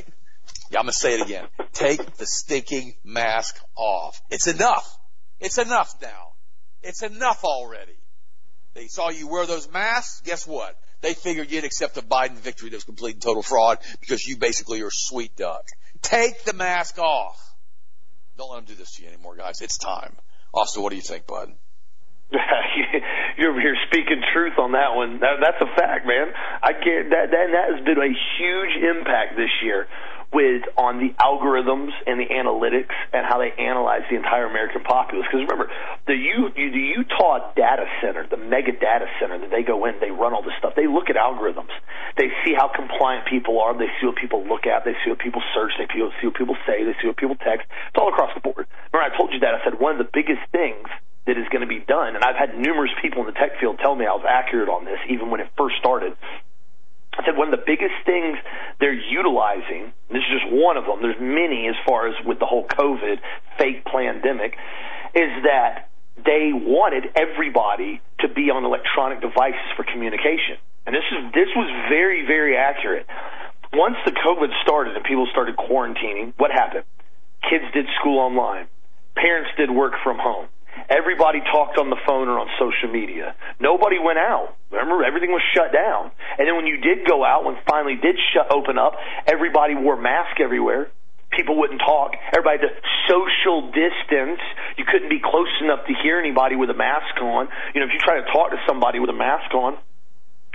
Yeah, 0.70 0.78
I'm 0.78 0.84
gonna 0.84 0.92
say 0.92 1.14
it 1.14 1.22
again. 1.22 1.46
Take 1.72 2.16
the 2.16 2.26
stinking 2.26 2.94
mask 3.04 3.58
off. 3.76 4.20
It's 4.30 4.46
enough. 4.46 4.96
It's 5.40 5.58
enough 5.58 5.94
now. 6.00 6.32
It's 6.82 7.02
enough 7.02 7.44
already. 7.44 7.96
They 8.74 8.86
saw 8.86 9.10
you 9.10 9.28
wear 9.28 9.46
those 9.46 9.70
masks. 9.70 10.20
Guess 10.24 10.46
what? 10.46 10.78
They 11.00 11.14
figured 11.14 11.50
you'd 11.50 11.64
accept 11.64 11.96
a 11.96 12.02
Biden 12.02 12.36
victory 12.36 12.70
that 12.70 12.76
was 12.76 12.84
complete 12.84 13.14
and 13.14 13.22
total 13.22 13.42
fraud 13.42 13.78
because 14.00 14.26
you 14.26 14.36
basically 14.36 14.82
are 14.82 14.90
sweet 14.90 15.34
duck. 15.36 15.66
Take 16.02 16.44
the 16.44 16.52
mask 16.52 16.98
off. 16.98 17.38
Don't 18.36 18.50
let 18.50 18.56
them 18.56 18.64
do 18.66 18.74
this 18.74 18.92
to 18.96 19.02
you 19.02 19.08
anymore, 19.08 19.36
guys. 19.36 19.60
It's 19.60 19.78
time. 19.78 20.16
Austin, 20.54 20.82
what 20.82 20.90
do 20.90 20.96
you 20.96 21.02
think, 21.02 21.26
bud? 21.26 21.52
you're 23.38 23.60
you're 23.60 23.80
speaking 23.88 24.22
truth 24.32 24.54
on 24.58 24.72
that 24.72 24.94
one. 24.94 25.18
That, 25.18 25.42
that's 25.42 25.60
a 25.60 25.66
fact, 25.74 26.06
man. 26.06 26.30
I 26.62 26.72
can't. 26.72 27.10
That 27.10 27.30
that 27.32 27.46
that 27.50 27.66
has 27.74 27.84
been 27.84 27.98
a 27.98 28.12
huge 28.38 28.74
impact 28.96 29.36
this 29.36 29.50
year 29.62 29.88
with 30.32 30.62
on 30.78 31.02
the 31.02 31.10
algorithms 31.18 31.90
and 32.06 32.22
the 32.22 32.30
analytics 32.30 32.94
and 33.12 33.26
how 33.26 33.38
they 33.42 33.50
analyze 33.58 34.06
the 34.08 34.16
entire 34.16 34.46
American 34.46 34.82
populace. 34.82 35.26
Because 35.26 35.42
remember, 35.42 35.70
the 36.06 36.14
U, 36.14 36.50
the 36.54 36.86
Utah 36.96 37.50
data 37.54 37.86
center, 38.00 38.26
the 38.30 38.38
mega 38.38 38.70
data 38.70 39.10
center 39.18 39.38
that 39.42 39.50
they 39.50 39.62
go 39.62 39.86
in, 39.86 39.98
they 39.98 40.14
run 40.14 40.32
all 40.32 40.42
this 40.42 40.54
stuff. 40.58 40.74
They 40.76 40.86
look 40.86 41.10
at 41.10 41.16
algorithms. 41.16 41.74
They 42.16 42.30
see 42.46 42.54
how 42.54 42.70
compliant 42.70 43.26
people 43.26 43.58
are. 43.58 43.74
They 43.74 43.90
see 43.98 44.06
what 44.06 44.16
people 44.16 44.46
look 44.46 44.66
at. 44.66 44.84
They 44.84 44.94
see 45.02 45.10
what 45.10 45.18
people 45.18 45.42
search. 45.54 45.74
They 45.78 45.90
see 45.90 46.02
what 46.02 46.38
people 46.38 46.56
say. 46.66 46.86
They 46.86 46.94
see 47.02 47.10
what 47.10 47.18
people 47.18 47.36
text. 47.36 47.66
It's 47.90 47.98
all 47.98 48.08
across 48.08 48.30
the 48.34 48.40
board. 48.40 48.70
Remember, 48.94 49.06
I 49.06 49.16
told 49.16 49.34
you 49.34 49.40
that. 49.42 49.54
I 49.54 49.64
said 49.66 49.82
one 49.82 49.92
of 49.92 49.98
the 49.98 50.10
biggest 50.14 50.46
things 50.54 50.86
that 51.26 51.36
is 51.36 51.46
going 51.50 51.60
to 51.60 51.68
be 51.68 51.82
done, 51.84 52.16
and 52.16 52.24
I've 52.24 52.38
had 52.38 52.56
numerous 52.56 52.90
people 53.02 53.20
in 53.20 53.26
the 53.26 53.36
tech 53.36 53.60
field 53.60 53.78
tell 53.78 53.94
me 53.94 54.06
I 54.06 54.16
was 54.16 54.24
accurate 54.26 54.68
on 54.68 54.84
this, 54.84 54.98
even 55.10 55.30
when 55.30 55.40
it 55.40 55.50
first 55.56 55.76
started 55.78 56.16
I 57.18 57.24
said 57.24 57.36
one 57.36 57.52
of 57.52 57.58
the 57.58 57.64
biggest 57.66 57.94
things 58.06 58.38
they're 58.78 58.92
utilizing, 58.94 59.92
this 60.10 60.22
is 60.22 60.40
just 60.40 60.52
one 60.52 60.76
of 60.76 60.86
them, 60.86 61.02
there's 61.02 61.20
many 61.20 61.66
as 61.68 61.74
far 61.86 62.08
as 62.08 62.14
with 62.24 62.38
the 62.38 62.46
whole 62.46 62.66
COVID 62.66 63.18
fake 63.58 63.84
pandemic, 63.84 64.56
is 65.14 65.30
that 65.44 65.90
they 66.24 66.52
wanted 66.52 67.10
everybody 67.16 68.00
to 68.20 68.28
be 68.28 68.50
on 68.50 68.64
electronic 68.64 69.20
devices 69.20 69.68
for 69.76 69.84
communication. 69.84 70.56
And 70.86 70.94
this 70.94 71.04
is 71.10 71.32
this 71.34 71.48
was 71.56 71.68
very, 71.88 72.26
very 72.26 72.56
accurate. 72.56 73.06
Once 73.72 73.96
the 74.04 74.12
COVID 74.12 74.50
started 74.62 74.96
and 74.96 75.04
people 75.04 75.26
started 75.30 75.56
quarantining, 75.56 76.32
what 76.36 76.50
happened? 76.50 76.84
Kids 77.48 77.64
did 77.72 77.86
school 78.00 78.18
online. 78.18 78.66
Parents 79.14 79.50
did 79.56 79.70
work 79.70 79.94
from 80.02 80.18
home. 80.18 80.46
Everybody 80.90 81.38
talked 81.46 81.78
on 81.78 81.88
the 81.88 81.96
phone 82.02 82.26
or 82.26 82.42
on 82.42 82.50
social 82.58 82.90
media. 82.90 83.38
Nobody 83.62 84.02
went 84.02 84.18
out. 84.18 84.58
Remember, 84.74 85.06
everything 85.06 85.30
was 85.30 85.42
shut 85.54 85.70
down. 85.70 86.10
And 86.34 86.50
then 86.50 86.58
when 86.58 86.66
you 86.66 86.82
did 86.82 87.06
go 87.06 87.22
out, 87.24 87.46
when 87.46 87.54
finally 87.62 87.94
did 87.94 88.18
shut 88.34 88.50
open 88.50 88.76
up, 88.76 88.98
everybody 89.26 89.78
wore 89.78 89.94
masks 89.94 90.42
everywhere. 90.42 90.90
People 91.30 91.54
wouldn't 91.62 91.78
talk. 91.78 92.18
Everybody 92.34 92.58
had 92.58 92.66
to 92.66 92.74
social 93.06 93.70
distance. 93.70 94.42
You 94.74 94.84
couldn't 94.84 95.08
be 95.08 95.22
close 95.22 95.54
enough 95.62 95.86
to 95.86 95.94
hear 96.02 96.18
anybody 96.18 96.56
with 96.58 96.74
a 96.74 96.78
mask 96.78 97.14
on. 97.22 97.46
You 97.70 97.78
know, 97.80 97.86
if 97.86 97.94
you 97.94 98.02
try 98.02 98.18
to 98.18 98.26
talk 98.26 98.50
to 98.50 98.58
somebody 98.66 98.98
with 98.98 99.10
a 99.10 99.16
mask 99.16 99.54
on, 99.54 99.78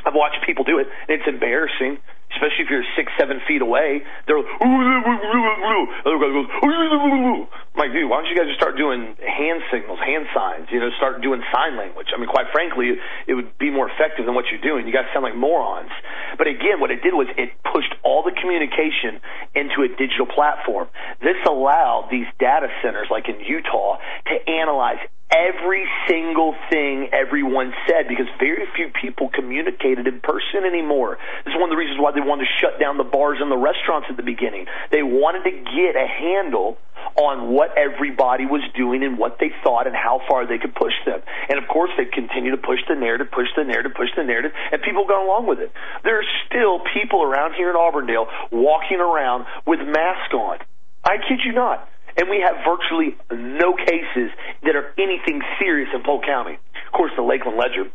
I've 0.03 0.13
watched 0.13 0.43
people 0.45 0.67
do 0.67 0.77
it, 0.83 0.87
and 1.07 1.15
it's 1.15 1.27
embarrassing 1.31 1.97
especially 2.35 2.67
if 2.67 2.69
you're 2.69 2.83
six, 2.95 3.11
seven 3.17 3.41
feet 3.47 3.61
away. 3.61 4.03
They're 4.27 4.39
like, 4.39 4.47
other 4.59 6.19
guy 6.19 6.29
goes, 6.29 6.47
I'm 6.51 7.79
like, 7.79 7.91
dude, 7.91 8.07
why 8.09 8.21
don't 8.21 8.29
you 8.31 8.37
guys 8.37 8.47
just 8.47 8.59
start 8.59 8.77
doing 8.77 9.15
hand 9.19 9.63
signals, 9.71 9.99
hand 9.99 10.27
signs? 10.35 10.67
You 10.71 10.79
know, 10.79 10.89
start 10.95 11.21
doing 11.21 11.41
sign 11.51 11.75
language. 11.75 12.07
I 12.15 12.19
mean, 12.19 12.29
quite 12.29 12.47
frankly, 12.51 12.95
it 13.27 13.33
would 13.33 13.57
be 13.57 13.71
more 13.71 13.89
effective 13.89 14.25
than 14.25 14.35
what 14.35 14.45
you're 14.51 14.63
doing. 14.63 14.87
You 14.87 14.93
guys 14.93 15.07
sound 15.13 15.23
like 15.23 15.35
morons. 15.35 15.91
But 16.37 16.47
again, 16.47 16.79
what 16.79 16.91
it 16.91 17.01
did 17.03 17.13
was 17.13 17.27
it 17.37 17.51
pushed 17.63 17.95
all 18.03 18.23
the 18.23 18.31
communication 18.31 19.19
into 19.55 19.83
a 19.83 19.89
digital 19.91 20.27
platform. 20.27 20.87
This 21.21 21.39
allowed 21.47 22.07
these 22.11 22.27
data 22.39 22.67
centers, 22.83 23.07
like 23.09 23.27
in 23.27 23.39
Utah, 23.39 23.97
to 24.27 24.35
analyze 24.49 24.99
every 25.31 25.85
single 26.07 26.55
thing 26.69 27.09
everyone 27.11 27.73
said 27.87 28.07
because 28.07 28.27
very 28.39 28.65
few 28.75 28.89
people 29.01 29.29
communicated 29.29 30.07
in 30.07 30.19
person 30.21 30.65
anymore. 30.65 31.17
This 31.45 31.53
is 31.53 31.59
one 31.59 31.69
of 31.69 31.73
the 31.73 31.79
reasons 31.79 31.99
why 31.99 32.11
they 32.11 32.21
wanted 32.21 32.45
to 32.45 32.53
shut 32.61 32.79
down 32.79 32.97
the 32.97 33.03
bars 33.03 33.39
and 33.41 33.51
the 33.51 33.57
restaurants 33.57 34.07
at 34.09 34.17
the 34.17 34.23
beginning. 34.23 34.65
They 34.91 35.03
wanted 35.03 35.43
to 35.43 35.51
get 35.51 35.95
a 35.95 36.07
handle 36.07 36.77
on 37.15 37.51
what 37.51 37.77
everybody 37.77 38.45
was 38.45 38.61
doing 38.75 39.03
and 39.03 39.17
what 39.17 39.37
they 39.39 39.51
thought 39.63 39.87
and 39.87 39.95
how 39.95 40.21
far 40.27 40.45
they 40.45 40.57
could 40.57 40.75
push 40.75 40.93
them. 41.05 41.21
And 41.49 41.57
of 41.57 41.67
course, 41.67 41.91
they 41.97 42.05
continue 42.05 42.51
to 42.51 42.61
push 42.61 42.79
the 42.87 42.95
narrative, 42.95 43.31
push 43.31 43.47
the 43.55 43.63
narrative, 43.63 43.93
push 43.95 44.09
the 44.15 44.23
narrative, 44.23 44.51
and 44.71 44.81
people 44.81 45.07
go 45.07 45.25
along 45.25 45.47
with 45.47 45.59
it. 45.59 45.71
There 46.03 46.19
are 46.19 46.29
still 46.47 46.81
people 46.93 47.23
around 47.23 47.53
here 47.55 47.69
in 47.69 47.75
Auburndale 47.75 48.27
walking 48.51 48.99
around 48.99 49.45
with 49.65 49.79
masks 49.79 50.33
on. 50.33 50.59
I 51.03 51.17
kid 51.17 51.41
you 51.45 51.53
not 51.53 51.87
and 52.17 52.29
we 52.29 52.39
have 52.39 52.63
virtually 52.63 53.17
no 53.31 53.75
cases 53.75 54.31
that 54.63 54.75
are 54.75 54.93
anything 54.97 55.41
serious 55.59 55.89
in 55.93 56.03
Polk 56.03 56.23
County. 56.23 56.55
Of 56.55 56.91
course, 56.93 57.11
the 57.15 57.23
Lakeland 57.23 57.57
Ledger, 57.57 57.91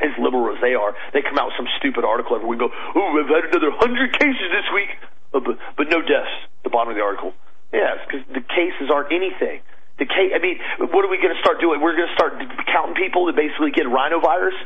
as 0.00 0.12
liberal 0.20 0.52
as 0.54 0.60
they 0.60 0.74
are, 0.74 0.92
they 1.12 1.22
come 1.22 1.38
out 1.38 1.52
with 1.52 1.56
some 1.56 1.68
stupid 1.80 2.04
article 2.04 2.36
every 2.36 2.48
week. 2.48 2.60
Go, 2.60 2.68
oh, 2.70 3.08
we've 3.16 3.28
had 3.28 3.48
another 3.48 3.72
hundred 3.72 4.12
cases 4.12 4.48
this 4.52 4.68
week, 4.74 4.92
uh, 5.32 5.40
but, 5.40 5.56
but 5.76 5.88
no 5.88 6.00
deaths. 6.04 6.32
The 6.64 6.70
bottom 6.70 6.92
of 6.92 6.96
the 6.96 7.02
article. 7.02 7.32
Yes, 7.72 7.98
because 8.06 8.26
the 8.28 8.44
cases 8.44 8.92
aren't 8.92 9.12
anything. 9.12 9.64
The 9.98 10.04
case, 10.04 10.36
I 10.36 10.38
mean, 10.44 10.60
what 10.92 11.04
are 11.04 11.08
we 11.08 11.16
going 11.16 11.32
to 11.32 11.40
start 11.40 11.56
doing? 11.60 11.80
We're 11.80 11.96
going 11.96 12.12
to 12.12 12.16
start 12.18 12.36
counting 12.68 12.96
people 13.00 13.26
that 13.26 13.36
basically 13.36 13.72
get 13.72 13.88
rhinovirus. 13.88 14.56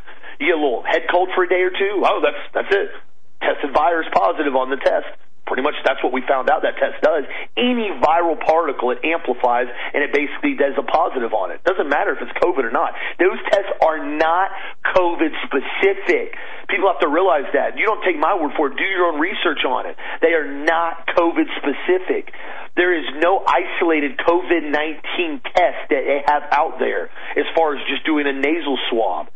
You 0.43 0.51
get 0.51 0.59
a 0.59 0.63
little 0.63 0.83
head 0.83 1.07
cold 1.07 1.31
for 1.35 1.45
a 1.45 1.49
day 1.49 1.63
or 1.63 1.71
two. 1.71 2.03
Oh, 2.03 2.19
that's 2.19 2.43
that's 2.51 2.75
it. 2.75 2.91
Tested 3.39 3.71
virus 3.73 4.11
positive 4.13 4.57
on 4.57 4.71
the 4.71 4.77
test. 4.77 5.07
Pretty 5.51 5.67
much 5.67 5.75
that's 5.83 5.99
what 5.99 6.15
we 6.15 6.23
found 6.31 6.47
out 6.47 6.63
that 6.63 6.79
test 6.79 7.03
does. 7.03 7.27
Any 7.59 7.91
viral 7.99 8.39
particle, 8.39 8.95
it 8.95 9.03
amplifies 9.03 9.67
and 9.67 9.99
it 9.99 10.15
basically 10.15 10.55
does 10.55 10.79
a 10.79 10.87
positive 10.87 11.35
on 11.35 11.51
it. 11.51 11.59
Doesn't 11.67 11.91
matter 11.91 12.15
if 12.15 12.23
it's 12.23 12.31
COVID 12.39 12.63
or 12.63 12.71
not. 12.71 12.95
Those 13.19 13.35
tests 13.51 13.75
are 13.83 13.99
not 13.99 14.55
COVID 14.95 15.35
specific. 15.51 16.39
People 16.71 16.87
have 16.87 17.03
to 17.03 17.11
realize 17.11 17.51
that. 17.51 17.75
You 17.75 17.83
don't 17.83 17.99
take 18.07 18.15
my 18.15 18.39
word 18.39 18.55
for 18.55 18.71
it. 18.71 18.79
Do 18.79 18.87
your 18.87 19.11
own 19.11 19.19
research 19.19 19.67
on 19.67 19.91
it. 19.91 19.99
They 20.23 20.39
are 20.39 20.47
not 20.47 21.11
COVID 21.19 21.51
specific. 21.59 22.31
There 22.79 22.95
is 22.95 23.11
no 23.19 23.43
isolated 23.43 24.23
COVID-19 24.23 25.43
test 25.43 25.91
that 25.91 26.05
they 26.07 26.23
have 26.31 26.47
out 26.55 26.79
there 26.79 27.11
as 27.35 27.47
far 27.59 27.75
as 27.75 27.83
just 27.91 28.07
doing 28.07 28.31
a 28.31 28.33
nasal 28.33 28.79
swab. 28.87 29.27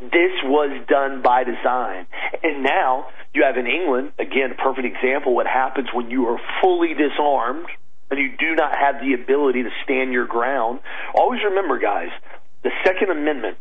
This 0.00 0.30
was 0.44 0.70
done 0.86 1.22
by 1.22 1.44
design. 1.44 2.06
And 2.42 2.62
now 2.62 3.08
you 3.34 3.42
have 3.42 3.56
in 3.56 3.66
England, 3.66 4.12
again, 4.18 4.52
a 4.52 4.54
perfect 4.54 4.86
example 4.86 5.34
what 5.34 5.46
happens 5.46 5.88
when 5.92 6.10
you 6.10 6.26
are 6.26 6.38
fully 6.62 6.94
disarmed 6.94 7.66
and 8.10 8.18
you 8.18 8.30
do 8.38 8.54
not 8.54 8.72
have 8.72 9.02
the 9.02 9.14
ability 9.14 9.64
to 9.64 9.70
stand 9.84 10.12
your 10.12 10.26
ground. 10.26 10.80
Always 11.14 11.40
remember, 11.44 11.78
guys, 11.78 12.08
the 12.62 12.70
Second 12.84 13.10
Amendment 13.10 13.58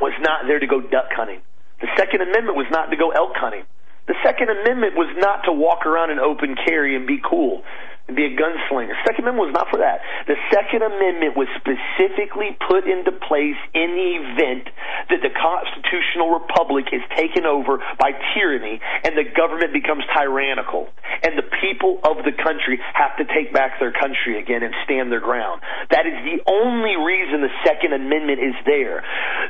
was 0.00 0.12
not 0.20 0.46
there 0.46 0.58
to 0.58 0.66
go 0.66 0.80
duck 0.80 1.06
hunting. 1.10 1.40
The 1.80 1.88
Second 1.96 2.22
Amendment 2.22 2.56
was 2.56 2.66
not 2.70 2.90
to 2.90 2.96
go 2.96 3.10
elk 3.10 3.32
hunting. 3.36 3.64
The 4.06 4.14
Second 4.22 4.50
Amendment 4.50 4.94
was 4.96 5.08
not 5.18 5.44
to 5.44 5.52
walk 5.52 5.86
around 5.86 6.10
and 6.10 6.20
open 6.20 6.56
carry 6.66 6.96
and 6.96 7.06
be 7.06 7.20
cool 7.24 7.62
and 8.06 8.16
be 8.16 8.24
a 8.28 8.36
gunslinger. 8.36 8.92
The 8.92 9.04
Second 9.08 9.24
Amendment 9.24 9.48
was 9.48 9.56
not 9.56 9.72
for 9.72 9.80
that. 9.80 10.04
The 10.28 10.36
Second 10.52 10.84
Amendment 10.84 11.36
was 11.40 11.48
specifically 11.56 12.52
put 12.68 12.84
into 12.84 13.12
place 13.12 13.56
in 13.72 13.96
the 13.96 14.10
event 14.20 14.68
that 15.08 15.24
the 15.24 15.32
constitutional 15.32 16.36
republic 16.36 16.92
is 16.92 17.00
taken 17.16 17.48
over 17.48 17.80
by 17.96 18.12
tyranny 18.36 18.80
and 19.04 19.16
the 19.16 19.24
government 19.24 19.72
becomes 19.72 20.04
tyrannical 20.12 20.92
and 21.24 21.40
the 21.40 21.48
people 21.64 21.96
of 22.04 22.20
the 22.28 22.36
country 22.36 22.76
have 22.92 23.16
to 23.16 23.24
take 23.32 23.56
back 23.56 23.80
their 23.80 23.92
country 23.92 24.36
again 24.36 24.60
and 24.60 24.76
stand 24.84 25.08
their 25.08 25.24
ground. 25.24 25.64
That 25.88 26.04
is 26.04 26.20
the 26.28 26.44
only 26.44 27.00
reason 27.00 27.40
the 27.40 27.56
Second 27.64 27.96
Amendment 27.96 28.36
is 28.36 28.56
there. 28.68 29.00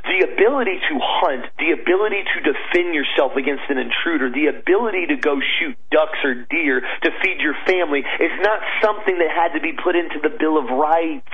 The 0.06 0.30
ability 0.30 0.78
to 0.78 0.94
hunt, 1.02 1.50
the 1.58 1.74
ability 1.74 2.22
to 2.22 2.38
defend 2.38 2.94
yourself 2.94 3.34
against 3.34 3.66
an 3.66 3.82
intruder, 3.82 4.30
the 4.30 4.43
ability 4.48 5.06
to 5.08 5.16
go 5.16 5.40
shoot 5.58 5.76
ducks 5.90 6.18
or 6.24 6.34
deer 6.50 6.80
to 6.80 7.10
feed 7.22 7.40
your 7.40 7.54
family 7.66 8.00
is 8.00 8.34
not 8.40 8.60
something 8.82 9.18
that 9.18 9.30
had 9.30 9.56
to 9.56 9.60
be 9.60 9.72
put 9.72 9.96
into 9.96 10.18
the 10.22 10.30
Bill 10.30 10.58
of 10.58 10.66
Rights. 10.70 11.26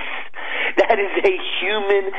That 0.77 0.99
is 0.99 1.13
a 1.25 1.35
human 1.59 2.11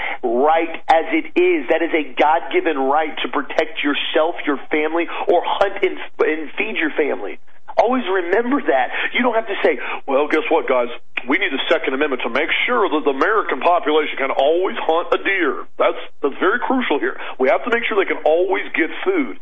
right 0.44 0.74
as 0.88 1.06
it 1.12 1.26
is. 1.38 1.68
That 1.70 1.82
is 1.82 1.92
a 1.92 2.14
God 2.14 2.52
given 2.52 2.76
right 2.76 3.16
to 3.22 3.28
protect 3.28 3.82
yourself, 3.82 4.36
your 4.46 4.58
family, 4.70 5.06
or 5.28 5.42
hunt 5.44 5.82
and, 5.82 5.98
and 6.20 6.50
feed 6.56 6.76
your 6.76 6.90
family. 6.96 7.38
Always 7.76 8.04
remember 8.04 8.60
that. 8.68 8.92
You 9.14 9.22
don't 9.22 9.34
have 9.34 9.48
to 9.48 9.56
say, 9.64 9.78
well, 10.06 10.28
guess 10.28 10.44
what, 10.50 10.68
guys? 10.68 10.88
We 11.28 11.38
need 11.38 11.52
the 11.52 11.62
Second 11.70 11.94
Amendment 11.94 12.22
to 12.26 12.30
make 12.30 12.50
sure 12.66 12.88
that 12.90 13.02
the 13.04 13.14
American 13.14 13.60
population 13.60 14.18
can 14.18 14.30
always 14.30 14.76
hunt 14.76 15.08
a 15.14 15.22
deer. 15.22 15.64
That's, 15.78 16.02
that's 16.20 16.36
very 16.36 16.58
crucial 16.58 16.98
here. 16.98 17.16
We 17.38 17.48
have 17.48 17.64
to 17.64 17.70
make 17.70 17.86
sure 17.88 17.96
they 17.96 18.10
can 18.10 18.22
always 18.26 18.66
get 18.74 18.90
food. 19.04 19.38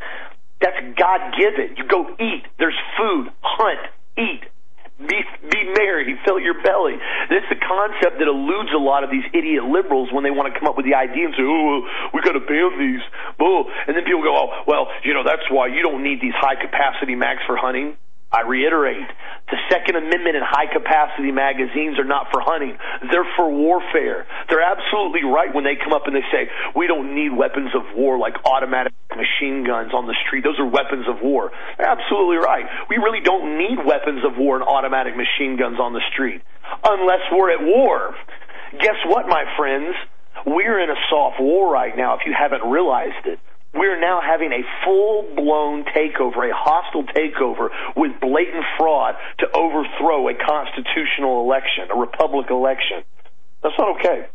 That's 0.61 0.77
God 0.97 1.33
given. 1.37 1.75
You 1.77 1.85
go 1.87 2.05
eat. 2.19 2.45
There's 2.57 2.77
food. 2.97 3.29
Hunt. 3.41 3.81
Eat. 4.17 4.45
Be, 5.01 5.17
be 5.49 5.61
merry, 5.73 6.13
fill 6.25 6.39
your 6.39 6.61
belly. 6.61 6.93
This 7.29 7.41
is 7.49 7.57
a 7.57 7.61
concept 7.65 8.21
that 8.21 8.29
eludes 8.29 8.69
a 8.69 8.77
lot 8.77 9.03
of 9.03 9.09
these 9.09 9.25
idiot 9.33 9.65
liberals 9.65 10.13
when 10.13 10.23
they 10.23 10.29
want 10.29 10.53
to 10.53 10.59
come 10.59 10.69
up 10.69 10.77
with 10.77 10.85
the 10.85 10.93
idea 10.93 11.25
and 11.25 11.33
say, 11.33 11.41
oh, 11.41 11.81
we 12.13 12.21
got 12.21 12.37
to 12.37 12.45
ban 12.45 12.77
these. 12.77 13.01
Bull. 13.39 13.65
And 13.87 13.97
then 13.97 14.05
people 14.05 14.21
go, 14.21 14.29
oh, 14.29 14.61
well, 14.67 14.93
you 15.03 15.17
know, 15.17 15.25
that's 15.25 15.49
why 15.49 15.73
you 15.73 15.81
don't 15.81 16.03
need 16.03 16.21
these 16.21 16.37
high 16.37 16.53
capacity 16.53 17.15
mags 17.15 17.41
for 17.47 17.57
hunting. 17.57 17.97
I 18.31 18.47
reiterate, 18.47 19.11
the 19.51 19.59
Second 19.67 19.99
Amendment 19.99 20.39
and 20.39 20.45
high 20.47 20.71
capacity 20.71 21.35
magazines 21.35 21.99
are 21.99 22.07
not 22.07 22.31
for 22.31 22.39
hunting. 22.39 22.77
They're 23.11 23.27
for 23.35 23.51
warfare. 23.51 24.25
They're 24.47 24.63
absolutely 24.63 25.27
right 25.27 25.53
when 25.53 25.65
they 25.67 25.75
come 25.75 25.91
up 25.91 26.07
and 26.07 26.15
they 26.15 26.23
say, 26.31 26.47
we 26.73 26.87
don't 26.87 27.13
need 27.13 27.35
weapons 27.35 27.75
of 27.75 27.83
war 27.93 28.17
like 28.17 28.39
automatic 28.47 28.93
machine 29.11 29.67
guns 29.67 29.91
on 29.93 30.07
the 30.07 30.15
street. 30.25 30.45
Those 30.47 30.59
are 30.59 30.65
weapons 30.65 31.11
of 31.11 31.19
war. 31.19 31.51
They're 31.77 31.91
absolutely 31.91 32.37
right. 32.37 32.63
We 32.87 33.03
really 33.03 33.19
don't 33.19 33.59
need 33.59 33.83
weapons 33.83 34.23
of 34.23 34.39
war 34.39 34.55
and 34.55 34.63
automatic 34.63 35.19
machine 35.19 35.59
guns 35.59 35.75
on 35.75 35.91
the 35.91 36.01
street 36.15 36.41
unless 36.87 37.27
we're 37.35 37.51
at 37.51 37.59
war. 37.59 38.15
Guess 38.79 39.03
what, 39.11 39.27
my 39.27 39.43
friends? 39.57 39.91
We're 40.45 40.79
in 40.79 40.89
a 40.89 40.99
soft 41.09 41.41
war 41.41 41.67
right 41.67 41.95
now 41.97 42.15
if 42.15 42.21
you 42.25 42.31
haven't 42.31 42.63
realized 42.63 43.27
it 43.27 43.39
we're 43.73 43.99
now 43.99 44.19
having 44.19 44.51
a 44.51 44.63
full 44.83 45.33
blown 45.35 45.85
takeover, 45.95 46.49
a 46.49 46.53
hostile 46.53 47.03
takeover 47.03 47.69
with 47.95 48.11
blatant 48.19 48.65
fraud 48.77 49.15
to 49.39 49.47
overthrow 49.55 50.27
a 50.27 50.35
constitutional 50.35 51.41
election, 51.41 51.87
a 51.89 51.97
republic 51.97 52.47
election. 52.49 53.03
That's 53.63 53.75
not 53.77 53.95
okay. 53.99 54.27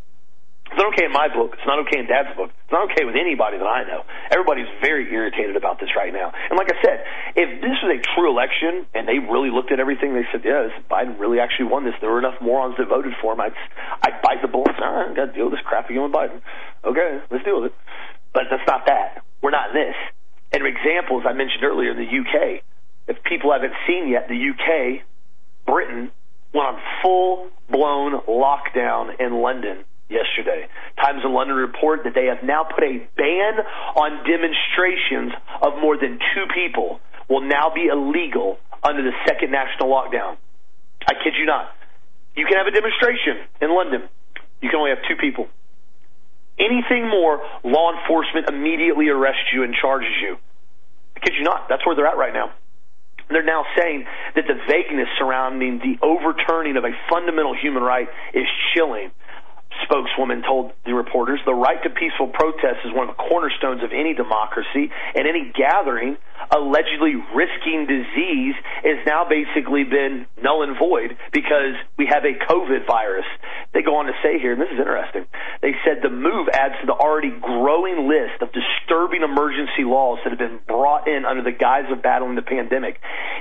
It's 0.66 0.74
not 0.82 0.92
okay 0.94 1.06
in 1.06 1.12
my 1.12 1.28
book. 1.30 1.54
It's 1.54 1.66
not 1.66 1.78
okay 1.86 2.02
in 2.02 2.06
Dad's 2.10 2.34
book. 2.34 2.50
It's 2.50 2.72
not 2.72 2.90
okay 2.90 3.06
with 3.06 3.14
anybody 3.14 3.58
that 3.58 3.70
I 3.70 3.86
know. 3.86 4.02
Everybody's 4.34 4.66
very 4.82 5.06
irritated 5.06 5.54
about 5.54 5.78
this 5.78 5.94
right 5.94 6.12
now. 6.12 6.34
And 6.50 6.58
like 6.58 6.66
I 6.72 6.78
said, 6.82 7.06
if 7.38 7.62
this 7.62 7.76
was 7.86 7.94
a 7.94 8.00
true 8.16 8.26
election 8.26 8.82
and 8.90 9.06
they 9.06 9.22
really 9.22 9.50
looked 9.54 9.70
at 9.70 9.78
everything, 9.78 10.14
they 10.14 10.26
said, 10.32 10.42
"Yeah, 10.42 10.66
this, 10.66 10.74
Biden 10.90 11.20
really 11.20 11.38
actually 11.38 11.70
won 11.70 11.84
this. 11.84 11.94
There 12.00 12.10
were 12.10 12.18
enough 12.18 12.40
morons 12.42 12.74
that 12.78 12.88
voted 12.88 13.14
for 13.22 13.34
him. 13.34 13.40
I'd, 13.40 13.54
I'd 14.02 14.18
bite 14.22 14.42
the 14.42 14.48
bullet. 14.48 14.74
All 14.82 14.90
right, 14.90 15.14
got 15.14 15.30
to 15.30 15.32
deal 15.32 15.46
with 15.46 15.54
this 15.54 15.64
crap 15.64 15.88
again 15.88 16.02
with 16.02 16.12
Biden. 16.12 16.42
Okay, 16.82 17.22
let's 17.30 17.44
deal 17.44 17.62
with 17.62 17.70
it." 17.70 17.78
But 18.34 18.50
that's 18.50 18.66
not 18.66 18.86
that. 18.86 19.22
We're 19.42 19.50
not 19.50 19.72
this. 19.72 19.94
And 20.52 20.66
examples 20.66 21.24
I 21.28 21.32
mentioned 21.32 21.64
earlier 21.64 21.90
in 21.90 21.98
the 21.98 22.06
UK. 22.08 22.62
If 23.08 23.22
people 23.24 23.52
haven't 23.52 23.74
seen 23.86 24.08
yet, 24.08 24.28
the 24.28 24.34
UK, 24.34 25.02
Britain, 25.66 26.10
went 26.52 26.66
on 26.66 26.80
full 27.02 27.48
blown 27.70 28.20
lockdown 28.26 29.20
in 29.20 29.40
London 29.42 29.84
yesterday. 30.08 30.66
Times 31.00 31.22
in 31.24 31.32
London 31.32 31.56
report 31.56 32.00
that 32.04 32.14
they 32.14 32.26
have 32.26 32.42
now 32.42 32.64
put 32.64 32.82
a 32.84 32.98
ban 33.16 33.54
on 33.96 34.24
demonstrations 34.24 35.32
of 35.62 35.80
more 35.80 35.98
than 35.98 36.18
two 36.34 36.46
people 36.54 37.00
will 37.28 37.42
now 37.42 37.72
be 37.74 37.86
illegal 37.86 38.58
under 38.82 39.02
the 39.02 39.12
second 39.26 39.50
national 39.50 39.90
lockdown. 39.90 40.36
I 41.06 41.14
kid 41.22 41.34
you 41.38 41.46
not. 41.46 41.74
You 42.36 42.46
can 42.46 42.56
have 42.58 42.66
a 42.66 42.70
demonstration 42.70 43.46
in 43.60 43.74
London. 43.74 44.08
You 44.60 44.70
can 44.70 44.78
only 44.78 44.90
have 44.90 45.02
two 45.08 45.16
people. 45.16 45.48
Anything 46.58 47.08
more, 47.08 47.40
law 47.64 47.92
enforcement 47.92 48.48
immediately 48.48 49.08
arrests 49.08 49.52
you 49.52 49.62
and 49.62 49.74
charges 49.74 50.14
you. 50.22 50.36
I 51.16 51.20
kid 51.20 51.34
you 51.38 51.44
not. 51.44 51.68
That's 51.68 51.84
where 51.84 51.94
they're 51.94 52.06
at 52.06 52.16
right 52.16 52.32
now. 52.32 52.52
They're 53.28 53.44
now 53.44 53.64
saying 53.76 54.06
that 54.36 54.44
the 54.46 54.54
vagueness 54.68 55.08
surrounding 55.18 55.78
the 55.78 55.98
overturning 56.00 56.76
of 56.76 56.84
a 56.84 56.94
fundamental 57.10 57.54
human 57.54 57.82
right 57.82 58.08
is 58.32 58.46
chilling. 58.72 59.10
Spokeswoman 59.84 60.42
told 60.42 60.72
the 60.86 60.94
reporters 60.94 61.40
the 61.44 61.54
right 61.54 61.82
to 61.82 61.90
peaceful 61.90 62.28
protest 62.28 62.80
is 62.84 62.94
one 62.94 63.08
of 63.08 63.16
the 63.16 63.22
cornerstones 63.22 63.82
of 63.82 63.92
any 63.92 64.14
democracy, 64.14 64.90
and 65.14 65.26
any 65.26 65.52
gathering 65.52 66.16
allegedly 66.50 67.14
risking 67.34 67.86
disease 67.86 68.54
is 68.84 68.98
now 69.06 69.26
basically 69.28 69.84
been 69.84 70.26
null 70.42 70.62
and 70.62 70.78
void 70.78 71.16
because 71.32 71.74
we 71.98 72.06
have 72.06 72.24
a 72.24 72.34
COVID 72.34 72.86
virus. 72.86 73.26
They 73.74 73.82
go 73.82 73.96
on 73.96 74.06
to 74.06 74.12
say 74.22 74.38
here, 74.38 74.52
and 74.52 74.60
this 74.60 74.70
is 74.72 74.78
interesting, 74.78 75.26
they 75.62 75.74
said 75.84 76.00
the 76.02 76.10
move 76.10 76.48
adds 76.52 76.74
to 76.80 76.86
the 76.86 76.94
already 76.94 77.30
growing 77.30 78.08
list 78.08 78.42
of 78.42 78.50
disturbing 78.52 79.22
emergency 79.22 79.84
laws 79.84 80.18
that 80.24 80.30
have 80.30 80.38
been 80.38 80.60
brought 80.66 81.08
in 81.08 81.24
under 81.24 81.42
the 81.42 81.52
guise 81.52 81.90
of 81.90 82.02
battling 82.02 82.36
the 82.36 82.46
pandemic. 82.46 83.00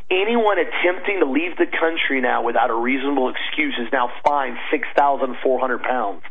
Anyone 0.09 0.57
attempting 0.59 1.19
to 1.19 1.25
leave 1.25 1.57
the 1.57 1.67
country 1.67 2.21
now 2.21 2.43
without 2.43 2.69
a 2.69 2.75
reasonable 2.75 3.29
excuse 3.29 3.75
is 3.79 3.91
now 3.91 4.09
fined 4.25 4.57
6,400 4.71 5.83
pounds, 5.83 6.23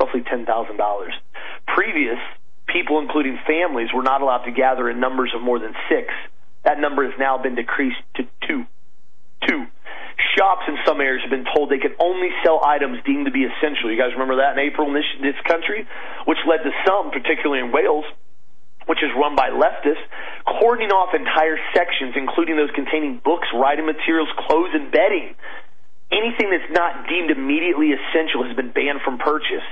roughly 0.00 0.22
$10,000. 0.22 0.46
Previous 1.66 2.18
people, 2.72 2.98
including 2.98 3.38
families, 3.46 3.88
were 3.94 4.02
not 4.02 4.22
allowed 4.22 4.44
to 4.44 4.52
gather 4.52 4.88
in 4.88 5.00
numbers 5.00 5.32
of 5.34 5.42
more 5.42 5.58
than 5.58 5.74
six. 5.88 6.08
That 6.64 6.78
number 6.78 7.04
has 7.04 7.18
now 7.18 7.38
been 7.38 7.54
decreased 7.54 8.00
to 8.16 8.24
two. 8.46 8.64
Two. 9.46 9.66
Shops 10.36 10.68
in 10.68 10.76
some 10.84 11.00
areas 11.00 11.22
have 11.24 11.32
been 11.32 11.48
told 11.48 11.70
they 11.70 11.80
can 11.80 11.96
only 11.98 12.28
sell 12.44 12.60
items 12.64 13.00
deemed 13.04 13.24
to 13.24 13.32
be 13.32 13.48
essential. 13.48 13.90
You 13.90 13.96
guys 13.96 14.12
remember 14.12 14.44
that 14.44 14.52
in 14.52 14.60
April 14.60 14.88
in 14.88 14.94
this, 14.94 15.08
this 15.20 15.38
country? 15.48 15.88
Which 16.26 16.38
led 16.44 16.60
to 16.62 16.72
some, 16.84 17.10
particularly 17.10 17.64
in 17.64 17.72
Wales, 17.72 18.04
which 18.84 19.00
is 19.00 19.08
run 19.16 19.34
by 19.34 19.48
leftists, 19.48 20.04
cordoning 20.44 20.92
off 20.92 21.16
entire 21.16 21.56
sections, 21.72 22.14
including 22.16 22.56
those 22.56 22.70
containing 22.76 23.20
books, 23.24 23.48
writing 23.56 23.86
materials, 23.86 24.28
clothes, 24.44 24.76
and 24.76 24.92
bedding 24.92 25.34
anything 26.10 26.50
that's 26.50 26.70
not 26.74 27.06
deemed 27.06 27.30
immediately 27.30 27.94
essential 27.94 28.42
has 28.42 28.54
been 28.54 28.74
banned 28.74 29.00
from 29.06 29.18
purchase. 29.18 29.62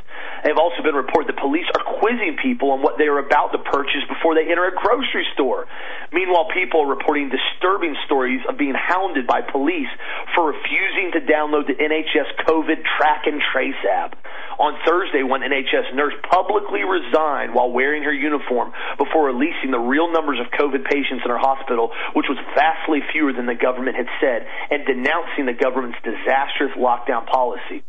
There 0.43 0.55
have 0.55 0.63
also 0.63 0.83
been 0.87 0.95
reported 0.95 1.35
that 1.35 1.43
police 1.43 1.67
are 1.75 1.83
quizzing 1.99 2.39
people 2.39 2.71
on 2.71 2.83
what 2.83 2.97
they 2.97 3.11
are 3.11 3.19
about 3.19 3.51
to 3.53 3.59
purchase 3.59 4.07
before 4.07 4.39
they 4.39 4.47
enter 4.47 4.67
a 4.71 4.75
grocery 4.75 5.27
store. 5.35 5.67
Meanwhile, 6.15 6.49
people 6.55 6.87
are 6.87 6.91
reporting 6.91 7.29
disturbing 7.29 7.99
stories 8.07 8.41
of 8.49 8.57
being 8.57 8.75
hounded 8.79 9.27
by 9.27 9.43
police 9.43 9.91
for 10.35 10.55
refusing 10.55 11.11
to 11.19 11.21
download 11.27 11.67
the 11.67 11.75
NHS 11.75 12.47
COVID 12.47 12.87
track 12.97 13.27
and 13.27 13.43
trace 13.53 13.79
app. 13.91 14.15
On 14.59 14.75
Thursday, 14.85 15.23
one 15.23 15.43
NHS 15.43 15.95
nurse 15.95 16.15
publicly 16.29 16.83
resigned 16.83 17.55
while 17.55 17.71
wearing 17.71 18.03
her 18.03 18.13
uniform 18.13 18.73
before 18.99 19.27
releasing 19.31 19.71
the 19.71 19.79
real 19.79 20.11
numbers 20.11 20.41
of 20.41 20.51
COVID 20.51 20.85
patients 20.85 21.23
in 21.23 21.31
her 21.31 21.39
hospital, 21.39 21.93
which 22.15 22.27
was 22.29 22.39
vastly 22.59 22.99
fewer 23.13 23.33
than 23.33 23.47
the 23.47 23.55
government 23.55 23.95
had 23.95 24.11
said, 24.21 24.47
and 24.71 24.85
denouncing 24.85 25.47
the 25.47 25.55
government's 25.55 25.99
disastrous 26.03 26.75
lockdown 26.75 27.25
policy. 27.27 27.87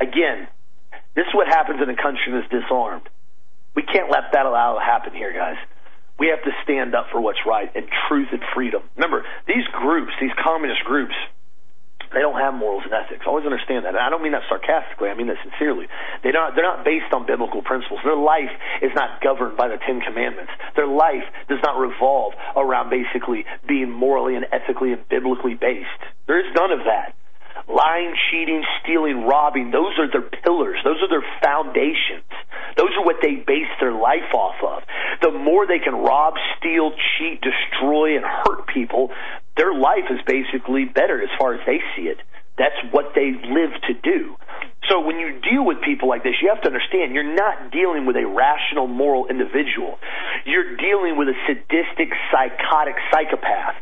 Again, 0.00 0.48
this 1.14 1.28
is 1.28 1.34
what 1.34 1.48
happens 1.48 1.82
in 1.82 1.90
a 1.90 1.96
country 1.96 2.32
that's 2.32 2.48
disarmed. 2.48 3.04
We 3.76 3.82
can't 3.82 4.10
let 4.10 4.32
that 4.32 4.46
allow 4.46 4.74
to 4.74 4.80
happen 4.80 5.12
here, 5.12 5.32
guys. 5.36 5.60
We 6.18 6.28
have 6.28 6.42
to 6.44 6.52
stand 6.64 6.94
up 6.94 7.08
for 7.12 7.20
what's 7.20 7.44
right 7.46 7.70
and 7.74 7.84
truth 8.08 8.28
and 8.32 8.40
freedom. 8.54 8.82
Remember, 8.96 9.24
these 9.46 9.64
groups, 9.72 10.12
these 10.20 10.32
communist 10.42 10.84
groups, 10.84 11.14
they 12.12 12.20
don't 12.20 12.38
have 12.38 12.54
morals 12.54 12.82
and 12.84 12.92
ethics. 12.92 13.22
Always 13.26 13.46
understand 13.46 13.84
that. 13.84 13.94
And 13.94 14.02
I 14.02 14.10
don't 14.10 14.22
mean 14.22 14.32
that 14.32 14.42
sarcastically. 14.48 15.10
I 15.10 15.14
mean 15.14 15.28
that 15.28 15.38
sincerely. 15.46 15.86
They 16.22 16.32
don't, 16.32 16.54
they're 16.54 16.66
not 16.66 16.84
based 16.84 17.12
on 17.14 17.26
biblical 17.26 17.62
principles. 17.62 18.00
Their 18.02 18.18
life 18.18 18.50
is 18.82 18.90
not 18.94 19.22
governed 19.22 19.56
by 19.56 19.68
the 19.68 19.78
Ten 19.78 20.00
Commandments. 20.00 20.50
Their 20.74 20.88
life 20.88 21.22
does 21.48 21.62
not 21.62 21.78
revolve 21.78 22.34
around 22.56 22.90
basically 22.90 23.46
being 23.66 23.90
morally 23.90 24.34
and 24.34 24.46
ethically 24.50 24.92
and 24.92 25.06
biblically 25.08 25.54
based. 25.54 26.02
There 26.26 26.38
is 26.38 26.50
none 26.54 26.72
of 26.72 26.80
that. 26.90 27.14
Lying, 27.68 28.14
cheating, 28.30 28.64
stealing, 28.82 29.26
robbing, 29.26 29.70
those 29.70 29.94
are 29.98 30.10
their 30.10 30.26
pillars. 30.42 30.78
Those 30.82 30.98
are 31.02 31.08
their 31.08 31.26
foundations. 31.42 32.26
Those 32.76 32.90
are 32.98 33.04
what 33.04 33.16
they 33.22 33.36
base 33.36 33.70
their 33.78 33.92
life 33.92 34.34
off 34.34 34.56
of. 34.62 34.82
The 35.22 35.30
more 35.30 35.66
they 35.66 35.78
can 35.78 35.94
rob, 35.94 36.34
steal, 36.58 36.90
cheat, 36.90 37.42
destroy, 37.42 38.16
and 38.16 38.24
hurt 38.24 38.66
people, 38.66 39.10
their 39.56 39.74
life 39.74 40.08
is 40.10 40.20
basically 40.26 40.84
better 40.84 41.22
as 41.22 41.28
far 41.38 41.54
as 41.54 41.60
they 41.66 41.80
see 41.96 42.08
it. 42.08 42.18
That's 42.58 42.76
what 42.92 43.12
they 43.14 43.32
live 43.32 43.72
to 43.88 43.94
do. 43.94 44.36
So 44.88 45.00
when 45.00 45.18
you 45.18 45.40
deal 45.40 45.64
with 45.64 45.80
people 45.82 46.08
like 46.08 46.22
this, 46.22 46.34
you 46.42 46.48
have 46.48 46.62
to 46.62 46.68
understand 46.68 47.14
you're 47.14 47.34
not 47.34 47.70
dealing 47.70 48.06
with 48.06 48.16
a 48.16 48.26
rational, 48.26 48.86
moral 48.86 49.26
individual. 49.28 49.98
You're 50.44 50.76
dealing 50.76 51.16
with 51.16 51.28
a 51.28 51.36
sadistic, 51.46 52.10
psychotic 52.32 52.96
psychopath. 53.12 53.76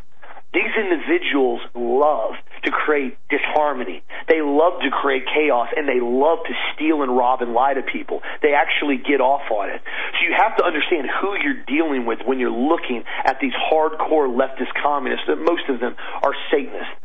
These 0.51 0.73
individuals 0.81 1.61
love 1.75 2.33
to 2.63 2.71
create 2.71 3.17
disharmony. 3.29 4.01
They 4.27 4.41
love 4.41 4.81
to 4.81 4.89
create 4.89 5.23
chaos 5.29 5.69
and 5.77 5.87
they 5.87 6.01
love 6.01 6.39
to 6.41 6.53
steal 6.73 7.03
and 7.03 7.15
rob 7.15 7.41
and 7.41 7.53
lie 7.53 7.75
to 7.75 7.83
people. 7.83 8.21
They 8.41 8.57
actually 8.57 8.97
get 8.97 9.21
off 9.21 9.45
on 9.51 9.69
it. 9.69 9.81
So 10.17 10.25
you 10.25 10.33
have 10.33 10.57
to 10.57 10.65
understand 10.65 11.05
who 11.21 11.37
you're 11.37 11.61
dealing 11.69 12.05
with 12.05 12.25
when 12.25 12.39
you're 12.39 12.49
looking 12.49 13.03
at 13.25 13.37
these 13.39 13.53
hardcore 13.69 14.25
leftist 14.25 14.73
communists. 14.81 15.25
That 15.27 15.37
most 15.37 15.69
of 15.69 15.79
them 15.79 15.95
are 16.23 16.33
Satanists. 16.49 16.97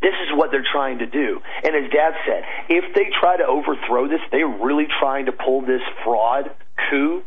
This 0.00 0.14
is 0.24 0.32
what 0.32 0.50
they're 0.50 0.66
trying 0.72 0.98
to 0.98 1.06
do. 1.06 1.40
And 1.64 1.74
as 1.74 1.90
Dad 1.90 2.14
said, 2.24 2.42
if 2.70 2.94
they 2.94 3.10
try 3.20 3.36
to 3.36 3.44
overthrow 3.44 4.08
this, 4.08 4.20
they're 4.30 4.48
really 4.48 4.86
trying 5.00 5.26
to 5.26 5.32
pull 5.32 5.60
this 5.60 5.82
fraud 6.04 6.50
coup 6.88 7.22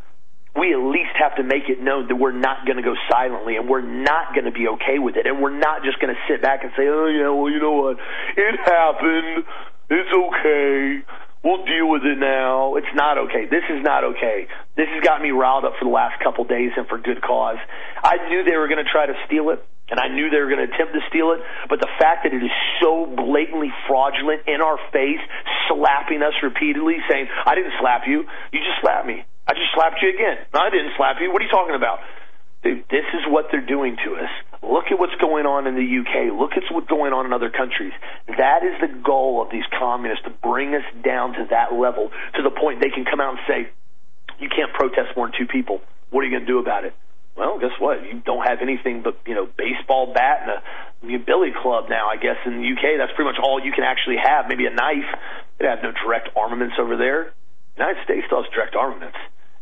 we 0.56 0.74
at 0.74 0.80
least 0.80 1.16
have 1.16 1.36
to 1.36 1.44
make 1.44 1.70
it 1.70 1.82
known 1.82 2.08
that 2.08 2.16
we're 2.16 2.36
not 2.36 2.66
going 2.66 2.76
to 2.76 2.84
go 2.84 2.96
silently 3.10 3.56
and 3.56 3.70
we're 3.70 3.86
not 3.86 4.36
going 4.36 4.46
to 4.46 4.52
be 4.52 4.68
okay 4.68 5.00
with 5.00 5.16
it 5.16 5.26
and 5.26 5.42
we're 5.42 5.56
not 5.58 5.84
just 5.84 6.00
going 6.00 6.14
to 6.14 6.20
sit 6.28 6.42
back 6.42 6.64
and 6.64 6.72
say, 6.76 6.84
oh 6.88 7.08
yeah, 7.08 7.30
well 7.32 7.50
you 7.50 7.60
know 7.60 7.72
what, 7.72 7.98
it 8.36 8.56
happened, 8.60 9.48
it's 9.88 10.12
okay, 10.12 11.00
we'll 11.44 11.64
deal 11.64 11.88
with 11.88 12.04
it 12.04 12.20
now. 12.20 12.76
It's 12.76 12.94
not 12.94 13.18
okay. 13.18 13.48
This 13.50 13.64
is 13.70 13.82
not 13.84 14.04
okay. 14.16 14.48
This 14.76 14.88
has 14.94 15.04
got 15.04 15.22
me 15.22 15.32
riled 15.32 15.66
up 15.66 15.74
for 15.80 15.86
the 15.86 15.92
last 15.92 16.22
couple 16.24 16.44
days 16.44 16.72
and 16.76 16.88
for 16.88 16.98
good 16.98 17.22
cause. 17.22 17.58
I 18.04 18.30
knew 18.30 18.44
they 18.44 18.58
were 18.58 18.68
going 18.68 18.84
to 18.84 18.92
try 18.92 19.06
to 19.06 19.16
steal 19.26 19.50
it 19.50 19.64
and 19.90 20.00
I 20.00 20.08
knew 20.08 20.30
they 20.30 20.40
were 20.40 20.48
going 20.48 20.66
to 20.66 20.72
attempt 20.74 20.94
to 20.94 21.04
steal 21.10 21.32
it, 21.36 21.44
but 21.68 21.80
the 21.80 21.92
fact 22.00 22.24
that 22.24 22.34
it 22.34 22.44
is 22.44 22.56
so 22.80 23.06
blatantly 23.06 23.72
fraudulent 23.88 24.48
in 24.48 24.62
our 24.62 24.80
face, 24.92 25.20
slapping 25.68 26.24
us 26.24 26.34
repeatedly, 26.42 27.04
saying, 27.12 27.28
I 27.46 27.56
didn't 27.56 27.74
slap 27.80 28.08
you, 28.08 28.24
you 28.52 28.60
just 28.60 28.80
slapped 28.80 29.06
me. 29.06 29.26
I 29.48 29.54
just 29.54 29.74
slapped 29.74 30.02
you 30.02 30.10
again. 30.10 30.38
No, 30.54 30.60
I 30.62 30.70
didn't 30.70 30.94
slap 30.98 31.18
you. 31.20 31.32
What 31.32 31.42
are 31.42 31.46
you 31.46 31.52
talking 31.52 31.76
about? 31.76 32.00
Dude, 32.64 32.86
this 32.90 33.06
is 33.18 33.26
what 33.28 33.50
they're 33.50 33.66
doing 33.66 33.98
to 34.06 34.16
us. 34.22 34.30
Look 34.62 34.94
at 34.94 35.00
what's 35.00 35.16
going 35.18 35.50
on 35.50 35.66
in 35.66 35.74
the 35.74 35.82
UK. 35.86 36.30
Look 36.38 36.54
at 36.54 36.64
what's 36.70 36.88
going 36.88 37.12
on 37.12 37.26
in 37.26 37.34
other 37.34 37.50
countries. 37.50 37.94
That 38.38 38.62
is 38.62 38.78
the 38.80 39.02
goal 39.02 39.42
of 39.42 39.50
these 39.50 39.66
communists 39.78 40.24
to 40.26 40.30
bring 40.30 40.76
us 40.76 40.86
down 41.04 41.34
to 41.34 41.48
that 41.50 41.74
level, 41.74 42.12
to 42.38 42.42
the 42.44 42.54
point 42.54 42.80
they 42.80 42.94
can 42.94 43.04
come 43.04 43.20
out 43.20 43.38
and 43.38 43.42
say, 43.50 43.60
you 44.38 44.50
can't 44.50 44.72
protest 44.74 45.18
more 45.18 45.26
than 45.26 45.38
two 45.38 45.50
people. 45.50 45.82
What 46.12 46.22
are 46.22 46.28
you 46.30 46.38
going 46.38 46.46
to 46.46 46.52
do 46.52 46.60
about 46.60 46.86
it? 46.86 46.94
Well, 47.36 47.58
guess 47.58 47.74
what? 47.80 48.04
You 48.04 48.22
don't 48.22 48.46
have 48.46 48.60
anything 48.62 49.02
but 49.02 49.18
you 49.26 49.34
know 49.34 49.48
baseball 49.48 50.14
bat 50.14 50.46
and 51.02 51.16
a 51.16 51.18
billy 51.18 51.50
club 51.56 51.86
now. 51.90 52.10
I 52.10 52.18
guess 52.18 52.38
in 52.46 52.62
the 52.62 52.68
UK, 52.68 53.00
that's 53.00 53.16
pretty 53.16 53.32
much 53.32 53.40
all 53.42 53.64
you 53.64 53.72
can 53.72 53.84
actually 53.84 54.18
have. 54.22 54.46
Maybe 54.50 54.66
a 54.66 54.74
knife. 54.74 55.08
They 55.58 55.66
have 55.66 55.82
no 55.82 55.92
direct 55.92 56.30
armaments 56.36 56.76
over 56.78 56.98
there. 56.98 57.34
The 57.78 57.88
United 57.88 58.04
States 58.04 58.28
still 58.28 58.44
has 58.44 58.52
direct 58.52 58.76
armaments. 58.76 59.18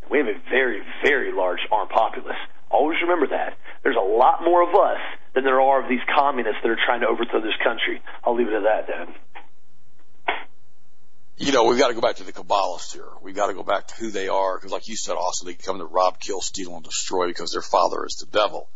We 0.10 0.18
have 0.18 0.28
a 0.28 0.40
very, 0.50 0.82
very 1.04 1.32
large 1.32 1.60
armed 1.72 1.92
populace. 1.92 2.38
Always 2.72 2.98
remember 3.02 3.28
that. 3.28 3.58
There's 3.84 3.96
a 3.96 4.06
lot 4.06 4.44
more 4.44 4.64
of 4.68 4.76
us 4.76 5.00
than 5.34 5.44
there 5.44 5.62
are 5.62 5.84
of 5.84 5.90
these 5.90 6.02
communists 6.14 6.62
that 6.64 6.70
are 6.70 6.80
trying 6.86 7.02
to 7.02 7.08
overthrow 7.08 7.42
this 7.42 7.58
country. 7.64 8.02
I'll 8.24 8.36
leave 8.36 8.48
it 8.48 8.54
at 8.54 8.64
that, 8.64 8.88
Dad. 8.88 9.08
You 11.38 11.54
know, 11.54 11.64
we've 11.64 11.80
got 11.80 11.88
to 11.88 11.94
go 11.94 12.02
back 12.02 12.18
to 12.18 12.26
the 12.26 12.34
Kabbalists 12.34 12.94
here. 12.94 13.08
We've 13.22 13.36
got 13.36 13.48
to 13.48 13.54
go 13.54 13.64
back 13.64 13.88
to 13.88 13.96
who 13.96 14.12
they 14.12 14.28
are, 14.28 14.58
because 14.58 14.72
like 14.72 14.90
you 14.90 14.98
said, 14.98 15.16
also 15.16 15.46
they 15.46 15.54
come 15.54 15.78
to 15.78 15.86
rob, 15.86 16.20
kill, 16.20 16.42
steal, 16.42 16.76
and 16.76 16.84
destroy 16.84 17.28
because 17.28 17.52
their 17.52 17.62
father 17.62 18.06
is 18.06 18.16
the 18.16 18.26
devil. 18.26 18.68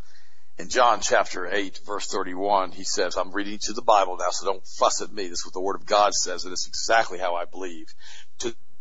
In 0.58 0.70
John 0.70 1.02
chapter 1.02 1.48
8, 1.52 1.80
verse 1.86 2.08
31, 2.08 2.72
he 2.72 2.84
says, 2.84 3.18
I'm 3.18 3.32
reading 3.32 3.58
to 3.64 3.74
the 3.74 3.82
Bible 3.82 4.18
now, 4.18 4.30
so 4.30 4.46
don't 4.46 4.66
fuss 4.66 5.02
at 5.02 5.12
me. 5.12 5.28
This 5.28 5.40
is 5.40 5.46
what 5.46 5.54
the 5.54 5.60
Word 5.60 5.76
of 5.76 5.86
God 5.86 6.14
says, 6.14 6.46
and 6.46 6.54
it's 6.54 6.68
exactly 6.68 7.18
how 7.18 7.36
I 7.36 7.46
believe. 7.46 7.88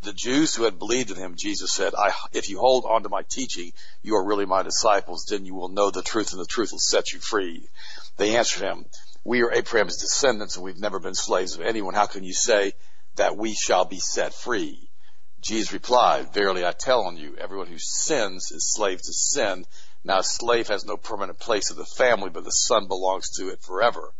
The 0.02 0.12
Jews 0.12 0.54
who 0.54 0.64
had 0.64 0.80
believed 0.80 1.12
in 1.12 1.16
him, 1.16 1.36
Jesus 1.36 1.72
said, 1.72 1.94
if 2.32 2.50
you 2.50 2.58
hold 2.58 2.84
on 2.84 3.04
to 3.04 3.08
my 3.08 3.22
teaching, 3.22 3.72
you 4.02 4.16
are 4.16 4.24
really 4.24 4.46
my 4.46 4.62
disciples, 4.62 5.26
then 5.26 5.44
you 5.44 5.54
will 5.54 5.68
know 5.68 5.90
the 5.90 6.02
truth 6.02 6.32
and 6.32 6.40
the 6.40 6.46
truth 6.46 6.72
will 6.72 6.80
set 6.80 7.12
you 7.12 7.20
free. 7.20 7.68
They 8.16 8.36
answered 8.36 8.64
him, 8.64 8.86
we 9.24 9.42
are 9.42 9.52
Abraham's 9.52 9.98
descendants 9.98 10.56
and 10.56 10.64
we've 10.64 10.80
never 10.80 10.98
been 10.98 11.14
slaves 11.14 11.54
of 11.54 11.60
anyone. 11.60 11.94
How 11.94 12.06
can 12.06 12.24
you 12.24 12.32
say 12.32 12.72
that 13.14 13.36
we 13.36 13.54
shall 13.54 13.84
be 13.84 14.00
set 14.00 14.34
free? 14.34 14.88
Jesus 15.40 15.72
replied, 15.72 16.34
verily 16.34 16.64
I 16.64 16.72
tell 16.72 17.02
on 17.02 17.16
you, 17.16 17.36
everyone 17.36 17.68
who 17.68 17.78
sins 17.78 18.50
is 18.50 18.72
slave 18.72 19.02
to 19.02 19.12
sin. 19.12 19.64
Now 20.02 20.18
a 20.18 20.24
slave 20.24 20.66
has 20.66 20.84
no 20.84 20.96
permanent 20.96 21.38
place 21.38 21.70
in 21.70 21.76
the 21.76 21.84
family, 21.84 22.30
but 22.30 22.42
the 22.42 22.50
son 22.50 22.88
belongs 22.88 23.30
to 23.36 23.50
it 23.50 23.62
forever. 23.62 24.12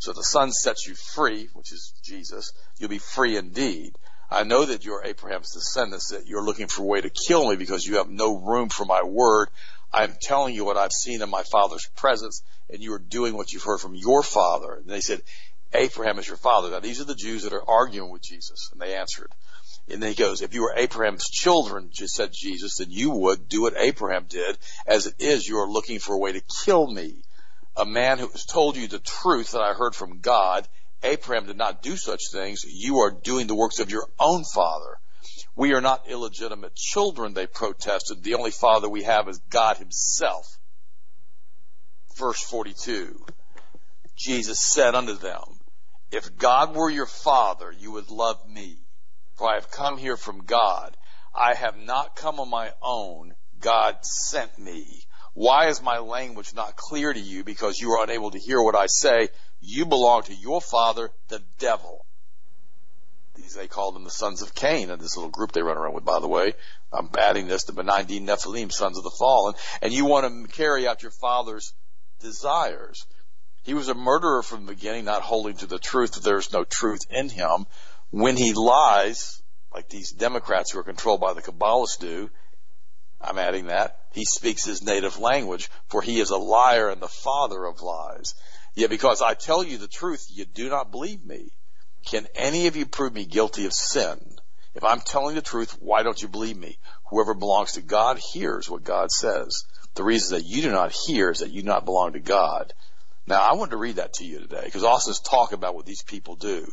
So 0.00 0.12
the 0.12 0.22
son 0.22 0.52
sets 0.52 0.86
you 0.86 0.94
free, 0.94 1.48
which 1.54 1.72
is 1.72 1.94
Jesus, 2.02 2.52
you'll 2.78 2.90
be 2.90 2.98
free 2.98 3.36
indeed. 3.36 3.94
I 4.30 4.44
know 4.44 4.64
that 4.64 4.84
you're 4.84 5.04
Abraham's 5.04 5.52
descendants, 5.52 6.10
that 6.10 6.26
you're 6.26 6.44
looking 6.44 6.68
for 6.68 6.82
a 6.82 6.86
way 6.86 7.00
to 7.00 7.10
kill 7.10 7.48
me 7.48 7.56
because 7.56 7.84
you 7.84 7.96
have 7.96 8.08
no 8.08 8.36
room 8.36 8.68
for 8.68 8.84
my 8.84 9.02
word. 9.02 9.48
I'm 9.92 10.14
telling 10.20 10.54
you 10.54 10.64
what 10.64 10.76
I've 10.76 10.92
seen 10.92 11.20
in 11.20 11.30
my 11.30 11.42
father's 11.42 11.88
presence, 11.96 12.42
and 12.68 12.80
you 12.80 12.92
are 12.92 13.00
doing 13.00 13.36
what 13.36 13.52
you've 13.52 13.64
heard 13.64 13.80
from 13.80 13.96
your 13.96 14.22
father. 14.22 14.74
And 14.74 14.86
they 14.86 15.00
said, 15.00 15.22
Abraham 15.72 16.18
is 16.18 16.28
your 16.28 16.36
father. 16.36 16.70
Now 16.70 16.78
these 16.78 17.00
are 17.00 17.04
the 17.04 17.14
Jews 17.14 17.42
that 17.42 17.52
are 17.52 17.68
arguing 17.68 18.10
with 18.10 18.22
Jesus, 18.22 18.70
and 18.72 18.80
they 18.80 18.94
answered. 18.94 19.32
And 19.88 20.00
then 20.00 20.10
he 20.10 20.14
goes, 20.14 20.42
if 20.42 20.54
you 20.54 20.62
were 20.62 20.74
Abraham's 20.76 21.28
children, 21.28 21.90
just 21.92 22.14
said 22.14 22.30
Jesus, 22.32 22.76
then 22.76 22.90
you 22.90 23.10
would 23.10 23.48
do 23.48 23.62
what 23.62 23.74
Abraham 23.76 24.26
did. 24.28 24.56
As 24.86 25.06
it 25.06 25.14
is, 25.18 25.48
you 25.48 25.58
are 25.58 25.68
looking 25.68 25.98
for 25.98 26.14
a 26.14 26.18
way 26.18 26.32
to 26.32 26.42
kill 26.64 26.86
me 26.86 27.22
a 27.76 27.84
man 27.84 28.18
who 28.18 28.28
has 28.28 28.44
told 28.44 28.76
you 28.76 28.86
the 28.86 28.98
truth 28.98 29.52
that 29.52 29.62
I 29.62 29.74
heard 29.74 29.94
from 29.94 30.20
God. 30.20 30.68
Abraham 31.02 31.46
did 31.46 31.56
not 31.56 31.82
do 31.82 31.96
such 31.96 32.30
things. 32.32 32.64
You 32.64 32.98
are 32.98 33.10
doing 33.10 33.46
the 33.46 33.54
works 33.54 33.78
of 33.78 33.90
your 33.90 34.06
own 34.18 34.44
father. 34.44 34.98
We 35.56 35.72
are 35.72 35.80
not 35.80 36.08
illegitimate 36.08 36.74
children, 36.74 37.34
they 37.34 37.46
protested. 37.46 38.22
The 38.22 38.34
only 38.34 38.50
father 38.50 38.88
we 38.88 39.02
have 39.04 39.28
is 39.28 39.40
God 39.50 39.76
himself. 39.76 40.46
Verse 42.16 42.42
42. 42.42 43.24
Jesus 44.16 44.60
said 44.60 44.94
unto 44.94 45.14
them, 45.14 45.42
If 46.10 46.36
God 46.36 46.74
were 46.74 46.90
your 46.90 47.06
father, 47.06 47.72
you 47.72 47.92
would 47.92 48.10
love 48.10 48.46
me, 48.48 48.78
for 49.36 49.48
I 49.50 49.54
have 49.54 49.70
come 49.70 49.96
here 49.96 50.16
from 50.16 50.44
God. 50.44 50.96
I 51.34 51.54
have 51.54 51.78
not 51.78 52.16
come 52.16 52.40
on 52.40 52.50
my 52.50 52.72
own. 52.82 53.34
God 53.60 54.04
sent 54.04 54.58
me. 54.58 55.04
Why 55.32 55.68
is 55.68 55.80
my 55.80 55.98
language 55.98 56.54
not 56.54 56.76
clear 56.76 57.12
to 57.12 57.20
you? 57.20 57.44
Because 57.44 57.78
you 57.78 57.92
are 57.92 58.04
unable 58.04 58.30
to 58.32 58.38
hear 58.38 58.60
what 58.60 58.74
I 58.74 58.86
say. 58.86 59.28
You 59.60 59.86
belong 59.86 60.22
to 60.24 60.34
your 60.34 60.60
father, 60.60 61.10
the 61.28 61.42
devil. 61.58 62.06
These, 63.34 63.54
they 63.54 63.68
call 63.68 63.92
them 63.92 64.04
the 64.04 64.10
sons 64.10 64.42
of 64.42 64.54
Cain, 64.54 64.90
and 64.90 65.00
this 65.00 65.16
little 65.16 65.30
group 65.30 65.52
they 65.52 65.62
run 65.62 65.76
around 65.76 65.94
with, 65.94 66.04
by 66.04 66.18
the 66.18 66.28
way. 66.28 66.54
I'm 66.92 67.10
adding 67.18 67.46
this 67.46 67.64
to 67.64 67.72
Benindin 67.72 68.26
Nephilim, 68.26 68.72
sons 68.72 68.98
of 68.98 69.04
the 69.04 69.14
fallen. 69.18 69.54
And 69.82 69.92
you 69.92 70.06
want 70.06 70.26
to 70.26 70.52
carry 70.52 70.88
out 70.88 71.02
your 71.02 71.12
father's 71.12 71.72
desires. 72.20 73.06
He 73.62 73.74
was 73.74 73.88
a 73.88 73.94
murderer 73.94 74.42
from 74.42 74.64
the 74.64 74.72
beginning, 74.72 75.04
not 75.04 75.22
holding 75.22 75.56
to 75.58 75.66
the 75.66 75.78
truth 75.78 76.12
that 76.12 76.24
there's 76.24 76.52
no 76.52 76.64
truth 76.64 77.02
in 77.10 77.28
him. 77.28 77.66
When 78.10 78.36
he 78.36 78.54
lies, 78.54 79.42
like 79.72 79.88
these 79.88 80.10
Democrats 80.10 80.72
who 80.72 80.80
are 80.80 80.84
controlled 80.84 81.20
by 81.20 81.34
the 81.34 81.42
Kabbalists 81.42 81.98
do, 82.00 82.30
I'm 83.20 83.38
adding 83.38 83.66
that, 83.66 83.98
he 84.12 84.24
speaks 84.24 84.64
his 84.64 84.82
native 84.82 85.18
language, 85.18 85.70
for 85.88 86.00
he 86.00 86.20
is 86.20 86.30
a 86.30 86.38
liar 86.38 86.88
and 86.88 87.02
the 87.02 87.08
father 87.08 87.64
of 87.66 87.82
lies. 87.82 88.34
Yet 88.80 88.88
because 88.88 89.20
I 89.20 89.34
tell 89.34 89.62
you 89.62 89.76
the 89.76 89.86
truth, 89.86 90.24
you 90.30 90.46
do 90.46 90.70
not 90.70 90.90
believe 90.90 91.22
me. 91.22 91.50
Can 92.06 92.26
any 92.34 92.66
of 92.66 92.76
you 92.76 92.86
prove 92.86 93.12
me 93.12 93.26
guilty 93.26 93.66
of 93.66 93.74
sin? 93.74 94.18
If 94.74 94.84
I'm 94.84 95.02
telling 95.02 95.34
the 95.34 95.42
truth, 95.42 95.76
why 95.80 96.02
don't 96.02 96.20
you 96.22 96.28
believe 96.28 96.56
me? 96.56 96.78
Whoever 97.10 97.34
belongs 97.34 97.72
to 97.72 97.82
God 97.82 98.18
hears 98.32 98.70
what 98.70 98.82
God 98.82 99.10
says. 99.10 99.64
The 99.96 100.02
reason 100.02 100.38
that 100.38 100.46
you 100.46 100.62
do 100.62 100.72
not 100.72 100.92
hear 100.92 101.30
is 101.30 101.40
that 101.40 101.50
you 101.50 101.60
do 101.60 101.68
not 101.68 101.84
belong 101.84 102.14
to 102.14 102.20
God. 102.20 102.72
Now, 103.26 103.46
I 103.46 103.52
wanted 103.52 103.72
to 103.72 103.76
read 103.76 103.96
that 103.96 104.14
to 104.14 104.24
you 104.24 104.38
today 104.38 104.62
because 104.64 104.82
Austin's 104.82 105.20
talk 105.20 105.52
about 105.52 105.74
what 105.74 105.84
these 105.84 106.02
people 106.02 106.36
do. 106.36 106.66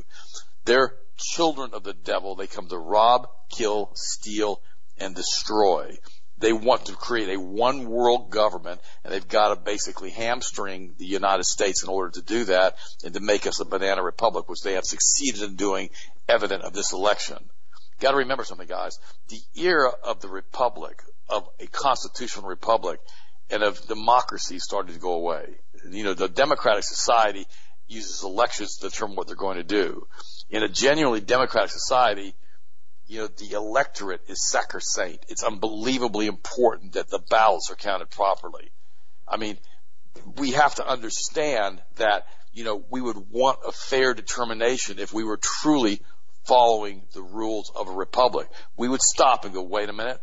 They're 0.63 0.95
children 1.17 1.71
of 1.73 1.83
the 1.83 1.93
devil. 1.93 2.35
They 2.37 2.47
come 2.47 2.69
to 2.69 2.77
rob, 2.77 3.27
kill, 3.49 3.91
steal, 3.95 4.61
and 4.97 5.13
destroy. 5.13 5.97
They 6.39 6.53
want 6.53 6.85
to 6.85 6.93
create 6.93 7.35
a 7.35 7.39
one 7.39 7.89
world 7.89 8.29
government 8.29 8.79
and 9.03 9.11
they've 9.11 9.27
got 9.27 9.49
to 9.49 9.55
basically 9.55 10.11
hamstring 10.11 10.93
the 10.97 11.05
United 11.05 11.45
States 11.45 11.83
in 11.83 11.89
order 11.89 12.11
to 12.11 12.21
do 12.21 12.45
that 12.45 12.75
and 13.03 13.13
to 13.15 13.19
make 13.19 13.47
us 13.47 13.59
a 13.59 13.65
banana 13.65 14.03
republic, 14.03 14.47
which 14.47 14.61
they 14.61 14.73
have 14.73 14.85
succeeded 14.85 15.41
in 15.41 15.55
doing 15.55 15.89
evident 16.29 16.63
of 16.63 16.73
this 16.73 16.93
election. 16.93 17.37
Got 17.99 18.11
to 18.11 18.17
remember 18.17 18.43
something, 18.43 18.67
guys. 18.67 18.99
The 19.29 19.41
era 19.55 19.91
of 20.03 20.21
the 20.21 20.29
republic, 20.29 21.01
of 21.27 21.49
a 21.59 21.65
constitutional 21.65 22.47
republic, 22.47 22.99
and 23.49 23.63
of 23.63 23.87
democracy 23.87 24.59
started 24.59 24.93
to 24.93 24.99
go 24.99 25.13
away. 25.13 25.55
You 25.89 26.03
know, 26.03 26.13
the 26.13 26.27
democratic 26.27 26.83
society 26.83 27.47
uses 27.87 28.23
elections 28.23 28.77
to 28.77 28.89
determine 28.89 29.15
what 29.15 29.27
they're 29.27 29.35
going 29.35 29.57
to 29.57 29.63
do. 29.63 30.07
In 30.49 30.61
a 30.61 30.69
genuinely 30.69 31.21
democratic 31.21 31.71
society, 31.71 32.35
you 33.07 33.19
know, 33.19 33.27
the 33.27 33.55
electorate 33.55 34.21
is 34.27 34.49
sacrosanct. 34.49 35.25
It's 35.29 35.43
unbelievably 35.43 36.27
important 36.27 36.93
that 36.93 37.09
the 37.09 37.19
ballots 37.29 37.71
are 37.71 37.75
counted 37.75 38.09
properly. 38.09 38.71
I 39.27 39.37
mean, 39.37 39.57
we 40.37 40.51
have 40.51 40.75
to 40.75 40.87
understand 40.87 41.81
that, 41.95 42.25
you 42.53 42.63
know, 42.63 42.83
we 42.89 43.01
would 43.01 43.17
want 43.31 43.59
a 43.65 43.71
fair 43.71 44.13
determination 44.13 44.99
if 44.99 45.13
we 45.13 45.23
were 45.23 45.39
truly 45.41 46.01
following 46.45 47.03
the 47.13 47.21
rules 47.21 47.71
of 47.75 47.87
a 47.87 47.91
republic. 47.91 48.47
We 48.75 48.89
would 48.89 49.01
stop 49.01 49.45
and 49.45 49.53
go, 49.53 49.61
wait 49.61 49.89
a 49.89 49.93
minute. 49.93 50.21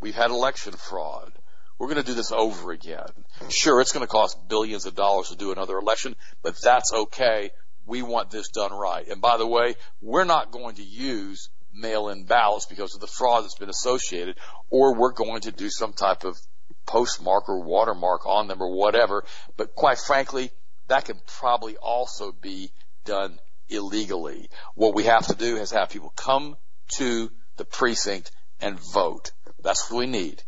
We've 0.00 0.14
had 0.14 0.30
election 0.30 0.72
fraud. 0.72 1.32
We're 1.78 1.88
going 1.88 2.00
to 2.00 2.06
do 2.06 2.14
this 2.14 2.32
over 2.32 2.70
again. 2.70 3.08
Sure, 3.48 3.80
it's 3.80 3.92
going 3.92 4.04
to 4.04 4.10
cost 4.10 4.48
billions 4.48 4.86
of 4.86 4.94
dollars 4.94 5.28
to 5.28 5.36
do 5.36 5.52
another 5.52 5.76
election, 5.76 6.14
but 6.42 6.56
that's 6.62 6.92
okay. 6.92 7.50
We 7.86 8.02
want 8.02 8.30
this 8.30 8.48
done 8.48 8.72
right. 8.72 9.06
And 9.08 9.20
by 9.20 9.36
the 9.36 9.46
way, 9.46 9.74
we're 10.00 10.24
not 10.24 10.52
going 10.52 10.76
to 10.76 10.84
use 10.84 11.50
mail-in 11.74 12.24
ballots 12.24 12.66
because 12.66 12.94
of 12.94 13.00
the 13.00 13.06
fraud 13.06 13.44
that's 13.44 13.58
been 13.58 13.68
associated, 13.68 14.36
or 14.70 14.94
we're 14.94 15.12
going 15.12 15.42
to 15.42 15.52
do 15.52 15.70
some 15.70 15.92
type 15.92 16.24
of 16.24 16.38
postmark 16.86 17.48
or 17.48 17.60
watermark 17.60 18.26
on 18.26 18.48
them 18.48 18.62
or 18.62 18.74
whatever. 18.74 19.24
But 19.56 19.74
quite 19.74 19.98
frankly, 19.98 20.50
that 20.88 21.04
can 21.06 21.20
probably 21.26 21.76
also 21.76 22.32
be 22.32 22.70
done 23.04 23.38
illegally. 23.68 24.48
What 24.74 24.94
we 24.94 25.04
have 25.04 25.26
to 25.26 25.34
do 25.34 25.56
is 25.56 25.70
have 25.70 25.90
people 25.90 26.12
come 26.16 26.56
to 26.96 27.30
the 27.56 27.64
precinct 27.64 28.30
and 28.60 28.78
vote. 28.92 29.32
That's 29.62 29.90
what 29.90 29.98
we 29.98 30.06
need. 30.06 30.42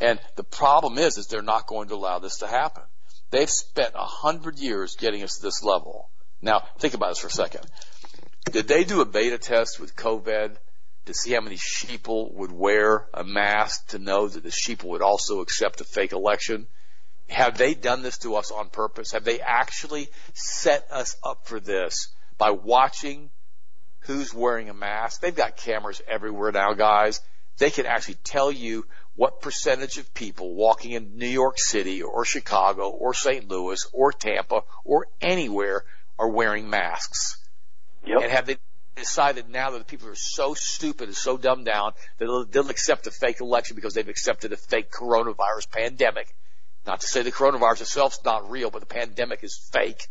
And 0.00 0.18
the 0.36 0.44
problem 0.44 0.98
is, 0.98 1.18
is 1.18 1.26
they're 1.26 1.42
not 1.42 1.66
going 1.66 1.88
to 1.88 1.94
allow 1.94 2.18
this 2.18 2.38
to 2.38 2.46
happen. 2.46 2.82
They've 3.30 3.50
spent 3.50 3.92
a 3.94 4.04
hundred 4.04 4.58
years 4.58 4.96
getting 4.96 5.22
us 5.22 5.36
to 5.36 5.42
this 5.42 5.62
level. 5.62 6.10
Now, 6.42 6.62
think 6.78 6.94
about 6.94 7.10
this 7.10 7.18
for 7.18 7.28
a 7.28 7.30
second. 7.30 7.66
Did 8.46 8.68
they 8.68 8.84
do 8.84 9.00
a 9.00 9.04
beta 9.04 9.38
test 9.38 9.78
with 9.78 9.94
COVID 9.94 10.56
to 11.06 11.14
see 11.14 11.32
how 11.32 11.40
many 11.40 11.56
sheeple 11.56 12.32
would 12.34 12.52
wear 12.52 13.08
a 13.12 13.22
mask 13.22 13.88
to 13.88 13.98
know 13.98 14.28
that 14.28 14.42
the 14.42 14.50
sheeple 14.50 14.84
would 14.84 15.02
also 15.02 15.40
accept 15.40 15.80
a 15.80 15.84
fake 15.84 16.12
election? 16.12 16.66
Have 17.28 17.58
they 17.58 17.74
done 17.74 18.02
this 18.02 18.18
to 18.18 18.36
us 18.36 18.50
on 18.50 18.70
purpose? 18.70 19.12
Have 19.12 19.24
they 19.24 19.40
actually 19.40 20.08
set 20.34 20.86
us 20.90 21.16
up 21.22 21.46
for 21.46 21.60
this 21.60 22.08
by 22.38 22.50
watching 22.50 23.30
who's 24.00 24.34
wearing 24.34 24.68
a 24.68 24.74
mask? 24.74 25.20
They've 25.20 25.34
got 25.34 25.56
cameras 25.56 26.02
everywhere 26.08 26.50
now, 26.50 26.72
guys. 26.72 27.20
They 27.58 27.70
can 27.70 27.86
actually 27.86 28.16
tell 28.24 28.50
you 28.50 28.86
what 29.14 29.42
percentage 29.42 29.98
of 29.98 30.14
people 30.14 30.54
walking 30.54 30.92
in 30.92 31.18
New 31.18 31.28
York 31.28 31.58
City 31.58 32.02
or 32.02 32.24
Chicago 32.24 32.88
or 32.88 33.14
St. 33.14 33.48
Louis 33.48 33.86
or 33.92 34.12
Tampa 34.12 34.62
or 34.82 35.06
anywhere 35.20 35.84
are 36.18 36.30
wearing 36.30 36.70
masks. 36.70 37.39
Yep. 38.06 38.22
And 38.22 38.30
have 38.32 38.46
they 38.46 38.56
decided 38.96 39.48
now 39.48 39.70
that 39.70 39.78
the 39.78 39.84
people 39.84 40.08
are 40.08 40.14
so 40.14 40.54
stupid 40.54 41.08
and 41.08 41.16
so 41.16 41.36
dumbed 41.36 41.66
down 41.66 41.92
that 42.18 42.26
they'll, 42.26 42.44
they'll 42.44 42.70
accept 42.70 43.06
a 43.06 43.10
fake 43.10 43.40
election 43.40 43.76
because 43.76 43.94
they've 43.94 44.08
accepted 44.08 44.52
a 44.52 44.56
fake 44.56 44.90
coronavirus 44.90 45.70
pandemic? 45.70 46.34
Not 46.86 47.00
to 47.00 47.06
say 47.06 47.22
the 47.22 47.32
coronavirus 47.32 47.82
itself 47.82 48.14
is 48.14 48.24
not 48.24 48.50
real, 48.50 48.70
but 48.70 48.80
the 48.80 48.86
pandemic 48.86 49.44
is 49.44 49.56
fake. 49.72 50.08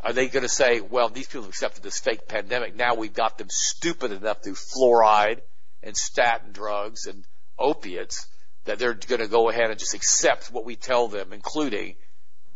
Are 0.00 0.12
they 0.12 0.28
going 0.28 0.42
to 0.42 0.48
say, 0.48 0.80
well, 0.80 1.08
these 1.08 1.26
people 1.26 1.42
have 1.42 1.50
accepted 1.50 1.82
this 1.82 2.00
fake 2.00 2.26
pandemic. 2.26 2.74
Now 2.74 2.94
we've 2.94 3.12
got 3.12 3.38
them 3.38 3.48
stupid 3.50 4.12
enough 4.12 4.42
through 4.42 4.54
fluoride 4.54 5.40
and 5.82 5.96
statin 5.96 6.52
drugs 6.52 7.06
and 7.06 7.24
opiates 7.58 8.26
that 8.64 8.78
they're 8.78 8.94
going 8.94 9.20
to 9.20 9.28
go 9.28 9.48
ahead 9.48 9.70
and 9.70 9.78
just 9.78 9.94
accept 9.94 10.50
what 10.50 10.64
we 10.64 10.76
tell 10.76 11.08
them, 11.08 11.32
including 11.32 11.96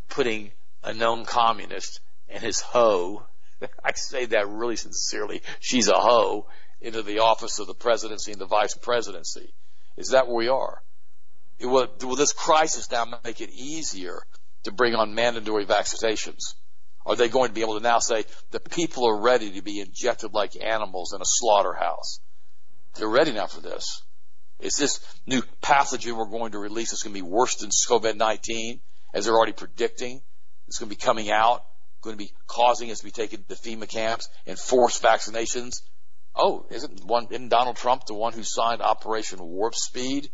putting 0.09 0.53
a 0.83 0.93
known 0.93 1.25
communist 1.25 2.01
and 2.29 2.43
his 2.43 2.61
hoe 2.61 3.25
I 3.85 3.93
say 3.95 4.27
that 4.27 4.49
really 4.49 4.77
sincerely. 4.77 5.43
She's 5.61 5.89
a 5.89 5.95
hoe 5.95 6.47
into 6.81 7.03
the 7.03 7.21
office 7.21 7.59
of 7.59 7.67
the 7.67 7.75
presidency 7.75 8.33
and 8.33 8.41
the 8.41 8.47
vice 8.47 8.75
presidency. 8.75 9.55
Is 9.97 10.11
that 10.11 10.27
where 10.27 10.37
we 10.37 10.49
are? 10.49 10.83
Will, 11.61 11.89
will 12.03 12.17
this 12.17 12.33
crisis 12.33 12.91
now 12.91 13.07
make 13.25 13.41
it 13.41 13.51
easier 13.51 14.23
to 14.65 14.73
bring 14.73 14.95
on 14.95 15.15
mandatory 15.15 15.65
vaccinations? 15.65 16.55
Are 17.07 17.17
they 17.17 17.29
going 17.29 17.49
to 17.49 17.55
be 17.55 17.61
able 17.61 17.77
to 17.77 17.83
now 17.83 17.99
say 17.99 18.25
the 18.51 18.61
people 18.61 19.07
are 19.07 19.21
ready 19.21 19.53
to 19.53 19.63
be 19.63 19.81
injected 19.81 20.33
like 20.33 20.61
animals 20.61 21.13
in 21.15 21.21
a 21.21 21.27
slaughterhouse? 21.27 22.21
They're 22.97 23.09
ready 23.09 23.33
now 23.33 23.47
for 23.47 23.61
this. 23.61 24.03
Is 24.61 24.77
this 24.77 25.01
new 25.27 25.43
pathogen 25.63 26.17
we're 26.17 26.27
going 26.27 26.53
to 26.53 26.59
release 26.59 26.93
is 26.93 27.03
going 27.03 27.15
to 27.15 27.23
be 27.23 27.29
worse 27.29 27.57
than 27.57 27.71
COVID-19 27.71 28.81
as 29.13 29.25
they're 29.25 29.35
already 29.35 29.53
predicting? 29.53 30.23
It's 30.67 30.79
going 30.79 30.89
to 30.89 30.97
be 30.97 31.01
coming 31.01 31.31
out 31.31 31.65
going 32.05 32.17
to 32.17 32.25
be 32.25 32.33
causing 32.47 32.91
us 32.91 32.99
to 32.99 33.05
be 33.05 33.11
taken 33.11 33.43
to 33.45 33.55
FEMA 33.55 33.89
camps 33.89 34.29
and 34.47 34.59
forced 34.59 35.03
vaccinations. 35.03 35.83
Oh, 36.37 36.67
isn't 36.71 37.05
one, 37.05 37.29
isn't 37.31 37.49
Donald 37.49 37.77
Trump 37.77 38.07
the 38.07 38.15
one 38.15 38.33
who 38.33 38.43
signed 38.45 38.83
Operation 38.83 39.41
Warp 39.41 39.75
Speed? 39.75 40.31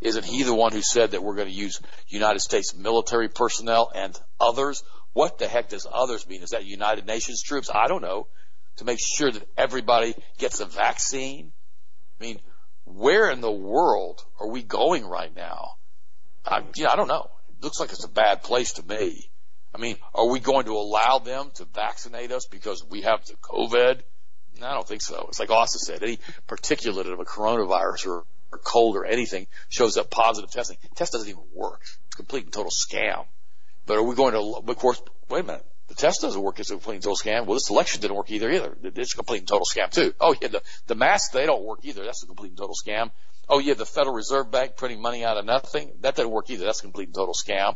Isn't 0.00 0.24
he 0.24 0.42
the 0.42 0.54
one 0.54 0.72
who 0.72 0.82
said 0.82 1.10
that 1.10 1.22
we're 1.22 1.34
going 1.34 1.48
to 1.48 1.54
use 1.54 1.80
United 2.08 2.40
States 2.40 2.74
military 2.74 3.28
personnel 3.28 3.90
and 3.94 4.18
others? 4.38 4.82
What 5.12 5.38
the 5.38 5.48
heck 5.48 5.68
does 5.68 5.86
others 5.90 6.26
mean? 6.26 6.42
Is 6.42 6.50
that 6.50 6.64
United 6.64 7.06
Nations 7.06 7.42
troops? 7.42 7.70
I 7.72 7.88
don't 7.88 8.02
know. 8.02 8.28
To 8.76 8.84
make 8.84 8.98
sure 9.00 9.30
that 9.30 9.46
everybody 9.58 10.14
gets 10.38 10.60
a 10.60 10.64
vaccine? 10.64 11.52
I 12.18 12.24
mean, 12.24 12.40
where 12.84 13.30
in 13.30 13.40
the 13.40 13.50
world 13.50 14.24
are 14.40 14.48
we 14.48 14.62
going 14.62 15.06
right 15.06 15.34
now? 15.34 15.72
I, 16.44 16.62
you 16.74 16.84
know, 16.84 16.90
I 16.90 16.96
don't 16.96 17.08
know. 17.08 17.28
It 17.50 17.62
looks 17.62 17.78
like 17.78 17.90
it's 17.90 18.04
a 18.04 18.08
bad 18.08 18.42
place 18.42 18.72
to 18.74 18.82
me. 18.82 19.29
I 19.74 19.78
mean, 19.78 19.96
are 20.14 20.28
we 20.28 20.40
going 20.40 20.66
to 20.66 20.72
allow 20.72 21.18
them 21.18 21.50
to 21.54 21.64
vaccinate 21.64 22.32
us 22.32 22.46
because 22.46 22.84
we 22.84 23.02
have 23.02 23.24
the 23.26 23.34
COVID? 23.34 24.00
No, 24.60 24.66
I 24.66 24.74
don't 24.74 24.86
think 24.86 25.02
so. 25.02 25.26
It's 25.28 25.38
like 25.38 25.50
Austin 25.50 25.80
said, 25.80 26.02
any 26.02 26.18
particulate 26.48 27.10
of 27.10 27.20
a 27.20 27.24
coronavirus 27.24 28.06
or, 28.06 28.24
or 28.52 28.58
cold 28.58 28.96
or 28.96 29.04
anything 29.04 29.46
shows 29.68 29.96
up 29.96 30.10
positive 30.10 30.50
testing. 30.50 30.76
Test 30.96 31.12
doesn't 31.12 31.28
even 31.28 31.42
work. 31.54 31.80
It's 31.82 32.14
a 32.14 32.16
complete 32.16 32.44
and 32.44 32.52
total 32.52 32.72
scam. 32.72 33.26
But 33.86 33.98
are 33.98 34.02
we 34.02 34.14
going 34.14 34.34
to, 34.34 34.70
of 34.70 34.78
course, 34.78 35.00
wait 35.28 35.40
a 35.40 35.46
minute. 35.46 35.66
The 35.88 35.96
test 35.96 36.20
doesn't 36.20 36.40
work 36.40 36.60
It's 36.60 36.70
a 36.70 36.74
complete 36.74 36.96
and 36.96 37.02
total 37.02 37.16
scam. 37.16 37.46
Well, 37.46 37.54
this 37.54 37.70
election 37.70 38.00
didn't 38.00 38.16
work 38.16 38.30
either, 38.30 38.48
either. 38.48 38.76
It's 38.82 39.12
a 39.12 39.16
complete 39.16 39.40
and 39.40 39.48
total 39.48 39.66
scam 39.66 39.90
too. 39.90 40.14
Oh 40.20 40.34
yeah, 40.40 40.48
the, 40.48 40.62
the 40.86 40.94
masks, 40.94 41.32
they 41.32 41.46
don't 41.46 41.64
work 41.64 41.80
either. 41.82 42.04
That's 42.04 42.22
a 42.22 42.26
complete 42.26 42.50
and 42.50 42.58
total 42.58 42.76
scam. 42.76 43.10
Oh 43.48 43.58
yeah, 43.58 43.74
the 43.74 43.86
Federal 43.86 44.14
Reserve 44.14 44.50
Bank 44.52 44.76
printing 44.76 45.02
money 45.02 45.24
out 45.24 45.36
of 45.36 45.44
nothing. 45.44 45.90
That 46.00 46.14
didn't 46.14 46.30
work 46.30 46.48
either. 46.50 46.64
That's 46.64 46.78
a 46.78 46.82
complete 46.82 47.08
and 47.08 47.14
total 47.14 47.34
scam. 47.34 47.74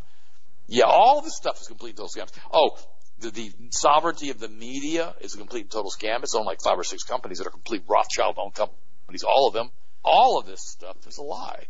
Yeah, 0.67 0.85
all 0.85 1.21
this 1.21 1.37
stuff 1.37 1.61
is 1.61 1.69
complete 1.69 1.97
total 1.97 2.09
scams. 2.09 2.33
Oh, 2.53 2.79
the, 3.21 3.31
the 3.31 3.53
sovereignty 3.71 4.31
of 4.31 4.41
the 4.41 4.49
media 4.49 5.15
is 5.21 5.35
a 5.35 5.39
complete 5.39 5.71
total 5.71 5.91
scam. 5.91 6.23
It's 6.23 6.35
owned 6.35 6.47
like 6.47 6.61
five 6.63 6.79
or 6.79 6.85
six 6.85 7.03
companies 7.03 7.39
that 7.39 7.47
are 7.47 7.51
complete 7.51 7.85
Rothschild 7.87 8.37
owned 8.39 8.55
companies. 8.55 9.23
All 9.23 9.49
of 9.49 9.55
them. 9.55 9.71
All 10.03 10.39
of 10.39 10.47
this 10.47 10.61
stuff 10.67 10.97
is 11.07 11.19
a 11.19 11.23
lie. 11.23 11.65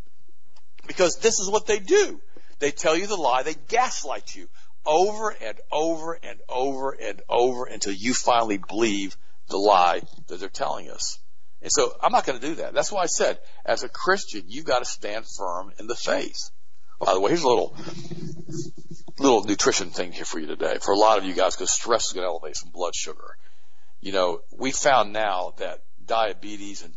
Because 0.87 1.19
this 1.19 1.39
is 1.39 1.49
what 1.49 1.67
they 1.67 1.79
do. 1.79 2.21
They 2.59 2.71
tell 2.71 2.97
you 2.97 3.07
the 3.07 3.17
lie. 3.17 3.43
They 3.43 3.55
gaslight 3.69 4.35
you 4.35 4.49
over 4.87 5.31
and 5.31 5.59
over 5.73 6.19
and 6.23 6.41
over 6.49 6.91
and 6.93 7.23
over 7.29 7.65
until 7.65 7.93
you 7.93 8.15
finally 8.15 8.59
believe 8.59 9.17
the 9.49 9.57
lie 9.57 10.01
that 10.29 10.41
they're 10.41 10.49
telling 10.49 10.91
us. 10.91 11.19
And 11.63 11.73
so 11.73 11.95
I'm 12.03 12.13
not 12.13 12.27
going 12.27 12.39
to 12.39 12.47
do 12.47 12.55
that. 12.57 12.75
That's 12.75 12.93
why 12.93 13.03
I 13.03 13.07
said, 13.07 13.39
as 13.65 13.83
a 13.83 13.89
Christian, 13.89 14.45
you've 14.49 14.67
got 14.67 14.81
to 14.81 14.85
stand 14.85 15.25
firm 15.27 15.73
in 15.79 15.87
the 15.87 15.95
faith. 15.95 16.51
By 17.01 17.13
the 17.13 17.21
way, 17.21 17.31
here's 17.31 17.43
a 17.43 17.49
little, 17.49 17.77
little 19.19 19.45
nutrition 19.45 19.91
thing 19.91 20.13
here 20.13 20.25
for 20.25 20.39
you 20.39 20.47
today. 20.47 20.79
For 20.81 20.93
a 20.93 20.99
lot 20.99 21.19
of 21.19 21.25
you 21.25 21.35
guys, 21.35 21.57
because 21.57 21.73
stress 21.73 22.07
is 22.07 22.13
going 22.13 22.25
to 22.25 22.29
elevate 22.29 22.57
some 22.57 22.71
blood 22.71 22.95
sugar. 22.95 23.37
You 24.01 24.13
know, 24.13 24.41
we 24.57 24.71
found 24.71 25.13
now 25.13 25.55
that 25.59 25.81
diabetes 26.05 26.83
and 26.83 26.95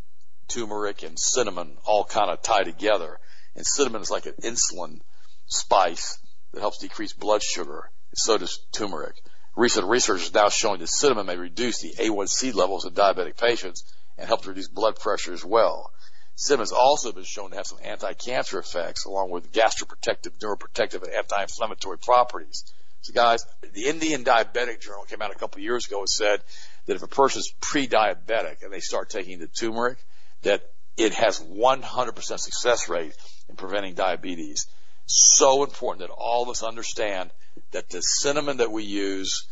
turmeric 0.47 1.03
and 1.03 1.17
cinnamon 1.19 1.77
all 1.85 2.05
kind 2.05 2.29
of 2.29 2.41
tie 2.41 2.63
together. 2.63 3.19
And 3.55 3.65
cinnamon 3.65 4.01
is 4.01 4.11
like 4.11 4.25
an 4.25 4.35
insulin 4.43 4.99
spice 5.47 6.19
that 6.53 6.59
helps 6.59 6.79
decrease 6.79 7.13
blood 7.13 7.41
sugar. 7.43 7.89
And 8.11 8.17
so 8.17 8.37
does 8.37 8.59
turmeric. 8.71 9.15
Recent 9.55 9.87
research 9.87 10.21
is 10.21 10.33
now 10.33 10.49
showing 10.49 10.79
that 10.79 10.87
cinnamon 10.87 11.25
may 11.25 11.37
reduce 11.37 11.81
the 11.81 11.95
A1C 11.97 12.53
levels 12.53 12.85
in 12.85 12.93
diabetic 12.93 13.37
patients 13.37 13.83
and 14.17 14.27
help 14.27 14.43
to 14.43 14.49
reduce 14.49 14.67
blood 14.67 14.97
pressure 14.97 15.33
as 15.33 15.43
well. 15.43 15.91
Cinnamon 16.39 16.61
has 16.61 16.71
also 16.71 17.11
been 17.11 17.23
shown 17.23 17.49
to 17.49 17.57
have 17.57 17.65
some 17.65 17.79
anti-cancer 17.83 18.59
effects 18.59 19.05
along 19.05 19.31
with 19.31 19.51
gastroprotective, 19.51 20.37
neuroprotective, 20.37 21.01
and 21.01 21.11
anti-inflammatory 21.11 21.97
properties. 21.97 22.63
So 23.01 23.11
guys, 23.11 23.43
the 23.73 23.87
Indian 23.87 24.23
Diabetic 24.23 24.79
Journal 24.79 25.05
came 25.09 25.19
out 25.23 25.31
a 25.31 25.39
couple 25.39 25.57
of 25.57 25.63
years 25.63 25.87
ago 25.87 25.99
and 25.99 26.09
said 26.09 26.41
that 26.85 26.95
if 26.95 27.01
a 27.01 27.07
person's 27.07 27.51
pre-diabetic 27.59 28.61
and 28.61 28.71
they 28.71 28.81
start 28.81 29.09
taking 29.09 29.39
the 29.39 29.47
turmeric, 29.47 29.97
that 30.43 30.61
it 30.95 31.15
has 31.15 31.39
100% 31.39 32.39
success 32.39 32.87
rate 32.87 33.13
in 33.49 33.55
preventing 33.55 33.95
diabetes 33.95 34.67
so 35.07 35.63
important 35.63 36.07
that 36.07 36.13
all 36.13 36.43
of 36.43 36.49
us 36.49 36.61
understand 36.61 37.31
that 37.71 37.89
the 37.89 38.01
cinnamon 38.01 38.57
that 38.57 38.71
we 38.71 38.83
use, 38.83 39.47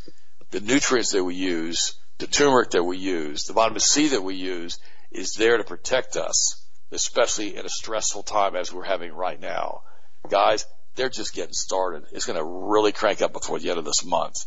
the 0.51 0.59
nutrients 0.59 1.13
that 1.13 1.23
we 1.23 1.33
use, 1.33 1.95
the 2.19 2.27
turmeric 2.27 2.69
that 2.71 2.83
we 2.83 2.97
use, 2.97 3.45
the 3.45 3.53
vitamin 3.53 3.79
C 3.79 4.09
that 4.09 4.21
we 4.21 4.35
use 4.35 4.77
is 5.11 5.33
there 5.33 5.57
to 5.57 5.63
protect 5.63 6.15
us, 6.15 6.61
especially 6.95 7.55
in 7.55 7.65
a 7.65 7.69
stressful 7.69 8.23
time 8.23 8.55
as 8.55 8.73
we're 8.73 8.83
having 8.83 9.13
right 9.13 9.39
now. 9.39 9.81
Guys, 10.29 10.65
they're 10.95 11.09
just 11.09 11.33
getting 11.33 11.53
started. 11.53 12.05
It's 12.11 12.25
going 12.25 12.39
to 12.39 12.43
really 12.43 12.91
crank 12.91 13.21
up 13.21 13.33
before 13.33 13.59
the 13.59 13.69
end 13.69 13.79
of 13.79 13.85
this 13.85 14.03
month. 14.03 14.45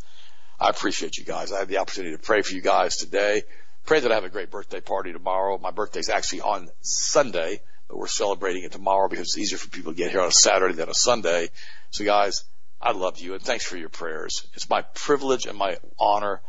I 0.58 0.70
appreciate 0.70 1.18
you 1.18 1.24
guys. 1.24 1.52
I 1.52 1.60
had 1.60 1.68
the 1.68 1.78
opportunity 1.78 2.16
to 2.16 2.22
pray 2.22 2.42
for 2.42 2.54
you 2.54 2.60
guys 2.60 2.96
today. 2.96 3.42
Pray 3.86 4.00
that 4.00 4.10
I 4.10 4.16
have 4.16 4.24
a 4.24 4.28
great 4.28 4.50
birthday 4.50 4.80
party 4.80 5.12
tomorrow. 5.12 5.58
My 5.58 5.70
birthday's 5.70 6.08
actually 6.08 6.40
on 6.40 6.68
Sunday 6.80 7.60
but 7.88 7.96
we're 7.96 8.06
celebrating 8.06 8.64
it 8.64 8.72
tomorrow 8.72 9.08
because 9.08 9.28
it's 9.28 9.38
easier 9.38 9.58
for 9.58 9.70
people 9.70 9.92
to 9.92 9.96
get 9.96 10.10
here 10.10 10.20
on 10.20 10.28
a 10.28 10.32
Saturday 10.32 10.74
than 10.74 10.90
a 10.90 10.94
Sunday. 10.94 11.48
So 11.90 12.04
guys, 12.04 12.44
I 12.80 12.92
love 12.92 13.18
you 13.18 13.34
and 13.34 13.42
thanks 13.42 13.64
for 13.64 13.76
your 13.76 13.88
prayers. 13.88 14.46
It's 14.54 14.68
my 14.68 14.82
privilege 14.94 15.46
and 15.46 15.58
my 15.58 15.78
honor 15.98 16.42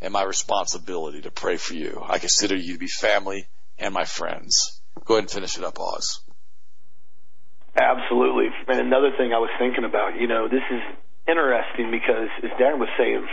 and 0.00 0.12
my 0.12 0.24
responsibility 0.24 1.22
to 1.22 1.30
pray 1.30 1.56
for 1.56 1.74
you. 1.74 2.02
I 2.04 2.18
consider 2.18 2.56
you 2.56 2.74
to 2.74 2.78
be 2.78 2.88
family 2.88 3.46
and 3.78 3.94
my 3.94 4.04
friends. 4.04 4.80
Go 5.04 5.14
ahead 5.14 5.24
and 5.24 5.30
finish 5.30 5.58
it 5.58 5.64
up, 5.64 5.78
Oz. 5.80 6.20
Absolutely. 7.76 8.48
And 8.68 8.80
another 8.80 9.10
thing 9.18 9.32
I 9.32 9.38
was 9.38 9.50
thinking 9.58 9.84
about, 9.84 10.18
you 10.18 10.28
know, 10.28 10.48
this 10.48 10.62
is 10.70 10.80
interesting 11.26 11.90
because, 11.90 12.28
as 12.42 12.50
Darren 12.58 12.78
was 12.78 12.88
saying, 12.96 13.26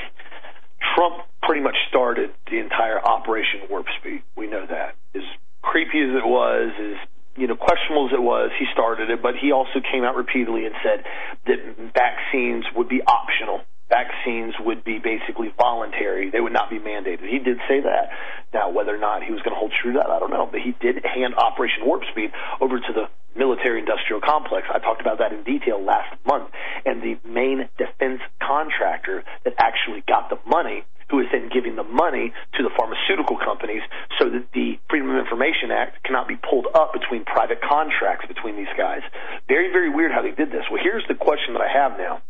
Trump 0.95 1.23
pretty 1.43 1.61
much 1.61 1.75
started 1.89 2.31
the 2.49 2.59
entire 2.59 2.99
Operation 2.99 3.61
Warp 3.69 3.85
Speed. 3.99 4.23
We 4.35 4.47
know 4.47 4.65
that. 4.65 4.95
As 5.15 5.23
creepy 5.61 6.01
as 6.01 6.15
it 6.17 6.25
was, 6.25 6.71
as 6.79 7.07
you 7.37 7.47
know, 7.47 7.55
questionable 7.55 8.07
as 8.07 8.13
it 8.13 8.21
was, 8.21 8.51
he 8.59 8.65
started 8.73 9.09
it, 9.09 9.21
but 9.21 9.35
he 9.39 9.51
also 9.51 9.79
came 9.79 10.03
out 10.03 10.15
repeatedly 10.15 10.65
and 10.65 10.75
said 10.83 11.05
that 11.47 11.93
vaccines 11.93 12.65
would 12.75 12.89
be 12.89 13.01
optional. 13.01 13.61
Vaccines 13.91 14.55
would 14.63 14.85
be 14.87 14.99
basically 15.03 15.51
voluntary. 15.59 16.31
They 16.31 16.39
would 16.39 16.55
not 16.55 16.69
be 16.69 16.79
mandated. 16.79 17.27
He 17.27 17.39
did 17.39 17.59
say 17.67 17.83
that. 17.83 18.07
Now, 18.53 18.71
whether 18.71 18.95
or 18.95 18.97
not 18.97 19.21
he 19.21 19.35
was 19.35 19.43
going 19.43 19.51
to 19.51 19.59
hold 19.59 19.73
true 19.83 19.91
to 19.91 19.99
that, 19.99 20.09
I 20.09 20.17
don't 20.17 20.31
know. 20.31 20.47
But 20.47 20.61
he 20.63 20.71
did 20.79 21.03
hand 21.03 21.35
Operation 21.35 21.83
Warp 21.83 22.03
Speed 22.09 22.31
over 22.61 22.79
to 22.79 22.91
the 22.95 23.11
military 23.35 23.79
industrial 23.79 24.21
complex. 24.23 24.67
I 24.71 24.79
talked 24.79 25.01
about 25.01 25.19
that 25.19 25.35
in 25.35 25.43
detail 25.43 25.83
last 25.83 26.15
month. 26.25 26.55
And 26.85 27.03
the 27.03 27.19
main 27.27 27.67
defense 27.77 28.23
contractor 28.39 29.27
that 29.43 29.55
actually 29.59 30.07
got 30.07 30.31
the 30.31 30.39
money 30.47 30.87
who 31.11 31.19
is 31.19 31.27
then 31.35 31.51
giving 31.51 31.75
the 31.75 31.83
money 31.83 32.31
to 32.55 32.63
the 32.63 32.71
pharmaceutical 32.79 33.35
companies 33.35 33.83
so 34.17 34.31
that 34.31 34.47
the 34.55 34.79
Freedom 34.89 35.11
of 35.11 35.19
Information 35.19 35.67
Act 35.69 36.01
cannot 36.07 36.31
be 36.31 36.39
pulled 36.39 36.67
up 36.73 36.95
between 36.95 37.27
private 37.27 37.59
contracts 37.59 38.25
between 38.31 38.55
these 38.55 38.71
guys. 38.77 39.03
Very, 39.51 39.67
very 39.75 39.91
weird 39.91 40.15
how 40.15 40.23
they 40.23 40.31
did 40.31 40.47
this. 40.47 40.63
Well, 40.71 40.79
here's 40.81 41.03
the 41.11 41.19
question 41.19 41.59
that 41.59 41.61
I 41.61 41.67
have 41.67 41.99
now. 41.99 42.23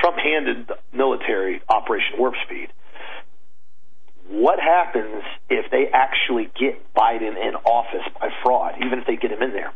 Trump 0.00 0.16
handed 0.16 0.68
the 0.68 0.78
military 0.96 1.60
Operation 1.68 2.18
Warp 2.18 2.34
Speed. 2.46 2.68
What 4.30 4.60
happens 4.60 5.24
if 5.50 5.70
they 5.72 5.90
actually 5.92 6.48
get 6.54 6.94
Biden 6.94 7.34
in 7.34 7.58
office 7.66 8.06
by 8.20 8.28
fraud, 8.44 8.74
even 8.78 9.00
if 9.00 9.06
they 9.06 9.16
get 9.16 9.32
him 9.32 9.42
in 9.42 9.52
there? 9.52 9.72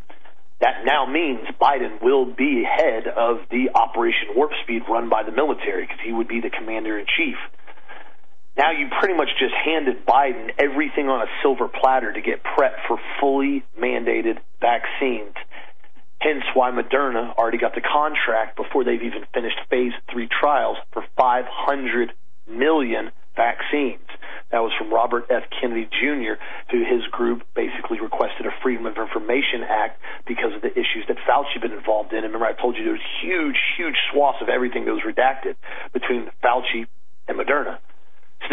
That 0.61 0.87
now 0.87 1.07
means 1.07 1.41
Biden 1.61 2.01
will 2.01 2.25
be 2.25 2.63
head 2.63 3.09
of 3.09 3.39
the 3.51 3.75
Operation 3.75 4.29
Warp 4.37 4.53
Speed 4.63 4.83
run 4.89 5.11
by 5.11 5.25
the 5.25 5.33
military 5.33 5.83
because 5.83 5.99
he 6.05 6.13
would 6.13 6.29
be 6.29 6.41
the 6.41 6.51
commander 6.51 6.97
in 6.97 7.07
chief. 7.19 7.35
Now 8.57 8.71
you 8.71 8.87
pretty 9.01 9.15
much 9.15 9.29
just 9.39 9.55
handed 9.65 10.07
Biden 10.25 10.51
everything 10.59 11.09
on 11.09 11.21
a 11.21 11.31
silver 11.43 11.69
platter 11.69 12.13
to 12.13 12.21
get 12.21 12.43
prepped 12.43 12.87
for 12.89 12.99
fully 13.21 13.63
mandated 13.79 14.39
vaccines. 14.61 15.35
Hence 16.21 16.45
why 16.55 16.71
Moderna 16.71 17.35
already 17.37 17.59
got 17.59 17.75
the 17.75 17.83
contract 17.83 18.57
before 18.57 18.85
they've 18.85 19.03
even 19.03 19.25
finished 19.35 19.59
phase 19.69 19.93
three 20.11 20.29
trials 20.29 20.79
for 20.93 21.05
500 21.17 22.13
million 22.49 23.11
vaccines. 23.37 24.09
That 24.51 24.61
was 24.61 24.73
from 24.79 24.93
Robert 24.93 25.27
F. 25.29 25.43
Kennedy 25.61 25.89
Jr., 25.91 26.41
who 26.71 26.85
his 26.85 27.05
group 27.11 27.43
basically 27.55 28.01
requested 28.01 28.47
a 28.47 28.55
Freedom 28.63 28.87
of 28.87 28.97
Information 28.97 29.67
Act 29.69 30.01
because 30.27 30.55
of 30.55 30.63
the 30.63 30.73
issues 30.73 31.05
that 31.09 31.19
Fauci 31.29 31.53
had 31.53 31.63
been 31.63 31.73
involved 31.73 32.13
in. 32.13 32.25
And 32.25 32.33
remember, 32.33 32.47
I 32.47 32.55
told 32.55 32.77
you 32.77 32.85
there 32.85 32.93
was 32.93 33.11
huge, 33.21 33.59
huge 33.77 33.97
swaths 34.11 34.39
of 34.41 34.49
everything 34.49 34.87
that 34.87 34.95
was 34.95 35.03
redacted 35.03 35.57
between 35.93 36.31
Fauci 36.43 36.87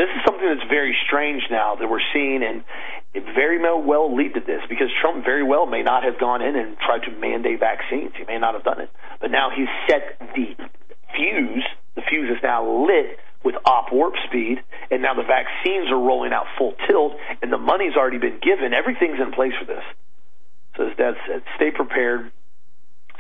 this 0.01 0.09
is 0.17 0.25
something 0.25 0.49
that's 0.49 0.65
very 0.65 0.97
strange 1.05 1.45
now 1.51 1.77
that 1.77 1.85
we're 1.85 2.01
seeing, 2.11 2.41
and 2.41 2.65
it 3.13 3.21
very 3.37 3.61
well 3.61 4.09
lead 4.09 4.33
to 4.33 4.41
this 4.41 4.61
because 4.67 4.89
Trump 4.99 5.23
very 5.23 5.43
well 5.43 5.67
may 5.67 5.83
not 5.83 6.03
have 6.03 6.19
gone 6.19 6.41
in 6.41 6.55
and 6.55 6.75
tried 6.81 7.05
to 7.05 7.11
mandate 7.21 7.59
vaccines. 7.59 8.09
He 8.17 8.25
may 8.25 8.39
not 8.39 8.55
have 8.55 8.63
done 8.63 8.81
it, 8.81 8.89
but 9.21 9.29
now 9.29 9.51
he's 9.53 9.69
set 9.85 10.17
the 10.33 10.57
fuse. 11.13 11.65
The 11.93 12.01
fuse 12.09 12.33
is 12.33 12.41
now 12.41 12.65
lit 12.65 13.19
with 13.45 13.53
op 13.63 13.93
warp 13.93 14.15
speed, 14.25 14.57
and 14.89 15.03
now 15.03 15.13
the 15.13 15.27
vaccines 15.27 15.91
are 15.91 16.01
rolling 16.01 16.33
out 16.33 16.45
full 16.57 16.73
tilt, 16.89 17.13
and 17.43 17.53
the 17.53 17.61
money's 17.61 17.93
already 17.93 18.17
been 18.17 18.39
given. 18.41 18.73
Everything's 18.73 19.21
in 19.21 19.31
place 19.31 19.53
for 19.59 19.65
this. 19.65 19.83
So 20.77 20.89
as 20.89 20.97
Dad 20.97 21.13
said, 21.27 21.43
stay 21.57 21.69
prepared, 21.69 22.31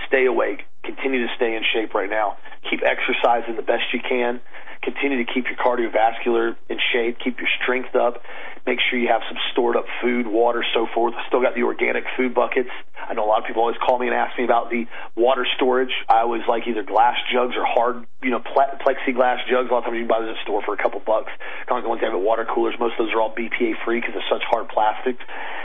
stay 0.07 0.25
awake, 0.25 0.65
continue 0.83 1.27
to 1.27 1.33
stay 1.35 1.53
in 1.53 1.61
shape 1.61 1.93
right 1.93 2.09
now. 2.09 2.37
Keep 2.69 2.81
exercising 2.81 3.55
the 3.55 3.61
best 3.61 3.93
you 3.93 3.99
can 4.01 4.41
continue 4.83 5.23
to 5.23 5.31
keep 5.31 5.45
your 5.45 5.57
cardiovascular 5.57 6.55
in 6.69 6.77
shape, 6.91 7.17
keep 7.23 7.37
your 7.39 7.49
strength 7.61 7.95
up, 7.95 8.21
make 8.65 8.79
sure 8.89 8.99
you 8.99 9.07
have 9.09 9.21
some 9.27 9.37
stored 9.51 9.75
up 9.75 9.85
food, 10.01 10.27
water, 10.27 10.63
so 10.73 10.87
forth. 10.93 11.13
I 11.17 11.25
still 11.27 11.41
got 11.41 11.55
the 11.55 11.63
organic 11.63 12.03
food 12.17 12.33
buckets. 12.33 12.69
I 12.97 13.13
know 13.13 13.25
a 13.25 13.29
lot 13.29 13.39
of 13.41 13.47
people 13.47 13.61
always 13.61 13.77
call 13.81 13.97
me 13.97 14.07
and 14.07 14.15
ask 14.15 14.37
me 14.37 14.45
about 14.45 14.69
the 14.69 14.85
water 15.15 15.45
storage. 15.55 15.91
I 16.07 16.21
always 16.21 16.43
like 16.47 16.67
either 16.67 16.83
glass 16.83 17.17
jugs 17.33 17.55
or 17.57 17.65
hard, 17.65 18.05
you 18.21 18.29
know, 18.29 18.39
plexiglass 18.39 19.41
jugs. 19.49 19.69
A 19.69 19.73
lot 19.73 19.79
of 19.79 19.83
times 19.85 19.97
you 19.97 20.05
can 20.05 20.07
buy 20.07 20.21
those 20.21 20.29
at 20.29 20.37
the 20.37 20.43
store 20.43 20.61
for 20.61 20.73
a 20.73 20.81
couple 20.81 21.01
bucks. 21.01 21.31
Kind 21.67 21.79
of 21.79 21.83
the 21.83 21.89
ones 21.89 22.01
that 22.01 22.13
have 22.13 22.17
at 22.17 22.21
water 22.21 22.45
coolers. 22.45 22.75
Most 22.79 22.99
of 22.99 23.05
those 23.05 23.13
are 23.13 23.21
all 23.21 23.33
BPA 23.33 23.81
free 23.83 23.99
because 23.99 24.13
they're 24.13 24.31
such 24.31 24.45
hard 24.45 24.69
plastics. 24.69 25.23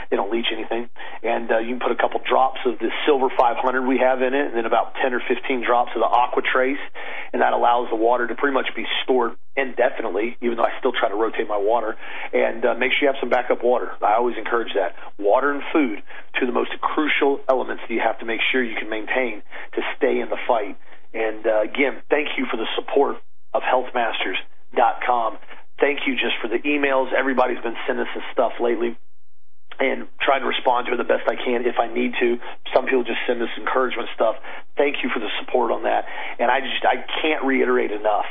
They 0.09 0.15
don't 0.15 0.31
leach 0.31 0.47
anything. 0.51 0.89
And 1.21 1.51
uh, 1.51 1.59
you 1.59 1.77
can 1.77 1.79
put 1.79 1.91
a 1.91 1.99
couple 1.99 2.21
drops 2.23 2.59
of 2.65 2.79
the 2.79 2.89
Silver 3.05 3.29
500 3.29 3.85
we 3.85 3.99
have 3.99 4.21
in 4.21 4.33
it, 4.33 4.47
and 4.47 4.55
then 4.55 4.65
about 4.65 4.95
10 5.01 5.13
or 5.13 5.21
15 5.21 5.63
drops 5.63 5.91
of 5.95 6.01
the 6.01 6.07
Aqua 6.07 6.41
Trace, 6.41 6.81
and 7.33 7.41
that 7.41 7.53
allows 7.53 7.89
the 7.89 7.99
water 7.99 8.27
to 8.27 8.35
pretty 8.35 8.53
much 8.53 8.71
be 8.75 8.85
stored 9.03 9.35
indefinitely, 9.57 10.37
even 10.41 10.55
though 10.57 10.69
I 10.69 10.77
still 10.79 10.93
try 10.93 11.09
to 11.09 11.15
rotate 11.15 11.49
my 11.49 11.57
water. 11.57 11.97
And 12.31 12.63
uh, 12.63 12.75
make 12.75 12.93
sure 12.93 13.09
you 13.09 13.11
have 13.11 13.19
some 13.19 13.29
backup 13.29 13.63
water. 13.63 13.91
I 14.05 14.15
always 14.15 14.37
encourage 14.37 14.73
that. 14.77 14.93
Water 15.17 15.51
and 15.51 15.63
food, 15.73 15.99
two 16.37 16.45
of 16.45 16.47
the 16.47 16.53
most 16.53 16.71
crucial 16.79 17.41
elements 17.49 17.83
that 17.87 17.93
you 17.93 17.99
have 17.99 18.19
to 18.19 18.25
make 18.25 18.39
sure 18.51 18.63
you 18.63 18.77
can 18.77 18.89
maintain 18.89 19.41
to 19.73 19.81
stay 19.97 20.21
in 20.21 20.29
the 20.29 20.37
fight. 20.47 20.77
And 21.13 21.45
uh, 21.45 21.65
again, 21.65 22.05
thank 22.09 22.37
you 22.37 22.45
for 22.49 22.57
the 22.57 22.69
support 22.77 23.17
of 23.53 23.63
healthmasters.com. 23.65 25.37
Thank 25.81 26.05
you 26.05 26.13
just 26.13 26.37
for 26.41 26.47
the 26.47 26.61
emails. 26.61 27.11
Everybody's 27.13 27.61
been 27.61 27.77
sending 27.85 28.05
us 28.05 28.13
stuff 28.31 28.53
lately 28.61 28.97
and 29.79 30.07
trying 30.21 30.41
to 30.41 30.47
respond 30.47 30.87
to 30.87 30.93
it 30.93 30.97
the 30.97 31.05
best 31.05 31.29
I 31.29 31.35
can 31.37 31.65
if 31.65 31.77
I 31.79 31.85
need 31.91 32.13
to. 32.19 32.37
Some 32.73 32.85
people 32.85 33.03
just 33.03 33.21
send 33.27 33.41
us 33.41 33.49
encouragement 33.57 34.09
stuff. 34.15 34.35
Thank 34.75 35.03
you 35.03 35.09
for 35.13 35.19
the 35.19 35.29
support 35.39 35.71
on 35.71 35.83
that. 35.83 36.05
And 36.39 36.49
I 36.49 36.61
just, 36.61 36.81
I 36.81 37.05
can't 37.21 37.45
reiterate 37.45 37.91
enough. 37.91 38.25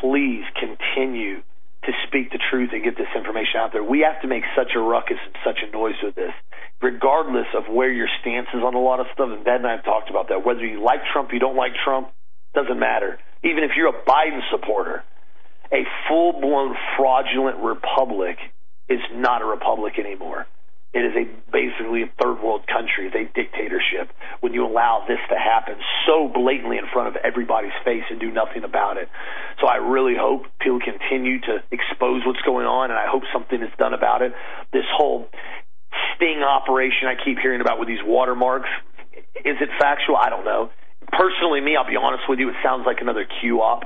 Please 0.00 0.44
continue 0.58 1.42
to 1.84 1.92
speak 2.06 2.30
the 2.30 2.40
truth 2.50 2.70
and 2.72 2.82
get 2.82 2.96
this 2.96 3.10
information 3.14 3.60
out 3.62 3.72
there. 3.72 3.82
We 3.82 4.00
have 4.00 4.20
to 4.22 4.28
make 4.28 4.42
such 4.56 4.74
a 4.74 4.80
ruckus 4.80 5.18
and 5.24 5.36
such 5.44 5.62
a 5.62 5.70
noise 5.70 5.94
with 6.02 6.14
this, 6.14 6.32
regardless 6.82 7.46
of 7.54 7.72
where 7.72 7.90
your 7.90 8.08
stance 8.20 8.48
is 8.52 8.62
on 8.62 8.74
a 8.74 8.80
lot 8.80 8.98
of 8.98 9.06
stuff. 9.14 9.30
And 9.30 9.44
Ben 9.44 9.62
and 9.62 9.66
I 9.66 9.76
have 9.76 9.84
talked 9.84 10.10
about 10.10 10.28
that. 10.28 10.44
Whether 10.44 10.66
you 10.66 10.82
like 10.82 11.00
Trump, 11.12 11.30
you 11.32 11.38
don't 11.38 11.56
like 11.56 11.72
Trump, 11.84 12.10
doesn't 12.54 12.78
matter. 12.78 13.18
Even 13.44 13.62
if 13.62 13.70
you're 13.76 13.88
a 13.88 14.02
Biden 14.02 14.40
supporter, 14.50 15.04
a 15.72 15.84
full 16.08 16.40
blown 16.40 16.74
fraudulent 16.96 17.58
republic 17.58 18.38
is 18.88 19.00
not 19.14 19.42
a 19.42 19.44
republic 19.44 19.98
anymore. 19.98 20.46
It 20.94 21.04
is 21.04 21.12
a 21.12 21.24
basically 21.52 22.02
a 22.02 22.10
third 22.20 22.40
world 22.40 22.66
country, 22.66 23.12
it's 23.12 23.16
a 23.16 23.28
dictatorship. 23.34 24.12
When 24.40 24.54
you 24.54 24.64
allow 24.64 25.04
this 25.06 25.20
to 25.28 25.36
happen 25.36 25.76
so 26.06 26.28
blatantly 26.32 26.78
in 26.78 26.86
front 26.92 27.08
of 27.08 27.16
everybody's 27.16 27.76
face 27.84 28.04
and 28.08 28.18
do 28.18 28.30
nothing 28.30 28.64
about 28.64 28.96
it, 28.96 29.08
so 29.60 29.66
I 29.66 29.76
really 29.76 30.16
hope 30.16 30.46
people 30.58 30.80
continue 30.80 31.40
to 31.42 31.60
expose 31.70 32.24
what's 32.24 32.40
going 32.42 32.66
on, 32.66 32.90
and 32.90 32.98
I 32.98 33.06
hope 33.08 33.24
something 33.32 33.60
is 33.60 33.72
done 33.78 33.92
about 33.92 34.22
it. 34.22 34.32
This 34.72 34.88
whole 34.96 35.28
sting 36.14 36.42
operation 36.42 37.08
I 37.08 37.14
keep 37.22 37.38
hearing 37.38 37.60
about 37.60 37.78
with 37.78 37.88
these 37.88 38.02
watermarks, 38.04 38.68
is 39.44 39.56
it 39.60 39.68
factual? 39.78 40.16
I 40.16 40.30
don't 40.30 40.44
know. 40.44 40.70
Personally, 41.12 41.60
me, 41.60 41.76
I'll 41.76 41.86
be 41.86 41.96
honest 41.96 42.24
with 42.28 42.38
you, 42.38 42.48
it 42.48 42.56
sounds 42.64 42.84
like 42.86 43.00
another 43.00 43.26
Q 43.40 43.60
op, 43.60 43.84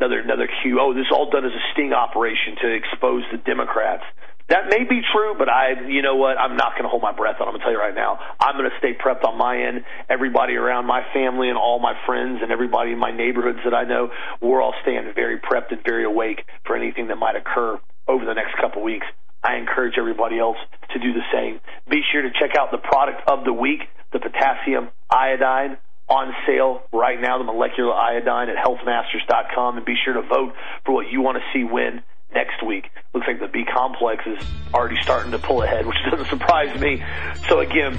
another 0.00 0.20
another 0.20 0.48
Q. 0.62 0.80
Oh, 0.80 0.92
this 0.92 1.06
is 1.06 1.12
all 1.12 1.30
done 1.30 1.44
as 1.44 1.52
a 1.52 1.64
sting 1.72 1.92
operation 1.92 2.56
to 2.62 2.68
expose 2.74 3.22
the 3.30 3.38
Democrats. 3.38 4.04
That 4.48 4.68
may 4.68 4.84
be 4.84 5.00
true, 5.12 5.34
but 5.38 5.48
I, 5.48 5.88
you 5.88 6.02
know 6.02 6.16
what? 6.16 6.36
I'm 6.38 6.56
not 6.56 6.72
going 6.72 6.84
to 6.84 6.88
hold 6.88 7.02
my 7.02 7.12
breath 7.12 7.36
on. 7.40 7.48
I'm 7.48 7.54
going 7.54 7.60
to 7.60 7.64
tell 7.64 7.72
you 7.72 7.78
right 7.78 7.94
now. 7.94 8.18
I'm 8.40 8.56
going 8.56 8.68
to 8.68 8.76
stay 8.78 8.92
prepped 8.92 9.24
on 9.24 9.38
my 9.38 9.56
end. 9.56 9.84
Everybody 10.10 10.54
around 10.54 10.86
my 10.86 11.02
family 11.14 11.48
and 11.48 11.56
all 11.56 11.78
my 11.78 11.94
friends 12.06 12.40
and 12.42 12.50
everybody 12.50 12.92
in 12.92 12.98
my 12.98 13.10
neighborhoods 13.10 13.60
that 13.64 13.74
I 13.74 13.84
know, 13.84 14.10
we're 14.40 14.60
all 14.60 14.74
staying 14.82 15.10
very 15.14 15.38
prepped 15.38 15.70
and 15.70 15.80
very 15.84 16.04
awake 16.04 16.44
for 16.66 16.76
anything 16.76 17.08
that 17.08 17.16
might 17.16 17.36
occur 17.36 17.78
over 18.08 18.24
the 18.24 18.34
next 18.34 18.56
couple 18.60 18.82
weeks. 18.82 19.06
I 19.42 19.56
encourage 19.56 19.94
everybody 19.98 20.38
else 20.38 20.58
to 20.92 20.98
do 20.98 21.12
the 21.12 21.24
same. 21.32 21.60
Be 21.88 22.02
sure 22.12 22.22
to 22.22 22.30
check 22.30 22.56
out 22.58 22.70
the 22.70 22.78
product 22.78 23.22
of 23.26 23.44
the 23.44 23.52
week, 23.52 23.80
the 24.12 24.20
potassium 24.20 24.90
iodine 25.10 25.78
on 26.08 26.34
sale 26.46 26.82
right 26.92 27.20
now, 27.20 27.38
the 27.38 27.44
molecular 27.44 27.92
iodine 27.94 28.48
at 28.50 28.56
healthmasters.com, 28.56 29.78
and 29.78 29.86
be 29.86 29.94
sure 30.04 30.14
to 30.14 30.22
vote 30.22 30.52
for 30.84 30.92
what 30.92 31.10
you 31.10 31.20
want 31.22 31.38
to 31.38 31.44
see 31.52 31.64
win 31.64 32.02
next 32.34 32.62
week. 32.64 32.90
Looks 33.14 33.26
like 33.26 33.40
the 33.40 33.48
B 33.48 33.64
complex 33.64 34.24
is 34.26 34.38
already 34.72 35.00
starting 35.02 35.32
to 35.32 35.38
pull 35.38 35.62
ahead, 35.62 35.86
which 35.86 35.96
doesn't 36.10 36.28
surprise 36.28 36.78
me. 36.80 37.02
So 37.48 37.60
again, 37.60 37.98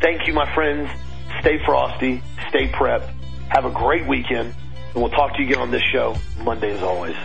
thank 0.00 0.26
you, 0.26 0.32
my 0.32 0.52
friends. 0.54 0.90
Stay 1.40 1.58
frosty, 1.64 2.22
stay 2.48 2.68
prepped. 2.68 3.10
Have 3.48 3.64
a 3.64 3.70
great 3.70 4.06
weekend, 4.06 4.54
and 4.92 4.94
we'll 4.94 5.10
talk 5.10 5.34
to 5.34 5.42
you 5.42 5.48
again 5.48 5.60
on 5.60 5.70
this 5.70 5.82
show 5.92 6.16
Monday 6.42 6.72
as 6.72 6.82
always. 6.82 7.16